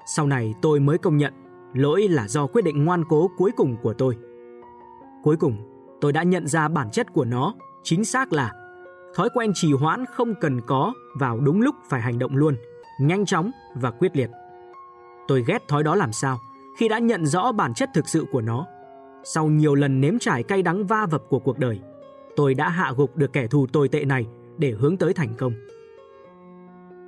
[0.05, 1.33] Sau này tôi mới công nhận
[1.73, 4.17] lỗi là do quyết định ngoan cố cuối cùng của tôi.
[5.23, 5.57] Cuối cùng,
[6.01, 7.53] tôi đã nhận ra bản chất của nó
[7.83, 8.51] chính xác là
[9.15, 12.55] thói quen trì hoãn không cần có vào đúng lúc phải hành động luôn,
[13.01, 14.29] nhanh chóng và quyết liệt.
[15.27, 16.39] Tôi ghét thói đó làm sao
[16.77, 18.65] khi đã nhận rõ bản chất thực sự của nó.
[19.23, 21.79] Sau nhiều lần nếm trải cay đắng va vập của cuộc đời,
[22.35, 24.27] tôi đã hạ gục được kẻ thù tồi tệ này
[24.57, 25.53] để hướng tới thành công.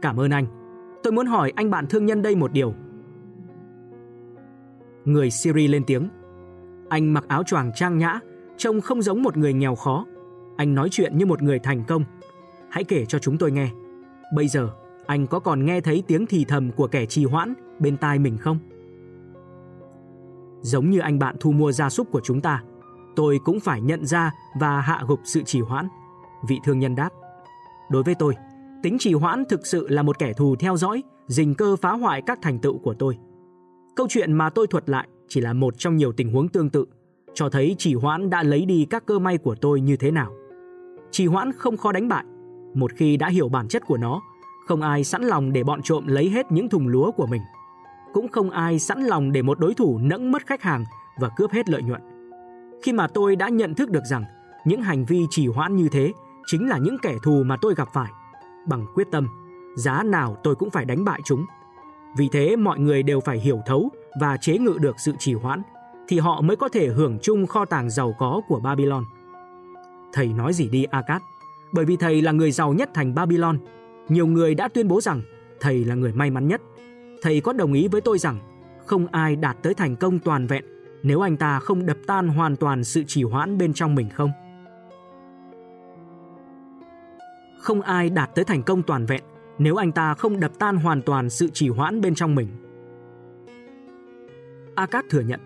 [0.01, 0.45] Cảm ơn anh.
[1.03, 2.73] Tôi muốn hỏi anh bạn thương nhân đây một điều.
[5.05, 6.09] Người Syria lên tiếng.
[6.89, 8.19] Anh mặc áo choàng trang nhã,
[8.57, 10.05] trông không giống một người nghèo khó.
[10.57, 12.03] Anh nói chuyện như một người thành công.
[12.69, 13.69] Hãy kể cho chúng tôi nghe.
[14.35, 14.69] Bây giờ,
[15.05, 18.37] anh có còn nghe thấy tiếng thì thầm của kẻ trì hoãn bên tai mình
[18.37, 18.59] không?
[20.61, 22.63] Giống như anh bạn thu mua gia súc của chúng ta,
[23.15, 25.87] tôi cũng phải nhận ra và hạ gục sự trì hoãn.
[26.47, 27.09] Vị thương nhân đáp.
[27.89, 28.35] Đối với tôi,
[28.83, 32.21] tính trì hoãn thực sự là một kẻ thù theo dõi, dình cơ phá hoại
[32.21, 33.17] các thành tựu của tôi.
[33.95, 36.85] Câu chuyện mà tôi thuật lại chỉ là một trong nhiều tình huống tương tự,
[37.33, 40.31] cho thấy trì hoãn đã lấy đi các cơ may của tôi như thế nào.
[41.11, 42.25] Trì hoãn không khó đánh bại,
[42.73, 44.21] một khi đã hiểu bản chất của nó,
[44.67, 47.41] không ai sẵn lòng để bọn trộm lấy hết những thùng lúa của mình.
[48.13, 50.85] Cũng không ai sẵn lòng để một đối thủ nẫng mất khách hàng
[51.19, 52.01] và cướp hết lợi nhuận.
[52.83, 54.23] Khi mà tôi đã nhận thức được rằng
[54.65, 56.13] những hành vi trì hoãn như thế
[56.45, 58.11] chính là những kẻ thù mà tôi gặp phải,
[58.67, 59.27] bằng quyết tâm,
[59.75, 61.45] giá nào tôi cũng phải đánh bại chúng.
[62.17, 63.89] Vì thế mọi người đều phải hiểu thấu
[64.21, 65.61] và chế ngự được sự trì hoãn,
[66.07, 69.03] thì họ mới có thể hưởng chung kho tàng giàu có của Babylon.
[70.13, 71.21] Thầy nói gì đi Akat,
[71.73, 73.59] bởi vì thầy là người giàu nhất thành Babylon.
[74.09, 75.21] Nhiều người đã tuyên bố rằng
[75.59, 76.61] thầy là người may mắn nhất.
[77.21, 78.39] Thầy có đồng ý với tôi rằng
[78.85, 80.63] không ai đạt tới thành công toàn vẹn
[81.03, 84.31] nếu anh ta không đập tan hoàn toàn sự trì hoãn bên trong mình không?
[87.61, 89.21] Không ai đạt tới thành công toàn vẹn
[89.57, 92.47] nếu anh ta không đập tan hoàn toàn sự trì hoãn bên trong mình.
[94.75, 95.39] Akat thừa nhận,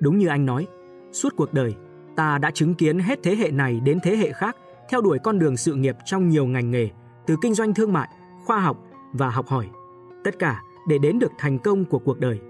[0.00, 0.66] đúng như anh nói,
[1.12, 1.74] suốt cuộc đời
[2.16, 4.56] ta đã chứng kiến hết thế hệ này đến thế hệ khác
[4.88, 6.88] theo đuổi con đường sự nghiệp trong nhiều ngành nghề,
[7.26, 8.08] từ kinh doanh thương mại,
[8.44, 8.78] khoa học
[9.12, 9.68] và học hỏi,
[10.24, 12.40] tất cả để đến được thành công của cuộc đời.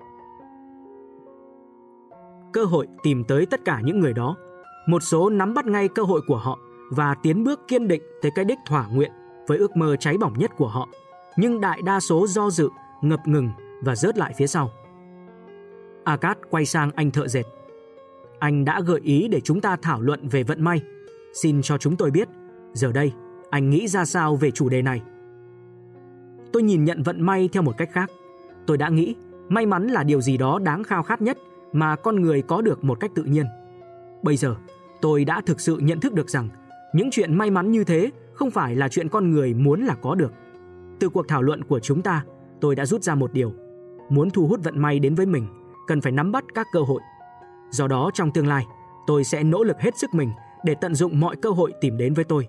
[2.52, 4.36] Cơ hội tìm tới tất cả những người đó,
[4.86, 6.58] một số nắm bắt ngay cơ hội của họ
[6.94, 9.12] và tiến bước kiên định tới cái đích thỏa nguyện
[9.46, 10.88] với ước mơ cháy bỏng nhất của họ,
[11.36, 12.68] nhưng đại đa số do dự,
[13.02, 13.50] ngập ngừng
[13.82, 14.70] và rớt lại phía sau.
[16.04, 17.42] Akat quay sang anh thợ dệt.
[18.38, 20.80] Anh đã gợi ý để chúng ta thảo luận về vận may.
[21.34, 22.28] Xin cho chúng tôi biết,
[22.72, 23.12] giờ đây
[23.50, 25.02] anh nghĩ ra sao về chủ đề này?
[26.52, 28.10] Tôi nhìn nhận vận may theo một cách khác.
[28.66, 29.14] Tôi đã nghĩ
[29.48, 31.38] may mắn là điều gì đó đáng khao khát nhất
[31.72, 33.46] mà con người có được một cách tự nhiên.
[34.22, 34.56] Bây giờ,
[35.00, 36.48] tôi đã thực sự nhận thức được rằng
[36.92, 40.14] những chuyện may mắn như thế không phải là chuyện con người muốn là có
[40.14, 40.32] được.
[41.00, 42.24] Từ cuộc thảo luận của chúng ta,
[42.60, 43.52] tôi đã rút ra một điều.
[44.08, 45.46] Muốn thu hút vận may đến với mình,
[45.86, 47.00] cần phải nắm bắt các cơ hội.
[47.70, 48.66] Do đó trong tương lai,
[49.06, 50.30] tôi sẽ nỗ lực hết sức mình
[50.64, 52.48] để tận dụng mọi cơ hội tìm đến với tôi.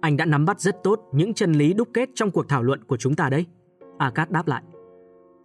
[0.00, 2.84] Anh đã nắm bắt rất tốt những chân lý đúc kết trong cuộc thảo luận
[2.84, 3.46] của chúng ta đấy.
[3.98, 4.62] Akat đáp lại.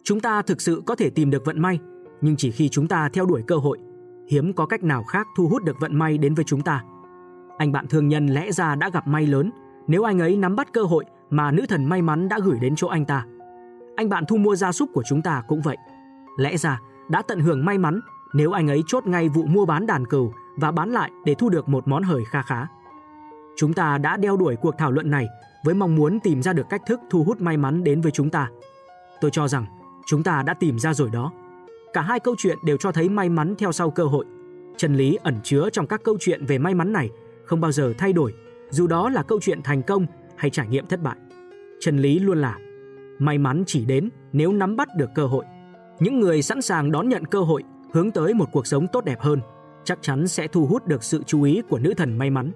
[0.04, 1.80] Chúng ta thực sự có thể tìm được vận may,
[2.22, 3.80] nhưng chỉ khi chúng ta theo đuổi cơ hội,
[4.28, 6.84] hiếm có cách nào khác thu hút được vận may đến với chúng ta.
[7.58, 9.52] Anh bạn thương nhân lẽ ra đã gặp may lớn
[9.88, 12.76] nếu anh ấy nắm bắt cơ hội mà nữ thần may mắn đã gửi đến
[12.76, 13.26] chỗ anh ta.
[13.96, 15.78] Anh bạn thu mua gia súc của chúng ta cũng vậy.
[16.38, 18.00] Lẽ ra, đã tận hưởng may mắn
[18.34, 21.50] nếu anh ấy chốt ngay vụ mua bán đàn cừu và bán lại để thu
[21.50, 22.68] được một món hời kha khá.
[23.56, 25.28] Chúng ta đã đeo đuổi cuộc thảo luận này
[25.66, 28.30] với mong muốn tìm ra được cách thức thu hút may mắn đến với chúng
[28.30, 28.50] ta.
[29.22, 29.66] Tôi cho rằng
[30.06, 31.32] chúng ta đã tìm ra rồi đó.
[31.94, 34.26] Cả hai câu chuyện đều cho thấy may mắn theo sau cơ hội.
[34.78, 37.10] Chân lý ẩn chứa trong các câu chuyện về may mắn này
[37.46, 38.34] không bao giờ thay đổi,
[38.70, 40.06] dù đó là câu chuyện thành công
[40.38, 41.16] hay trải nghiệm thất bại.
[41.80, 42.58] Chân lý luôn là
[43.20, 45.46] may mắn chỉ đến nếu nắm bắt được cơ hội.
[46.00, 49.20] Những người sẵn sàng đón nhận cơ hội, hướng tới một cuộc sống tốt đẹp
[49.20, 49.40] hơn,
[49.84, 52.52] chắc chắn sẽ thu hút được sự chú ý của nữ thần may mắn.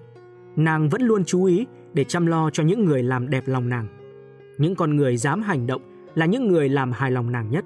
[0.56, 3.88] Nàng vẫn luôn chú ý để chăm lo cho những người làm đẹp lòng nàng.
[4.58, 5.82] Những con người dám hành động
[6.16, 7.66] là những người làm hài lòng nàng nhất.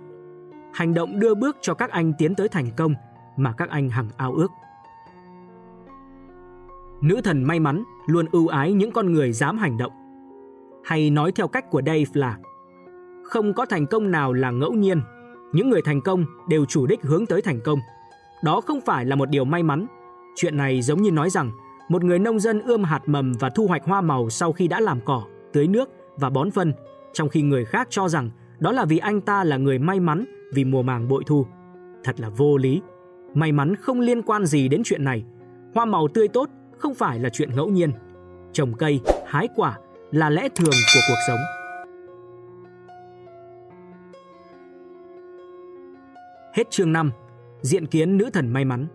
[0.74, 2.94] Hành động đưa bước cho các anh tiến tới thành công
[3.38, 4.52] mà các anh hằng ao ước.
[7.02, 9.92] Nữ thần may mắn luôn ưu ái những con người dám hành động.
[10.84, 12.38] Hay nói theo cách của Dave là
[13.24, 15.02] không có thành công nào là ngẫu nhiên.
[15.54, 17.80] Những người thành công đều chủ đích hướng tới thành công.
[18.44, 19.86] Đó không phải là một điều may mắn.
[20.36, 21.52] Chuyện này giống như nói rằng
[21.90, 24.80] một người nông dân ươm hạt mầm và thu hoạch hoa màu sau khi đã
[24.80, 25.24] làm cỏ,
[25.54, 26.74] tưới nước và bón phân,
[27.14, 28.30] trong khi người khác cho rằng
[28.60, 31.46] đó là vì anh ta là người may mắn vì mùa màng bội thu.
[32.04, 32.82] Thật là vô lý.
[33.34, 35.24] May mắn không liên quan gì đến chuyện này.
[35.76, 37.92] Hoa màu tươi tốt không phải là chuyện ngẫu nhiên.
[38.54, 39.78] Trồng cây, hái quả
[40.12, 41.40] là lẽ thường của cuộc sống.
[46.54, 47.12] Hết chương 5.
[47.62, 48.88] Diện kiến nữ thần may mắn.